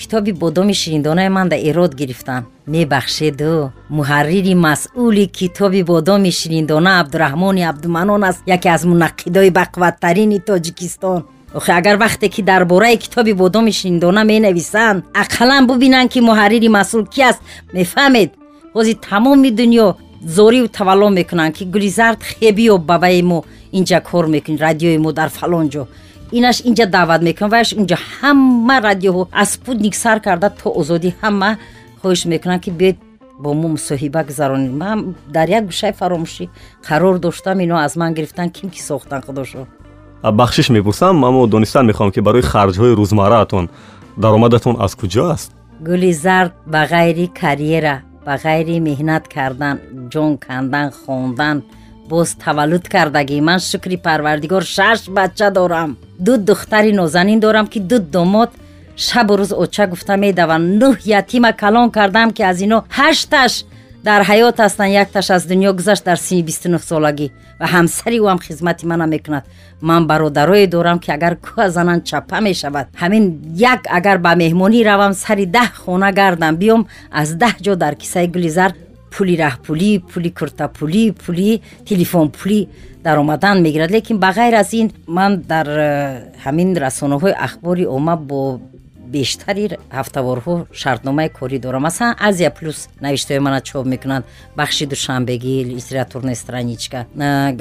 китоби 0.00 0.32
бодоми 0.32 0.74
шириндонаи 0.80 1.28
ман 1.28 1.48
да 1.48 1.56
эрод 1.68 1.92
гирифтанд 2.00 2.46
мебахшеду 2.66 3.70
муҳаррири 3.98 4.54
масъули 4.66 5.26
китоби 5.38 5.82
бодоми 5.82 6.30
шириндона 6.30 6.92
абдураҳмони 7.00 7.62
абдуманон 7.70 8.22
аст 8.30 8.40
яке 8.56 8.68
аз 8.76 8.82
мунаққидои 8.90 9.50
бақувваттарини 9.58 10.38
тоҷикистон 10.48 11.20
охе 11.58 11.72
агар 11.72 11.96
вақте 12.04 12.26
ки 12.34 12.42
дар 12.42 12.64
бораи 12.64 12.96
китоби 13.04 13.32
бодоми 13.32 13.72
шиндона 13.72 14.24
менависанд 14.24 15.04
ақаллан 15.22 15.66
бубинанд 15.66 16.10
ки 16.12 16.20
муҳаррири 16.28 16.68
масъул 16.68 17.06
ки 17.14 17.20
аст 17.30 17.40
мефаҳмед? 17.76 18.30
Ҳозир 18.74 18.96
тамоми 19.08 19.50
дунё 19.58 19.88
зориву 20.22 20.68
тавалло 20.68 21.10
мекунанд 21.10 21.54
ки 21.56 21.64
гулизард 21.64 22.22
хебиё 22.22 22.78
бабаи 22.78 23.22
мо 23.22 23.44
инҷа 23.72 24.00
кор 24.00 24.26
мекунӣ 24.26 24.58
радиои 24.58 24.98
мо 24.98 25.12
дар 25.12 25.28
фалон 25.28 25.68
ҷо. 25.68 25.86
Инаш 26.32 26.60
инҷа 26.68 26.86
даъват 26.86 27.22
мекунад 27.22 27.52
ваш 27.52 27.72
инҷа 27.72 27.96
ҳама 28.20 28.76
радиоҳо 28.88 29.28
аз 29.32 29.48
спутник 29.56 29.94
сар 29.94 30.20
карда 30.20 30.50
то 30.50 30.68
озодӣ 30.80 31.10
ҳама 31.22 31.50
хоҳиш 32.02 32.26
мекунанд 32.26 32.62
ки 32.64 32.70
биед 32.70 32.96
бо 33.38 33.54
мо 33.54 33.68
мусоҳиба 33.76 34.24
гузаронед. 34.28 34.72
Ман 34.72 35.14
дар 35.34 35.48
як 35.48 35.64
гӯшаи 35.70 35.92
фаромӯшӣ 36.00 36.44
қарор 36.88 37.18
доштам 37.18 37.60
ино 37.60 37.76
аз 37.86 37.96
ман 37.96 38.14
гирифтан 38.14 38.50
ким 38.50 38.70
ки 38.70 38.80
сохтан 38.82 39.22
худошо. 39.22 39.66
Бахшиш 40.32 40.68
мепурсам 40.70 41.24
аммо 41.24 41.46
донистан 41.46 41.86
мехоҳам 41.86 42.10
ки 42.12 42.20
барои 42.20 42.42
харҷҳои 42.42 42.96
рӯзмарраатон 43.00 43.68
даромадатон 44.16 44.76
аз 44.80 44.92
куҷо 44.94 45.24
аст? 45.34 45.52
Гули 45.80 46.12
зард 46.12 46.52
ба 46.66 46.80
ғайри 46.92 47.26
карьера 47.40 48.05
ба 48.26 48.34
ғайри 48.44 48.76
меҳнат 48.88 49.24
кардан 49.34 49.76
ҷон 50.12 50.32
кандан 50.46 50.88
хондан 51.00 51.56
боз 52.10 52.28
таваллуд 52.44 52.84
кардагӣ. 52.94 53.38
Ман 53.48 53.60
шукри 53.70 53.96
парвардигор 54.06 54.64
шаш 54.76 54.98
бача 55.16 55.48
дорам. 55.58 55.90
ду 56.26 56.32
духтари 56.48 56.92
нозанин 57.00 57.40
дорам 57.40 57.66
ки 57.72 57.78
ду 57.90 57.98
домод 57.98 58.50
шабу 59.06 59.32
рӯз 59.38 59.52
оча 59.62 59.84
гуфта 59.92 60.14
медаванд. 60.24 60.66
Нӯҳ 60.80 60.94
ятима 61.20 61.52
калон 61.62 61.88
кардам 61.96 62.28
ки 62.36 62.42
аз 62.50 62.58
ино 62.66 62.78
ҳашташ 62.98 63.52
дар 64.08 64.22
ҳаёт 64.30 64.56
ҳастанд 64.64 64.92
якташ 65.02 65.26
аз 65.36 65.42
дунё 65.50 65.70
гузашт 65.78 66.04
дар 66.08 66.18
сини 66.26 66.42
бистунӯ 66.48 66.78
солагӣ 66.90 67.26
ва 67.60 67.66
ҳамсари 67.74 68.18
ӯам 68.24 68.38
хизмати 68.46 68.84
мана 68.90 69.06
мекунад 69.14 69.44
ман 69.88 70.02
бародарое 70.10 70.66
дорам 70.74 70.98
ки 71.04 71.10
агар 71.16 71.34
кӯҳа 71.44 71.66
зананд 71.76 72.02
чапа 72.10 72.38
мешавад 72.48 72.86
ҳамин 73.02 73.24
як 73.72 73.80
агар 73.98 74.18
ба 74.26 74.32
меҳмонӣ 74.42 74.80
равам 74.90 75.12
сари 75.24 75.46
даҳ 75.56 75.70
хона 75.82 76.10
гардам 76.20 76.54
биём 76.62 76.82
аз 77.20 77.28
даҳ 77.42 77.54
ҷо 77.64 77.72
дар 77.82 77.94
кисаи 78.02 78.26
гулизар 78.34 78.70
пули 79.14 79.34
раҳпулӣ 79.44 79.90
пули 80.10 80.30
куртапулӣ 80.38 81.04
пули 81.22 81.50
телефонпулӣ 81.88 82.60
даромадан 83.06 83.56
мегирад. 83.64 83.90
Лекин 83.96 84.18
ба 84.24 84.30
ғайр 84.38 84.54
аз 84.62 84.70
ин 84.80 84.86
ман 85.06 85.32
дар 85.52 85.66
э, 85.68 85.90
ҳамин 86.44 86.68
расонаҳои 86.84 87.34
ахбори 87.46 87.84
омма 87.96 88.16
бо 88.16 88.60
бештари 89.14 89.64
ҳафтаворҳо 89.98 90.54
шартномаи 90.80 91.28
корӣ 91.38 91.58
дорам 91.64 91.82
масалан 91.82 92.14
азия 92.28 92.50
плюс 92.58 92.78
навиштаҳои 93.04 93.44
мана 93.46 93.60
чоп 93.68 93.84
мекунанд 93.86 94.24
бахши 94.56 94.84
душанбегӣ 94.92 95.54
литературная 95.76 96.34
страничка. 96.34 96.98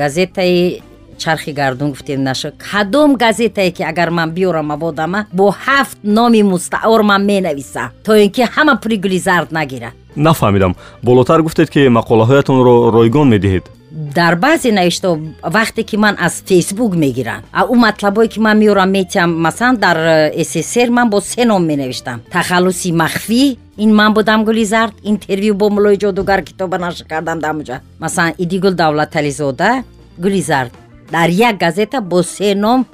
Газетаи 0.01 0.81
чархи 1.17 1.51
гардун 1.51 1.89
гуфтем 1.89 2.23
нашо 2.23 2.51
кадом 2.71 3.15
газетае 3.15 3.71
ки 3.71 3.83
агар 3.83 4.09
ман 4.11 4.29
биёрам 4.31 4.65
мабодама 4.65 5.25
бо 5.31 5.45
ҳафт 5.65 5.97
номи 6.03 6.41
мустаъор 6.43 7.01
ман 7.03 7.25
менависам 7.25 7.89
то 8.05 8.11
ин 8.15 8.29
ки 8.35 8.41
ҳама 8.55 8.75
пули 8.81 8.97
гулизард 8.97 9.51
нагирад 9.51 9.93
нафаҳмидам. 10.15 10.75
Болотар 11.03 11.41
гуфтед 11.41 11.69
ки 11.69 11.87
мақолаҳоятонро 11.87 12.91
ройгон 12.95 13.27
медиҳед 13.29 13.65
дар 13.95 14.35
баъзе 14.35 14.71
навиштаҳо 14.71 15.19
вақте 15.55 15.83
ки 15.83 15.97
ман 15.97 16.15
аз 16.19 16.43
фейсбук 16.47 16.95
мегирам. 16.95 17.41
Ӯ 17.53 17.75
матлабое 17.75 18.27
ки 18.27 18.39
ман 18.39 18.57
меёрам 18.59 18.89
метиҳам 18.91 19.31
масалан 19.45 19.75
дар 19.77 19.97
э, 19.97 20.43
ссср 20.43 20.89
ман 20.89 21.09
бо 21.09 21.21
се 21.21 21.45
ном 21.45 21.65
менавиштам. 21.65 22.21
Тахаллуси 22.31 22.91
махфӣ 22.91 23.57
ин 23.77 23.95
ман 23.95 24.13
будам 24.13 24.43
гулизард 24.43 24.93
интервю 25.03 25.53
бо 25.53 25.69
мулои 25.69 25.97
ҷодугар 25.97 26.41
китоба 26.43 26.77
нашр 26.77 27.05
кардам 27.05 27.39
дамуҷа 27.39 27.81
масалан 27.99 28.33
идигул 28.37 28.71
давлатализода 28.71 29.83
гулизард 30.17 30.71
дар 31.11 31.29
як 31.29 31.57
газета 31.57 32.01
бо 32.01 32.23
се 32.23 32.55
ном 32.55 32.85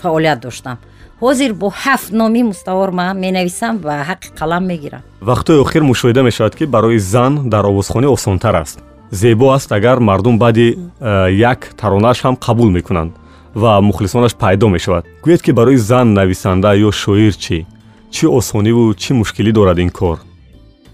фаъолият 0.00 0.40
доштам. 0.40 0.78
Ҳозир 1.20 1.52
бо 1.52 1.68
ҳафт 1.84 2.12
номи 2.12 2.42
мустаъор 2.42 2.90
ман 2.90 3.18
менависам 3.18 3.78
ва 3.78 3.94
ҳаққи 4.10 4.28
қалам 4.38 4.64
мегирам. 4.66 5.02
Вақтҳои 5.22 5.60
охир 5.64 5.82
мушоҳида 5.82 6.22
мешавад 6.22 6.54
ки 6.56 6.64
барои 6.66 6.98
зан 6.98 7.50
дар 7.50 7.64
овозхонӣ 7.64 8.06
осонтар 8.06 8.54
аст 8.54 8.87
зебо 9.10 9.50
аст 9.52 9.72
агар 9.72 9.98
мардум 10.00 10.38
баъди 10.38 10.78
э, 11.00 11.32
як 11.32 11.74
таронааш 11.76 12.22
ҳам 12.24 12.36
қабул 12.36 12.70
мекунанд 12.70 13.12
ва 13.54 13.80
мухлисонаш 13.80 14.34
пайдо 14.34 14.68
мешавад. 14.68 15.04
Гӯед 15.24 15.42
ки 15.42 15.50
барои 15.50 15.76
зан 15.76 16.12
нависанда 16.12 16.76
ё 16.76 16.90
шоир 16.92 17.32
чӣ? 17.32 17.66
Чӣ 18.10 18.26
осониву 18.28 18.94
чӣ 18.94 19.12
мушкилӣ 19.14 19.52
дорад 19.52 19.78
ин 19.78 19.90
кор? 19.90 20.18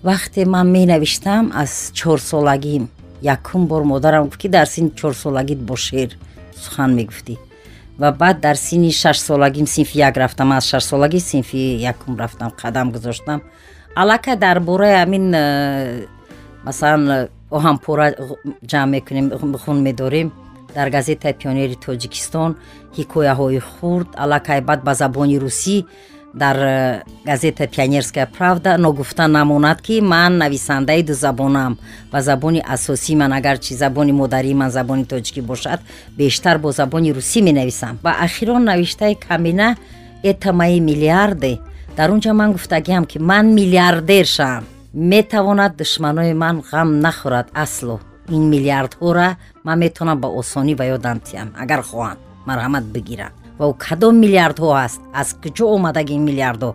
Вақте 0.04 0.44
ман 0.44 0.70
менавиштам 0.70 1.52
аз 1.54 1.90
чорсолагим 1.94 2.88
якум 3.22 3.66
бор 3.66 3.82
модарам 3.82 4.24
гуфт 4.26 4.40
ки 4.40 4.48
дар 4.48 4.66
сини 4.66 4.90
чорсолагит 4.90 5.58
бо 5.58 5.76
шеър 5.76 6.10
сухан 6.56 6.94
мегуфтӣ. 6.94 7.36
Ва 7.98 8.12
баъд 8.12 8.40
дар 8.40 8.56
сини 8.56 8.92
шашсолагим 8.92 9.66
синфи 9.66 9.98
як 9.98 10.16
рафтам 10.16 10.52
аз 10.52 10.64
шашсолагӣ 10.66 11.20
синфи 11.20 11.56
якум 11.92 12.16
рафтам 12.16 12.50
қадам 12.62 12.92
гузоштам. 12.92 13.42
Аллакай 13.96 14.36
дар 14.36 14.60
бораи 14.60 14.94
ҳамин 15.02 15.34
э, 15.34 16.06
масалан 16.64 17.28
оҳанпора 17.57 18.07
ҷамъ 18.70 18.90
мекунем 18.94 19.26
хун 19.62 19.78
медорем. 19.86 20.28
Дар 20.76 20.88
газетаи 20.96 21.34
пионери 21.40 21.76
тоҷикистон 21.86 22.50
ҳикояҳои 22.98 23.61
хурд 23.72 24.09
аллакай 24.22 24.61
баъд 24.68 24.80
ба 24.86 24.92
забони 25.02 25.36
русӣ 25.44 25.76
дар 26.34 26.57
э, 26.57 27.02
газета 27.24 27.66
пионерская 27.66 28.26
правда 28.26 28.76
ногуфта 28.76 29.28
намонад 29.28 29.80
ки 29.80 30.00
ман 30.00 30.38
нависандаи 30.38 31.02
дузабонам 31.02 31.78
ва 32.12 32.20
забони 32.22 32.61
асосии 32.66 33.14
ман 33.14 33.32
агарчи 33.32 33.74
забони 33.74 34.12
модарии 34.12 34.55
ман 34.55 34.70
забони 34.70 35.05
тоҷикӣ 35.05 35.42
бошад 35.42 35.80
бештар 36.18 36.59
бо 36.59 36.72
забони 36.72 37.12
русӣ 37.12 37.40
менависам. 37.42 37.98
Ва 38.02 38.12
ахирон 38.20 38.64
навиштаи 38.64 39.14
камина 39.14 39.76
это 40.22 40.52
мои 40.52 40.80
миллиарде 40.80 41.61
дар 41.96 42.11
он 42.11 42.20
ҷа 42.20 42.32
ман 42.32 42.52
гуфтагиам 42.52 43.05
ки 43.07 43.18
ман 43.18 43.55
миллиардер 43.55 44.26
шавам 44.26 44.64
метавонад 44.95 45.76
душманои 45.76 46.32
ман 46.34 46.62
ғам 46.70 47.01
нахӯрад 47.03 47.49
аслу. 47.55 48.01
Ин 48.28 48.49
миллиардҳора 48.51 49.36
ман 49.64 49.78
метавонам 49.78 50.20
ба 50.20 50.28
осонӣ 50.28 50.74
ба 50.76 50.84
ёдам 50.84 51.18
тиям 51.20 51.49
агар 51.59 51.82
хоҳанд 51.82 52.18
марҳамат 52.47 52.84
бигиранд 52.95 53.34
ва 53.59 53.64
ӯ 53.70 53.74
кадом 53.84 54.14
миллиардҳо 54.22 54.68
аст? 54.84 55.01
Аз 55.20 55.28
куҷо 55.42 55.64
омадаг 55.76 56.11
ин 56.11 56.22
миллиардҳо? 56.28 56.74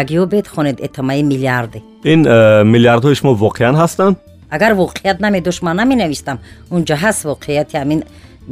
Ягёбед 0.00 0.46
хонед 0.48 0.80
этамаи 0.86 1.22
миллиарде 1.22 1.82
ин 2.04 2.20
э, 2.24 2.64
миллиардҳои 2.64 3.14
шумо 3.14 3.32
воқеан 3.44 3.74
ҳастанд? 3.82 4.16
Агар 4.50 4.72
воқеият 4.72 5.18
намедошт 5.20 5.62
ман 5.62 5.76
наменавистам 5.76 6.38
унҷа 6.70 6.96
ҳаст 7.04 7.20
воқеияти 7.30 7.74
ҳамин 7.80 8.00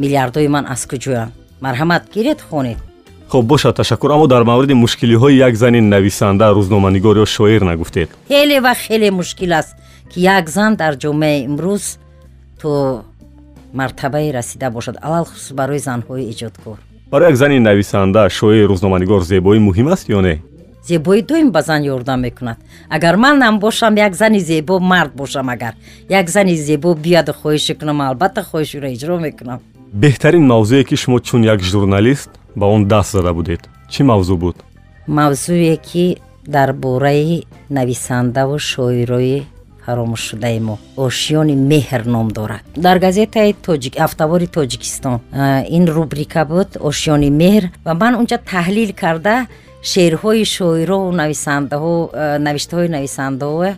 миллиардҳои 0.03 0.49
ман 0.49 0.65
аз 0.75 0.83
куҷоянд 0.91 1.33
марҳамат 1.65 2.03
гиред 2.15 2.41
хонед 2.49 2.79
хуб 3.31 3.45
бошад 3.47 3.77
ташаккур. 3.77 4.11
Аммо 4.13 4.27
дар 4.27 4.45
мавриди 4.45 4.75
мушкилиҳои 4.75 5.37
як 5.49 5.55
зани 5.57 5.81
нависанда 5.81 6.53
рӯзноманигор 6.57 7.17
ё 7.23 7.27
шоир 7.27 7.63
нагуфтед. 7.63 8.11
Хеле 8.29 8.61
ва 8.61 8.75
хеле 8.75 9.11
мушкил 9.11 9.53
аст 9.53 9.77
ки 10.13 10.21
як 10.21 10.49
зан 10.49 10.77
дар 10.77 10.95
ҷомеаи 10.97 11.47
имрӯз 11.49 11.99
то 12.61 13.05
мартабае 13.73 14.33
расида 14.33 14.71
бошад. 14.71 14.97
Алалхусус 15.03 15.53
барои 15.53 15.79
занҳои 15.79 16.31
эҷодкор 16.33 16.79
барои 17.11 17.29
як 17.29 17.37
зани 17.37 17.59
нависанда 17.59 18.29
шоир 18.31 18.69
рӯзноманигор 18.71 19.23
зебоӣ 19.23 19.59
муҳим 19.59 19.89
аст 19.93 20.09
ё 20.09 20.21
не? 20.23 20.43
Зебоӣ 20.89 21.23
доим 21.23 21.51
ба 21.51 21.63
зан 21.63 21.83
ёрдам 21.83 22.21
мекунад. 22.21 22.59
Агар 22.89 23.17
манам 23.17 23.59
бошам 23.59 23.97
як 23.97 24.15
зани 24.15 24.41
зебо 24.41 24.79
мард 24.81 25.13
бошам 25.15 25.49
агар. 25.51 25.75
Як 26.09 26.29
зани 26.29 26.57
зебо 26.57 26.95
бияду 26.95 27.33
хоҳише 27.33 27.75
кунам 27.75 28.01
албатта 28.01 28.43
хоҳиширо 28.43 28.89
иҷро 28.95 29.19
мекунам. 29.19 29.61
Беҳтарин 29.93 30.47
мавзӯе 30.47 30.85
ки 30.85 30.97
шумо 30.97 31.19
чун 31.21 31.43
як 31.43 31.61
журналист 31.63 32.31
ба 32.57 32.67
он 32.67 32.89
даст 32.89 33.13
зада 33.13 33.33
будед. 33.33 33.61
Чӣ 33.93 34.03
мавзӯъ 34.05 34.37
буд? 34.37 34.57
Мавзӯе 35.07 35.77
ки 35.77 36.19
дар 36.47 36.73
бораи 36.73 37.47
нависандаву 37.69 38.59
шоирои 38.59 39.47
фаромӯшшудаи 39.85 40.59
мо 40.67 40.75
ошиёни 40.97 41.55
меҳр 41.73 42.03
ном 42.15 42.29
дорад. 42.31 42.63
Дар 42.77 42.99
газетаи 43.07 43.55
ҳафтавори 44.05 44.47
тоҷикистон 44.57 45.17
ин 45.77 45.85
рубрика 45.97 46.45
буд 46.45 46.69
ошиёни 46.89 47.31
меҳр 47.43 47.65
ва 47.87 47.93
ман 48.03 48.15
унҷа 48.21 48.39
таҳлил 48.53 48.91
карда 49.03 49.37
шеърҳои 49.91 50.45
шоироу 50.57 51.05
нависандаҳо 51.21 51.95
навиштаҳои 52.47 52.89
нависандаҳо 52.97 53.69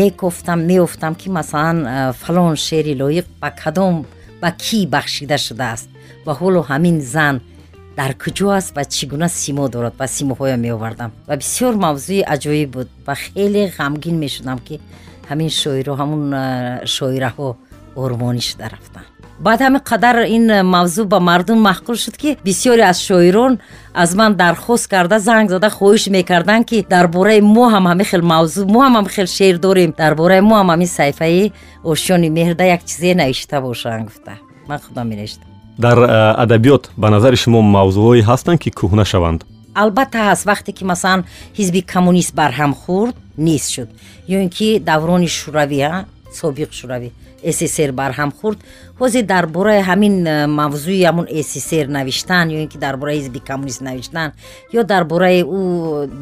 мекуфтам 0.00 0.60
меуфтам 0.70 1.14
ки 1.20 1.28
масалан 1.38 1.78
фалон 2.22 2.56
шеъри 2.66 2.94
лоиқ 3.02 3.26
ба 3.40 3.48
кадом 3.62 3.94
ба 4.42 4.50
кӣ 4.64 4.78
бахшида 4.94 5.38
шудааст? 5.46 5.88
Ва 6.26 6.32
ҳоло 6.40 6.60
ҳамин 6.70 6.96
зан 7.14 7.36
дар 7.98 8.12
куҷо 8.22 8.48
аст 8.58 8.70
ва 8.76 8.82
чӣ 8.94 9.04
гуна 9.12 9.28
симо 9.40 9.64
дорад? 9.74 9.94
Ва 10.00 10.06
симоҳоя 10.16 10.56
меовардам. 10.64 11.10
Ва 11.28 11.34
бисёр 11.42 11.74
мавзӯи 11.84 12.26
аҷоиб 12.34 12.70
буд 12.74 12.88
ва 13.06 13.14
хеле 13.22 13.62
ғамгин 13.78 14.16
мешудам 14.24 14.58
ки 14.66 14.74
ҳамин 15.30 15.50
шоиро 15.62 15.92
ҳамун 16.00 16.22
шоираҳо 16.96 17.48
ормонӣ 18.02 18.42
шуда 18.48 18.66
рафтанд 18.74 19.09
баъд 19.46 19.60
ҳамин 19.66 19.82
қадар 19.90 20.16
ин 20.36 20.46
мавзӯъ 20.74 21.04
ба 21.12 21.18
мардум 21.28 21.58
маҳқул 21.68 21.96
шуд 22.04 22.16
ки 22.22 22.30
бисёре 22.46 22.82
аз 22.92 22.98
шоирон 23.08 23.58
аз 23.94 24.14
ман 24.14 24.34
дархост 24.34 24.86
карда 24.92 25.18
занг 25.18 25.50
зада 25.50 25.68
хоҳиш 25.78 26.04
мекарданд 26.16 26.64
ки 26.70 26.86
дар 26.94 27.06
бораи 27.08 27.40
мо 27.40 27.64
ҳам 27.74 27.84
ҳамин 27.90 28.06
хел 28.10 28.22
мавзӯъ 28.32 28.64
мо 28.74 28.80
ҳам 28.84 28.94
ҳамин 28.98 29.12
хел 29.16 29.26
шеър 29.26 29.56
дорем. 29.66 29.90
Дар 30.02 30.12
бораи 30.20 30.40
мо 30.40 30.54
ҳам 30.60 30.68
ҳамин 30.72 30.90
саҳифаи 30.98 31.52
ошёни 31.92 32.28
меҳрда 32.38 32.64
як 32.76 32.80
чизе 32.88 33.14
навишта 33.14 33.56
бошанд 33.60 34.04
гуфта. 34.08 34.32
Ман 34.68 34.78
худам 34.86 35.08
менавиштам 35.12 35.50
дар 35.80 35.98
адабиёт 36.44 36.90
ба 36.96 37.10
назари 37.10 37.36
шумо 37.36 37.60
мавзӯъҳое 37.76 38.22
ҳастанд 38.30 38.58
ки 38.62 38.70
кӯҳна 38.78 39.04
шаванд? 39.12 39.40
Албатта 39.82 40.18
ҳаст 40.28 40.44
вақте 40.50 40.70
ки 40.76 40.84
масалан 40.92 41.24
ҳизби 41.58 41.80
коммунист 41.92 42.32
барҳам 42.40 42.72
хӯрд 42.82 43.14
нест 43.46 43.68
шуд. 43.74 43.88
Ё 44.34 44.36
ин 44.44 44.50
ки 44.56 44.68
даврони 44.90 45.28
шӯравӣ 45.38 45.78
собиқ 46.40 46.70
шӯравӣ 46.78 47.08
ссср 47.44 47.92
барҳам 47.92 48.30
хӯрд 48.38 48.58
ҳозир 49.00 49.24
дар 49.24 49.46
бораи 49.46 49.80
ҳамин 49.88 50.14
мавзӯи 50.60 51.04
ҳамун 51.08 51.26
ссср 51.48 51.86
навиштан 51.98 52.48
ё 52.48 52.58
ин 52.64 52.68
ки 52.68 52.78
дар 52.78 52.96
бораи 52.96 53.18
ҳизби 53.20 53.40
коммунист 53.48 53.80
навиштан 53.80 54.28
ё 54.72 54.82
дар 54.84 55.04
бораи 55.04 55.42
ӯ 55.42 55.60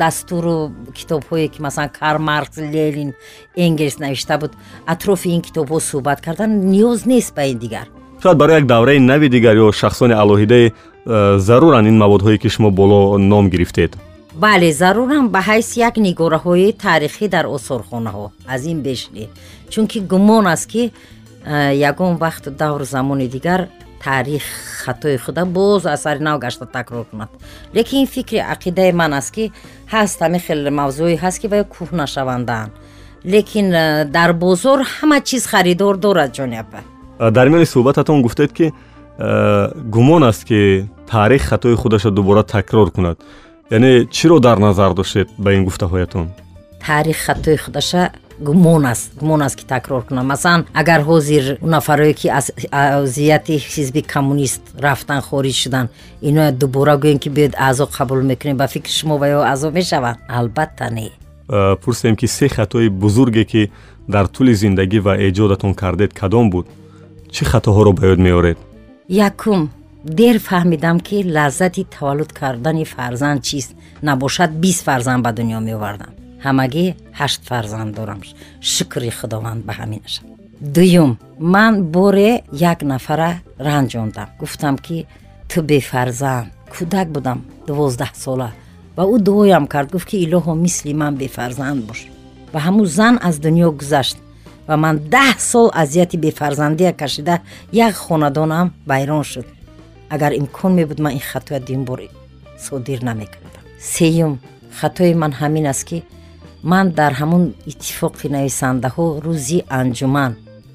дастуру 0.02 0.70
китобҳое 0.98 1.48
ки 1.48 1.60
масалан 1.66 1.90
кар 2.00 2.18
маркс 2.18 2.56
ленин 2.58 3.14
энгелс 3.56 3.98
навишта 3.98 4.38
буд 4.38 4.52
атрофи 4.86 5.28
ин 5.36 5.42
китобҳо 5.42 5.78
суҳбат 5.90 6.18
кардан 6.26 6.50
ниёз 6.72 7.06
нест 7.06 7.34
ба 7.34 7.42
ин 7.52 7.58
дигар. 7.58 7.86
Шояд 8.22 8.38
барои 8.38 8.56
як 8.60 8.66
давраи 8.66 8.98
нави 8.98 9.28
дигар 9.28 9.56
ё 9.56 9.72
шахсони 9.72 10.12
алоҳидаи 10.12 10.72
э, 11.06 11.38
заруранд 11.38 11.86
ин 11.88 11.96
маводҳое 11.98 12.38
ки 12.38 12.48
шумо 12.48 12.70
боло 12.70 13.18
ном 13.18 13.50
гирифтед. 13.50 13.96
Бале 14.34 14.72
зарурам 14.72 15.28
ба 15.28 15.40
ҳайси 15.48 15.80
як 15.88 15.96
нигораҳои 15.96 16.72
таърихӣ 16.84 17.28
дар 17.28 17.46
осорхонаҳо. 17.56 18.30
Аз 18.46 18.62
ин 18.72 18.78
беш 18.86 19.00
не 19.14 19.26
чунки 19.70 20.00
гумон 20.00 20.46
аст 20.46 20.66
ки 20.70 20.92
э, 21.44 21.74
ягон 21.74 22.16
вақт 22.16 22.50
давр 22.50 22.84
замони 22.84 23.28
дигар 23.28 23.68
таърих 24.04 24.42
хатои 24.84 25.16
худа 25.16 25.44
боз 25.44 25.86
асари 25.86 26.20
нав 26.20 26.40
гашта 26.40 26.66
такрор 26.66 27.04
кунад. 27.04 27.30
Лекин 27.74 28.00
ин 28.00 28.06
фикри 28.06 28.38
ақидаи 28.38 28.92
ман 28.92 29.14
аст 29.14 29.34
ки 29.34 29.52
ҳаст 29.92 30.20
ҳамин 30.20 30.40
хел 30.46 30.70
мавзӯи 30.70 31.16
ҳаст 31.18 31.40
ки 31.40 31.48
баё 31.48 31.64
кӯҳнашавандаанд 31.64 32.72
лекин 33.24 33.72
э, 33.72 34.04
дар 34.04 34.32
бозор 34.32 34.80
ҳама 35.00 35.20
чиз 35.20 35.46
харидор 35.46 35.96
дорад 35.96 36.30
ҷониапа 36.32 36.80
дар 37.18 37.48
миёни 37.48 37.66
суҳбататон 37.66 38.22
гуфтед 38.22 38.52
ки 38.52 38.72
гумон 39.94 40.22
аст 40.22 40.44
ки 40.44 40.88
таърих 41.10 41.42
хатои 41.42 41.74
худашро 41.74 42.10
дубора 42.10 42.42
такрор 42.42 42.90
кунад. 42.90 43.18
Яъне 43.70 44.06
чиро 44.06 44.40
дар 44.40 44.58
назар 44.58 44.94
доштед 44.94 45.28
ба 45.38 45.52
ин 45.52 45.64
гуфтаҳоятон? 45.64 46.26
Таърих 46.86 47.18
хатои 47.26 47.56
худаша 47.56 48.10
гумон 48.40 48.86
аст 48.86 49.12
гумон 49.20 49.42
аст 49.42 49.56
ки 49.56 49.64
такрор 49.66 50.02
кунад 50.04 50.24
масалан 50.24 50.66
агар 50.74 51.00
ҳозир 51.02 51.58
нафарое 51.62 52.14
ки 52.14 52.28
аз 52.28 52.52
азияти 52.70 53.54
ҳизби 53.58 54.02
коммунист 54.02 54.62
рафтан 54.80 55.20
хориҷ 55.20 55.56
шудан 55.62 55.88
иноя 56.22 56.52
дубора 56.52 56.96
гӯем 56.96 57.18
ки 57.18 57.28
биёед 57.28 57.54
аъзо 57.58 57.84
қабул 57.96 58.22
мекунем 58.22 58.56
ба 58.56 58.66
фикри 58.66 58.92
шумо 58.92 59.18
ва 59.18 59.26
ё 59.26 59.40
аъзо 59.52 59.70
мешаванд 59.70 60.18
албатта 60.28 60.90
не 60.90 61.10
пурсем 61.82 62.16
ки 62.16 62.26
се 62.26 62.48
хатои 62.48 62.88
бузурге 62.88 63.44
ки 63.44 63.70
дар 64.08 64.26
тӯли 64.26 64.54
зиндагӣ 64.54 65.00
ва 65.00 65.14
эҷодатон 65.28 65.74
кардед 65.74 66.12
кадом 66.14 66.50
буд 66.50 66.66
чӣ 67.34 67.44
хатоҳоро 67.44 67.92
ба 67.92 68.02
ёд 68.12 68.18
меоред 68.18 68.58
якум 69.08 69.70
дер 70.04 70.36
фаҳмидам 70.48 71.00
ки 71.00 71.16
лаззати 71.36 71.82
таваллуд 71.84 72.32
кардани 72.32 72.84
фарзанд 72.84 73.42
чист 73.42 73.70
набошад 74.02 74.50
бист 74.62 74.84
фарзанд 74.84 75.24
ба 75.24 75.30
дунё 75.32 75.60
меовардам 75.60 76.12
ҳамагӣ 76.44 76.86
ҳашт 77.20 77.40
фарзанд 77.48 77.90
дорам. 77.98 78.20
Шукри 78.74 79.10
худованд 79.18 79.60
ба 79.68 79.72
ҳаминаша 79.80 80.22
дуюм 80.60 81.18
ман 81.38 81.84
боре 81.84 82.42
як 82.52 82.82
нафара 82.82 83.32
ранҷондам. 83.58 84.28
Гуфтам 84.40 84.76
ки 84.78 85.06
ту 85.48 85.62
бефарзанд 85.62 86.48
кӯдак 86.74 87.08
будам 87.14 87.38
дувоздаҳ 87.66 88.12
сола? 88.24 88.50
Ва 88.96 89.04
ӯ 89.14 89.18
дуоям 89.26 89.66
кард 89.66 89.88
гуфт 89.92 90.08
ки 90.10 90.16
илоҳо 90.24 90.54
мисли 90.54 90.92
ман 90.94 91.14
бефарзанд 91.22 91.80
бош 91.88 92.00
ва 92.52 92.58
ҳамун 92.66 92.86
зан 92.86 93.14
аз 93.28 93.36
дунё 93.44 93.70
гузашт. 93.80 94.16
Ва 94.68 94.76
ман 94.84 94.96
даҳ 95.14 95.36
сол 95.50 95.68
азияти 95.82 96.16
бефарзандия 96.16 96.92
кашида 96.92 97.36
як 97.72 97.94
хонадонам 97.94 98.74
вайрон 98.86 99.24
шуд. 99.24 99.46
Агар 100.14 100.32
имкон 100.40 100.72
мебуд 100.74 100.98
ман 101.04 101.12
ин 101.12 101.24
хатоя 101.30 101.60
дуюмбор 101.60 102.00
содир 102.66 103.00
намекардам. 103.02 103.62
Сеюм 103.80 104.40
хатои 104.80 105.14
ман 105.14 105.32
ҳамин 105.40 105.66
аст 105.72 105.84
ки 105.88 106.04
ман 106.62 106.90
дар 106.90 107.12
ҳамун 107.20 107.54
иттифоқи 107.70 108.28
нависандаҳо 108.36 109.04
рӯзи 109.24 109.58
анҷуман 109.80 110.32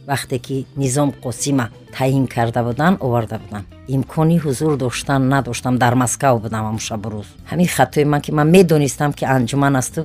вақте 0.08 0.38
ки 0.46 0.66
низом 0.82 1.10
қосима 1.24 1.66
таъин 1.98 2.28
карда 2.28 2.64
буданд 2.64 2.98
оварда 3.06 3.40
будам 3.44 3.64
имкони 3.88 4.38
ҳузур 4.40 4.78
доштан 4.78 5.22
надоштам 5.28 5.78
дар 5.78 5.94
москав 5.96 6.42
будам 6.42 6.64
ҳамун 6.68 6.80
шабу 6.80 7.10
рӯз. 7.10 7.28
Ҳамин 7.52 7.68
хатои 7.76 8.06
ман 8.06 8.22
ки 8.22 8.32
ман 8.32 8.48
медонистам 8.50 9.12
ки 9.14 9.26
анҷуман 9.26 9.76
асту 9.82 10.02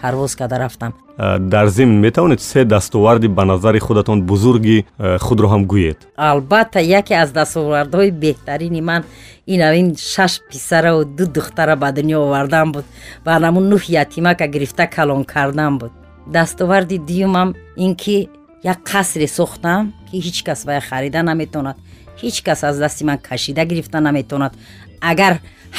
парвоз 0.00 0.36
карда 0.36 0.58
рафтам. 0.58 0.92
Дар 1.40 1.68
зимн 1.68 2.00
метавонед 2.00 2.40
се 2.40 2.64
дастоварди 2.64 3.28
ба 3.28 3.44
назари 3.44 3.78
худатон 3.78 4.22
бузурги 4.22 4.84
худро 5.20 5.48
ҳам 5.48 5.66
гӯед. 5.66 5.98
Албатта 6.16 6.80
яке 6.80 7.14
аз 7.14 7.30
дастовардҳои 7.30 8.10
беҳтарини 8.10 8.80
ман 8.80 9.02
инавин 9.46 9.96
шаш 9.96 10.40
писараву 10.50 11.04
ду 11.04 11.26
духтара 11.26 11.76
ба 11.76 11.92
дунё 11.92 12.18
овардан 12.26 12.72
буд 12.72 12.84
ва 13.26 13.38
намун 13.38 13.64
нӯҳ 13.72 13.82
ятимака 14.02 14.46
гирифта 14.46 14.86
калон 14.86 15.24
кардан 15.24 15.78
буд. 15.78 15.92
Дастоварди 16.26 16.98
дуюмам 16.98 17.54
ин 17.76 17.94
ки 17.94 18.28
як 18.64 18.78
қасре 18.92 19.26
сохтам 19.26 19.92
ки 20.10 20.16
ҳеҷ 20.20 20.42
кас 20.42 20.64
вая 20.64 20.80
харида 20.80 21.22
наметавонад 21.22 21.76
ҳеҷ 22.22 22.42
кас 22.42 22.64
аз 22.64 22.76
дасти 22.78 23.04
ман 23.04 23.18
кашида 23.18 23.64
гирифта 23.64 24.00
наметавонад 24.00 24.52
агар 25.00 25.34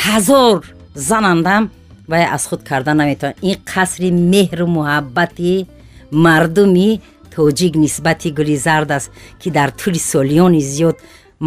ҳазор 0.06 0.64
занандам 0.94 1.64
вай 2.08 2.24
аз 2.36 2.48
худ 2.48 2.62
карда 2.70 2.94
наметавонад 2.94 3.38
ин 3.50 3.58
қасри 3.74 4.10
меҳру 4.34 4.66
муҳаббати 4.78 5.68
мардуми 6.12 7.02
тоҷик 7.36 7.74
нисбати 7.84 8.30
гули 8.38 8.58
зард 8.66 8.90
аст 8.98 9.12
ки 9.42 9.50
дар 9.58 9.70
тӯли 9.80 10.00
солиёни 10.12 10.62
зиёд 10.74 10.98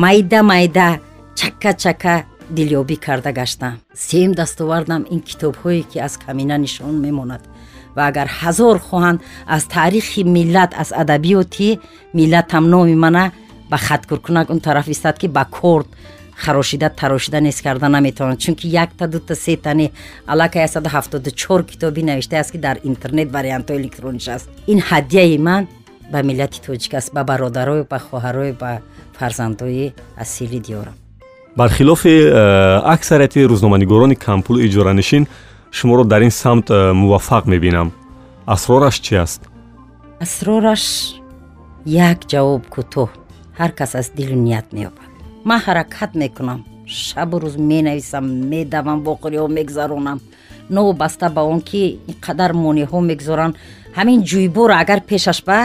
майда 0.02 0.40
майда 0.42 0.88
чакка 1.38 1.70
чакка 1.82 2.14
дилёбӣ 2.56 2.96
карда 3.06 3.30
гаштам 3.38 3.74
сеюм 4.06 4.32
дастовардам 4.40 5.02
ин 5.14 5.20
китобҳое 5.28 5.82
ки 5.90 5.98
аз 6.06 6.14
камина 6.24 6.56
нишон 6.58 6.94
мемонад. 7.06 7.42
Ва 7.96 8.02
агар 8.10 8.28
ҳазор 8.40 8.76
хоҳанд 8.88 9.18
аз 9.46 9.62
таърихи 9.74 10.22
миллат 10.36 10.70
аз 10.82 10.90
адабиёти 11.02 11.78
миллатам 12.18 12.64
номи 12.74 12.96
мана 13.04 13.24
ба 13.70 13.76
хаткур 13.86 14.20
кунак 14.20 14.50
он 14.50 14.60
тараф 14.60 14.86
истад 14.88 15.18
ки 15.18 15.28
ба 15.36 15.44
корд 15.44 15.88
харошида 16.44 16.88
тарошида 16.90 17.40
нест 17.40 17.62
карда 17.62 17.88
наметавонад 17.88 18.38
чунки 18.40 18.68
якта 18.68 19.08
дута 19.08 19.34
сетани 19.34 19.92
аллакай 20.26 20.68
174 20.68 21.64
китобӣ 21.64 22.02
навиштааст 22.02 22.52
ки 22.52 22.58
дар 22.58 22.78
интернет 22.84 23.28
вариантҳои 23.32 23.78
электрониш 23.80 24.28
аст 24.28 24.48
ин 24.66 24.78
ҳадияи 24.80 25.38
ман 25.38 25.66
ба 26.12 26.22
миллати 26.22 26.60
тоҷик 26.66 26.94
аст 26.94 27.12
ба 27.12 27.24
бародарою 27.24 27.86
ба 27.90 27.98
хоҳарою 27.98 28.54
ба 28.60 28.80
фарзандҳои 29.18 29.92
асили 30.16 30.60
диёрам 30.66 30.94
бархилофи 31.56 32.14
аксарияти 32.94 33.40
рӯзноманигорони 33.52 34.14
кампулу 34.14 34.58
иҷоранишин 34.66 35.26
шуморо 35.72 36.04
дар 36.04 36.22
ин 36.22 36.30
самт 36.30 36.70
муваффақ 37.02 37.44
мебинам 37.46 37.92
асрораш 38.46 38.96
чи 39.06 39.14
аст 39.24 39.40
асрораш 40.20 40.84
як 41.84 42.18
ҷавоб 42.32 42.62
кӯтоҳ 42.74 43.08
ҳар 43.58 43.70
кас 43.78 43.94
аз 44.00 44.08
дилу 44.18 44.36
ният 44.46 44.66
меёбад 44.76 45.07
ман 45.48 45.60
ҳаракат 45.66 46.10
мекунам. 46.22 46.60
Шабу 46.86 47.36
рӯз 47.42 47.56
менависам 47.70 48.24
медавам 48.52 48.98
воқериҳо 49.08 49.48
мегзаронам. 49.58 50.18
Новобаста 50.76 51.26
ба 51.36 51.42
он 51.52 51.60
ки 51.68 51.82
ин 52.10 52.16
қадар 52.26 52.50
монеъҳо 52.64 52.98
мегзоранд. 53.10 53.54
Ҳамин 53.98 54.18
ҷӯйборо 54.30 54.74
агар 54.82 55.00
пешаш 55.10 55.38
ба 55.48 55.58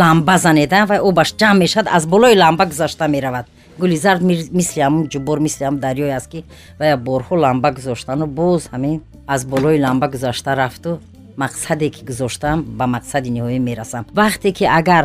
ламба 0.00 0.34
занеда 0.44 0.80
ва 0.90 0.96
обаш 1.08 1.30
ҷамъ 1.40 1.58
мешавад 1.62 1.88
аз 1.96 2.04
болои 2.12 2.36
ламба 2.42 2.64
гузашта 2.66 3.04
меравад. 3.14 3.46
Гулизард 3.82 4.22
мисли 4.58 4.80
ҳамун 4.86 5.04
ҷубор 5.12 5.38
мисли 5.46 5.62
ҳамун 5.66 5.80
дарёе 5.86 6.12
аст 6.18 6.28
ки 6.32 6.44
вая 6.80 6.96
борҳо 7.08 7.34
ламба 7.44 7.68
гузоштану 7.76 8.26
боз 8.26 8.62
ҳамин 8.72 9.00
аз 9.34 9.40
болои 9.52 9.78
ламба 9.86 10.06
гузашта 10.14 10.50
рафту 10.62 10.90
мақсаде 11.42 11.88
ки 11.94 12.00
гузоштам 12.10 12.58
ба 12.78 12.84
мақсади 12.96 13.28
ниҳоӣ 13.36 13.58
мерасам. 13.68 14.02
Вақте 14.20 14.48
ки 14.58 14.64
агар 14.80 15.04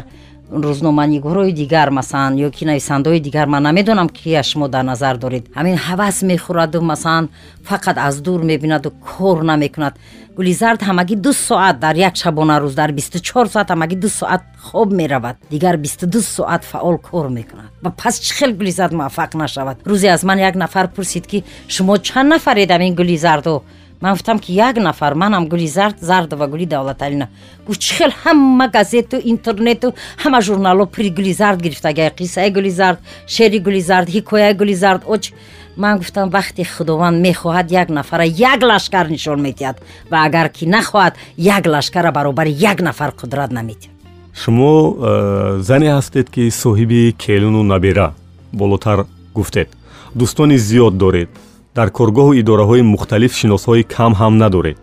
рӯзноманигорои 0.52 1.52
дигар 1.52 1.90
масалан 1.90 2.36
ё 2.36 2.50
ки 2.52 2.66
нависандаҳои 2.66 3.20
дигар 3.20 3.48
ман 3.48 3.64
намедонам 3.64 4.10
кия 4.10 4.44
шумо 4.44 4.68
дар 4.68 4.84
назар 4.84 5.18
доред 5.18 5.44
ҳамин 5.56 5.78
ҳавас 5.88 6.24
мехӯраду 6.24 6.82
масалан 6.82 7.30
фақат 7.70 7.98
аз 7.98 8.16
дур 8.22 8.42
мебинаду 8.44 8.90
кор 8.92 9.44
намекунад 9.44 9.94
гулизард 10.38 10.82
ҳамагӣ 10.82 11.16
ду 11.16 11.32
соат 11.34 11.80
дар 11.80 11.96
як 11.96 12.16
шабона 12.16 12.56
рӯз 12.64 12.74
дар 12.82 12.92
бисту 12.92 13.20
чор 13.20 13.46
соат 13.48 13.70
ҳамагӣ 13.70 13.96
ду 14.04 14.10
соат 14.10 14.42
хоб 14.68 14.92
меравад 15.00 15.36
дигар 15.50 15.78
бисту 15.78 16.06
ду 16.08 16.20
соат 16.22 16.64
фаъол 16.64 16.98
кор 16.98 17.28
мекунад 17.30 17.70
ва 17.84 17.92
пас 18.02 18.16
чӣ 18.20 18.34
хел 18.38 18.52
гулизард 18.60 18.94
муваффақ 18.94 19.32
нашавад 19.44 19.78
рӯзе 19.86 20.08
аз 20.16 20.24
ман 20.24 20.40
як 20.40 20.56
нафар 20.56 20.88
пурсид 20.96 21.26
ки 21.28 21.44
шумо 21.68 21.98
чанд 21.98 22.30
нафаред 22.30 22.70
ҳамин 22.70 22.94
гулизардо 22.96 23.64
ман 24.02 24.14
гуфтам 24.14 24.40
ки 24.40 24.52
як 24.52 24.76
нафар 24.78 25.16
манам 25.16 25.48
гули 25.48 25.68
зард 25.68 25.96
зардова 26.00 26.48
гули 26.48 26.66
давлаталина 26.66 27.30
гуфт 27.68 27.82
чӣ 27.82 27.94
хел 27.96 28.12
ҳама 28.24 28.68
газету 28.68 29.18
интернету 29.24 29.94
ҳама 30.24 30.42
журналҳо 30.42 30.86
пури 30.88 31.10
гули 31.10 31.34
зард 31.34 31.62
гирифтагая 31.62 32.10
қиссаи 32.10 32.50
гули 32.50 32.70
зард 32.70 33.00
шери 33.28 33.60
гули 33.60 33.82
зард 33.82 34.08
ҳикояи 34.10 34.54
гули 34.54 34.74
зард 34.74 35.04
оч. 35.06 35.34
Ман 35.78 35.98
гуфтам 35.98 36.30
вақте 36.30 36.64
худованд 36.66 37.18
мехоҳад 37.28 37.72
як 37.72 37.90
нафара 37.90 38.26
як 38.26 38.60
лашкар 38.64 39.08
нишон 39.10 39.40
медиҳад 39.48 39.78
ва 40.12 40.18
агар 40.26 40.50
ки 40.50 40.66
нахоҳад 40.66 41.14
як 41.38 41.66
лашкара 41.66 42.12
баробари 42.12 42.52
як 42.52 42.82
нафар 42.82 43.12
қудрат 43.22 43.52
намедиҳад 43.58 43.96
шумо 44.34 44.72
э, 45.00 45.60
зане 45.62 45.90
ҳастед 45.98 46.28
ки 46.30 46.44
соҳиби 46.64 47.16
келуну 47.18 47.64
набира 47.64 48.14
болотар 48.52 49.06
гуфтед. 49.34 49.70
Дӯстони 50.16 50.58
зиёд 50.58 50.98
доред 50.98 51.30
дар 51.76 51.90
коргоҳу 51.98 52.34
идораҳои 52.42 52.82
мухталиф 52.94 53.34
шиносҳои 53.40 53.84
кам 53.96 54.14
ҳам 54.22 54.34
надоред. 54.44 54.78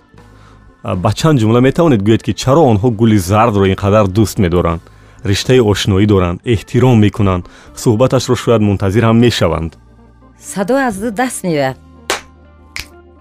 Ба 1.02 1.10
чанд 1.18 1.36
ҷумла 1.40 1.60
метавонед 1.68 2.02
гӯед 2.08 2.22
ки 2.26 2.32
чаро 2.42 2.62
онҳо 2.72 2.88
гули 3.00 3.18
зардро 3.30 3.64
ин 3.72 3.76
қадар 3.84 4.04
дӯст 4.16 4.36
медоранд 4.44 4.82
риштаи 5.30 5.60
ошноӣ 5.72 6.06
доранд 6.12 6.38
эҳтиром 6.52 6.96
мекунанд 7.04 7.44
суҳбаташро 7.82 8.34
шояд 8.42 8.62
мунтазир 8.68 9.02
ҳам 9.08 9.18
мешаванд. 9.24 9.72
Садои 10.52 10.82
аз 10.88 10.96
ду 11.02 11.10
даст 11.20 11.40
меояд. 11.44 11.78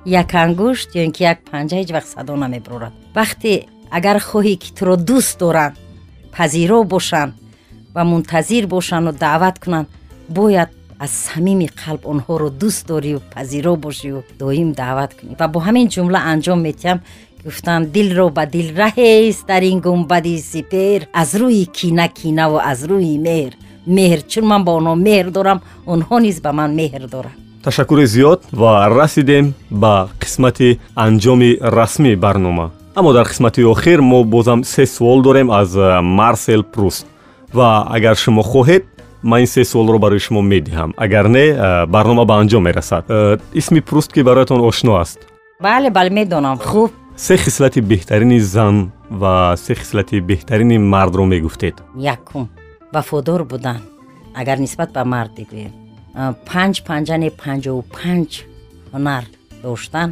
Як 0.06 0.30
ангушт 0.44 0.90
ё 1.00 1.02
ин 1.08 1.12
ки 1.16 1.22
як 1.32 1.40
панҷа 1.52 1.76
ҳеҷ 1.80 1.90
вақт 1.96 2.10
садо 2.16 2.34
намебарорад 2.44 2.94
вақте 3.18 3.52
агар 3.98 4.18
хоҳӣ 4.30 4.56
ки 4.64 4.70
туро 4.78 4.96
дӯст 5.10 5.34
доранд 5.42 5.76
пазиро 6.36 6.80
бошанд 6.94 7.34
ва 7.96 8.04
мунтазир 8.12 8.64
бошанду 8.76 9.12
даъват 9.26 9.56
кунанд 9.64 9.88
бояд 10.38 10.70
аз 11.00 11.12
самими 11.12 11.68
қалб 11.82 12.02
онҳоро 12.14 12.50
дӯст 12.62 12.88
дорию 12.88 13.20
пазиро 13.34 13.76
бошию 13.76 14.24
доим 14.40 14.70
даъват 14.82 15.12
кунӣ 15.18 15.34
ва 15.40 15.48
бо 15.54 15.60
ҳамин 15.68 15.88
ҷумла 15.94 16.20
анҷом 16.32 16.60
метиҳам 16.68 17.00
гуфтанд 17.46 17.86
дилро 17.96 18.28
ба 18.38 18.46
дил 18.46 18.70
раҳест 18.84 19.44
дар 19.48 19.64
ин 19.72 19.80
гумбади 19.86 20.36
сипер 20.52 21.00
аз 21.22 21.30
рӯи 21.42 21.66
кина 21.78 22.08
кинаву 22.20 22.58
аз 22.72 22.80
рӯи 22.90 23.16
меҳр 23.28 23.54
меҳр 23.98 24.20
чун 24.32 24.46
ман 24.52 24.62
ба 24.68 24.72
онҳо 24.80 24.96
меҳр 25.08 25.28
дорам 25.38 25.60
онҳо 25.94 26.16
низ 26.26 26.38
ба 26.46 26.52
ман 26.60 26.72
меҳр 26.80 27.04
доранд 27.14 27.38
ташаккури 27.64 28.06
зиёд 28.16 28.40
ва 28.62 28.72
расидем 29.00 29.46
ба 29.82 29.94
қисмати 30.24 30.70
анҷоми 31.06 31.52
расмии 31.78 32.16
барнома 32.16 32.66
аммо 32.98 33.14
дар 33.14 33.26
қисмати 33.32 33.62
охир 33.74 34.00
мо 34.02 34.24
бозам 34.24 34.64
се 34.64 34.86
суол 34.86 35.22
дорем 35.22 35.48
аз 35.52 35.70
марсел 36.20 36.64
пруст 36.64 37.06
ва 37.54 37.68
агар 37.96 38.16
шумо 38.16 38.42
хоҳед 38.52 38.84
ман 39.28 39.40
ин 39.42 39.48
се 39.48 39.66
суолро 39.66 40.00
барои 40.00 40.20
шумо 40.20 40.42
медиҳам. 40.42 40.94
Агар 40.98 41.26
не 41.28 41.46
барнома 41.88 42.26
ба 42.26 42.34
анҷом 42.42 42.64
мерасад. 42.64 43.04
Исми 43.54 43.82
пруст 43.82 44.14
ки 44.14 44.22
бароятон 44.24 44.62
ошно 44.62 44.96
аст. 45.04 45.20
Бале 45.62 45.90
бале 45.90 46.10
медонам. 46.10 46.58
Хуб. 46.58 46.92
Се 47.18 47.38
хислати 47.38 47.82
беҳтарини 47.82 48.40
зан 48.40 48.92
ва 49.12 49.56
се 49.58 49.76
хислати 49.76 50.22
беҳтарини 50.22 50.78
мардро 50.78 51.26
мегуфтед. 51.26 51.76
Якум. 51.98 52.50
Вафодор 52.94 53.44
будан. 53.44 53.82
Агар 54.36 54.58
нисбат 54.58 54.94
ба 54.94 55.04
мард 55.06 55.32
бигӯем 55.38 55.74
э, 56.16 56.34
панҷ 56.50 56.76
панҷани 56.88 57.30
панҷову 57.44 57.82
панҷ 57.98 58.32
ҳунар 58.94 59.24
доштан 59.64 60.10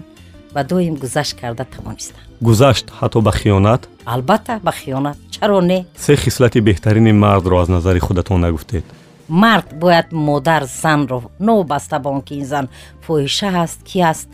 ва 0.56 0.62
доим 0.64 0.96
гузашт 1.04 1.34
карда 1.42 1.64
тавонистан 1.74 2.24
гузашт 2.42 2.86
ҳатто 3.00 3.20
ба 3.28 3.32
хиёнат? 3.40 3.82
Албатта 4.14 4.60
ба 4.68 4.72
хиёнат. 4.80 5.18
Чаро 5.36 5.62
не? 5.62 5.86
Се 5.96 6.16
хислати 6.16 6.60
беҳтарини 6.62 7.12
мардро 7.12 7.56
аз 7.64 7.70
назари 7.70 8.00
худатон 8.00 8.40
нагуфтед 8.42 8.86
мард 9.28 9.74
бояд 9.74 10.12
модар 10.12 10.64
занро 10.66 11.32
новобаста 11.40 12.00
ба 12.00 12.10
он 12.10 12.22
ки 12.22 12.34
ин 12.34 12.46
зан 12.46 12.70
фоҳиша 13.06 13.50
ҳаст 13.52 13.84
ки 13.84 14.00
аст 14.00 14.30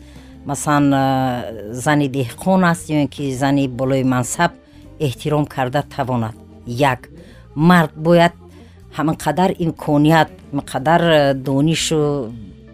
масалан 0.45 0.93
э, 0.93 1.73
зани 1.73 2.07
деҳқон 2.09 2.63
аст 2.71 2.89
ё 2.89 3.01
ин 3.01 3.07
ки 3.07 3.33
зани 3.33 3.67
болои 3.67 4.03
мансаб 4.03 4.51
эҳтиром 4.99 5.45
карда 5.45 5.83
тавонад? 5.95 6.35
Як. 6.65 7.09
Мард 7.55 7.93
бояд 7.95 8.33
ҳамин 8.97 9.15
қадар 9.15 9.55
имконият 9.57 10.29
қадар 10.71 11.01
э, 11.01 11.33
донишу 11.33 12.31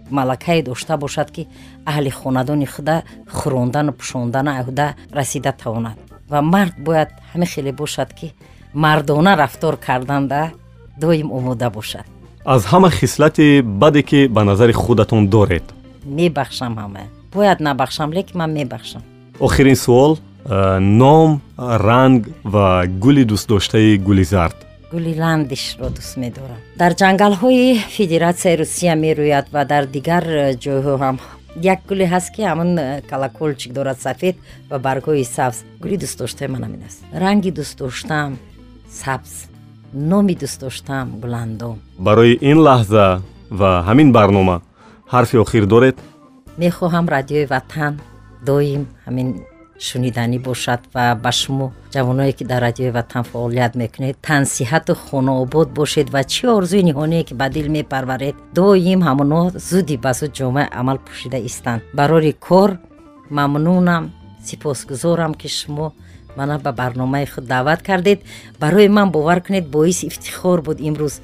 малакае 0.09 0.63
дошта 0.63 0.97
бошад 0.97 1.31
ки 1.31 1.47
аҳли 1.85 2.09
хонадони 2.09 2.65
худа 2.65 3.03
хӯрондану 3.27 3.91
пӯшондану 3.93 4.51
аҳуда 4.59 4.95
расида 5.11 5.51
тавонад. 5.51 5.97
Ва 6.29 6.41
мард 6.41 6.75
бояд 6.79 7.09
ҳамин 7.33 7.47
хеле 7.53 7.71
бошад 7.71 8.13
ки 8.13 8.33
мардона 8.73 9.35
рафтор 9.35 9.77
карданда 9.77 10.51
доим 10.97 11.31
омода 11.31 11.69
бошад. 11.69 12.05
Аз 12.45 12.65
ҳама 12.65 12.89
хислати 12.91 13.61
баде 13.61 14.03
ки 14.03 14.27
ба 14.27 14.43
назари 14.43 14.73
худатон 14.73 15.27
доред. 15.27 15.63
Мебахшам 16.05 16.73
ҳама. 16.77 17.03
Бояд 17.33 17.59
набахшам 17.59 18.13
лекин 18.13 18.37
ман 18.37 18.53
мебахшам. 18.53 19.01
Охирин 19.39 19.75
суол 19.75 20.19
э, 20.45 20.79
ном 20.79 21.41
ранг 21.57 22.29
ва 22.43 22.85
гули 22.87 23.23
дӯстдоштаи 23.23 23.97
гули 23.97 24.23
зард 24.23 24.57
гули 24.91 25.13
ландишро 25.19 25.89
дӯст 25.89 26.17
медорам. 26.17 26.59
Дар 26.81 26.93
ҷангалҳои 27.01 27.79
федератсияи 27.95 28.57
русия 28.61 28.95
мерӯяд 28.95 29.47
ва 29.51 29.65
дар 29.65 29.85
дигар 29.85 30.23
э, 30.23 30.55
ҷойҳо 30.63 30.95
ҳам. 31.03 31.15
Як 31.73 31.79
гуле 31.89 32.05
ҳаст 32.13 32.29
ки 32.35 32.41
ҳамн 32.49 32.71
э, 32.79 33.01
колоколчик 33.11 33.71
дорад 33.73 33.99
сафед 34.05 34.35
ва 34.69 34.77
баргҳои 34.79 35.25
сабз. 35.35 35.57
Гули 35.83 35.97
дӯстдоштаи 36.03 36.47
ман 36.53 36.61
ҳамин 36.65 36.81
аст. 36.87 36.99
Ранги 37.23 37.51
дӯстдоштаам 37.57 38.33
сабз 39.03 39.31
номи 39.93 40.33
дӯстдоштаам 40.41 41.07
гуландом 41.21 41.77
барои 41.99 42.33
ин 42.41 42.57
лаҳза 42.67 43.21
ва 43.59 43.71
ҳамин 43.87 44.11
барнома 44.11 44.61
ҳарфи 45.13 45.37
охир 45.37 45.65
доред? 45.65 45.95
Мехоҳам 46.57 47.05
радиои 47.15 47.45
ватан. 47.45 47.93
Доим 48.45 48.83
ҳамин 49.05 49.27
шуниданӣ 49.87 50.37
бошад 50.47 50.81
ва 50.93 51.05
ба 51.23 51.31
шумо 51.31 51.67
ҷавоное 51.93 52.31
ки 52.37 52.43
дар 52.51 52.61
радиои 52.67 52.95
ватан 52.97 53.23
фаъолият 53.31 53.73
мекунед 53.81 54.15
тансиҳату 54.27 54.93
хонаобод 55.05 55.67
бошед 55.79 56.07
ва 56.15 56.21
чӣ 56.33 56.45
орзуи 56.57 56.87
ниҳоние 56.89 57.23
ки 57.27 57.33
ба 57.41 57.47
дил 57.55 57.67
мепарваред? 57.77 58.35
Доим 58.57 59.01
ҳамоно 59.07 59.41
зуди 59.69 59.95
ба 60.05 60.11
зуд 60.19 60.31
ҷомаи 60.39 60.67
амал 60.79 60.97
пӯшида 61.05 61.39
истанд. 61.49 61.81
Барори 61.99 62.33
кор 62.47 62.69
мамнунам 63.37 64.03
сипосгузорам 64.47 65.33
ки 65.39 65.47
шумо 65.59 65.87
мана 66.37 66.59
ба 66.59 66.71
барномаи 66.71 67.25
худ 67.25 67.45
даъват 67.45 67.81
кардед. 67.87 68.19
Барои 68.59 68.87
ман 68.87 69.11
бовар 69.11 69.39
кунед 69.41 69.65
боиси 69.67 70.07
ифтихор 70.07 70.61
буд 70.61 70.79
имрӯз. 70.79 71.15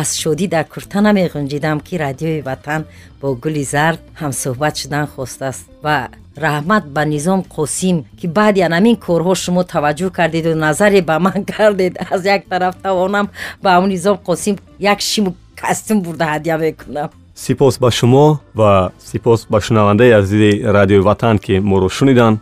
Аз 0.00 0.08
шодӣ 0.22 0.46
дар 0.54 0.64
курта 0.72 0.98
намеғунҷидам 1.06 1.78
ки 1.86 1.94
радиои 2.04 2.42
ватан 2.48 2.82
бо 3.20 3.34
гули 3.42 3.64
зард 3.64 4.00
ҳамсӯҳбат 4.20 4.74
шудан 4.80 5.06
хостааст 5.14 5.64
ва 5.84 5.96
раҳмат 6.44 6.84
ба 6.94 7.02
низом 7.14 7.40
қосим 7.56 7.96
ки 8.18 8.26
баъди 8.26 8.60
анамин 8.68 8.96
корҳо 9.06 9.34
шумо 9.44 9.62
таваҷҷӯҳ 9.74 10.10
кардеду. 10.18 10.50
Назаре 10.66 11.00
ба 11.10 11.16
ман 11.26 11.40
кардед 11.52 11.94
аз 12.10 12.20
як 12.36 12.42
тараф 12.50 12.74
тавонам 12.82 13.26
ба 13.62 13.68
ҳамн 13.74 13.88
низом 13.94 14.16
қосим 14.28 14.54
як 14.92 15.00
шиму 15.00 15.30
костюм 15.60 15.98
бурда 16.04 16.26
ҳадя 16.34 16.56
мекунам. 16.58 17.08
Сипос 17.34 17.78
ба 17.78 17.90
шумо 17.90 18.40
ва 18.54 18.92
сипос 18.98 19.46
ба 19.50 19.60
шунавандаи 19.60 20.10
азизи 20.10 20.62
радиои 20.76 21.06
ватан 21.08 21.38
ки 21.38 21.58
моро 21.58 21.88
шуниданд 21.88 22.38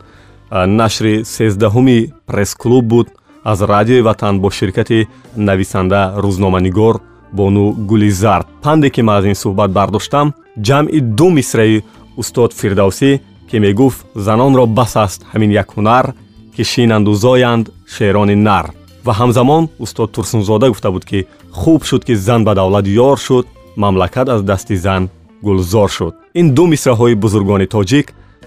нашри 0.52 1.24
сездаҳуми 1.24 2.12
пресс-клуб 2.26 2.84
буд. 2.84 3.08
Аз 3.44 3.60
радиои 3.62 4.02
ватан 4.02 4.40
бо 4.40 4.50
ширкати 4.50 5.06
нависанда 5.36 6.14
рӯзноманигор 6.16 7.00
бону 7.32 7.72
гули 7.72 8.10
зард 8.10 8.46
панде 8.62 8.90
ки 8.90 9.02
ман 9.02 9.16
аз 9.18 9.24
ин 9.24 9.34
суҳбат 9.34 9.70
бардоштам 9.72 10.34
ҷамъи 10.66 11.00
ду 11.00 11.30
мисраи 11.30 11.82
устод 12.16 12.50
фирдавсӣ 12.60 13.20
ки 13.50 13.56
мегуфт 13.58 14.06
занонро 14.14 14.66
бас 14.66 14.96
аст 14.96 15.20
ҳамин 15.32 15.50
як 15.62 15.68
ҳунар 15.76 16.06
ки 16.54 16.62
шинанду 16.64 17.12
зоянд 17.14 17.66
шерони 17.94 18.36
нар 18.48 18.66
ва 19.06 19.12
ҳамзамон 19.20 19.64
устод 19.84 20.12
турсунзода 20.12 20.68
гуфта 20.68 20.90
буд 20.90 21.04
ки 21.10 21.26
хуб 21.50 21.80
шуд 21.84 22.02
ки 22.04 22.14
зан 22.26 22.40
ба 22.44 22.52
давлат 22.54 22.86
ёр 23.08 23.18
шуд 23.26 23.46
мамлакат 23.76 24.28
аз 24.28 24.42
дасти 24.50 24.76
зан 24.76 25.02
гулзор 25.42 25.90
шуд 25.96 26.14
ин 26.40 26.46
ду 26.56 26.64
мисраҳои 26.72 27.14
бузургони 27.14 27.66
тоҷик 27.74 28.06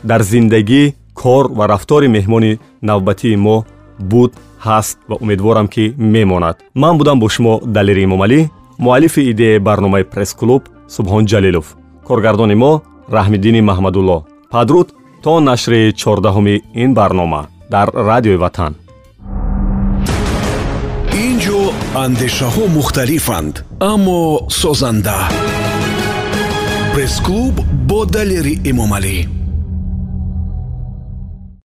дар 0.10 0.22
зиндагӣ 0.32 0.84
кор 1.22 1.44
ва 1.58 1.66
рафтори 1.74 2.08
меҳмони 2.16 2.60
навбатии 2.90 3.38
мо 3.46 3.58
буд 4.12 4.32
ҳаст 4.68 4.98
ва 5.10 5.16
умедворам 5.24 5.68
ки 5.74 5.86
мемонад. 5.98 6.56
Ман 6.82 6.94
будам 7.00 7.18
бо 7.20 7.28
шумо 7.36 7.54
далери 7.76 8.04
эмомалӣ 8.08 8.40
муаллифи 8.86 9.22
идеяи 9.32 9.64
барномаи 9.68 10.04
пресс-клуб 10.12 10.64
субҳон 10.96 11.24
ҷалилов. 11.32 11.68
Коргардони 12.08 12.56
мо 12.64 12.72
раҳмиддини 13.16 13.62
маҳмадулло 13.70 14.18
падруд 14.54 14.88
то 15.24 15.34
нашри 15.50 15.82
чордаҳуми 16.02 16.56
ин 16.84 16.90
барнома 17.00 17.42
дар 17.74 17.88
радиои 18.10 18.42
ватан. 18.44 18.74
Ин 21.26 21.34
ҷо 21.46 21.60
андешаҳо 22.06 22.64
мухталифанд 22.78 23.56
аммо 23.92 24.20
созанда. 24.62 25.20
Пресс-клуб 26.94 27.56
бо 27.90 28.00
далери 28.16 28.56
эмомалӣ 28.72 29.18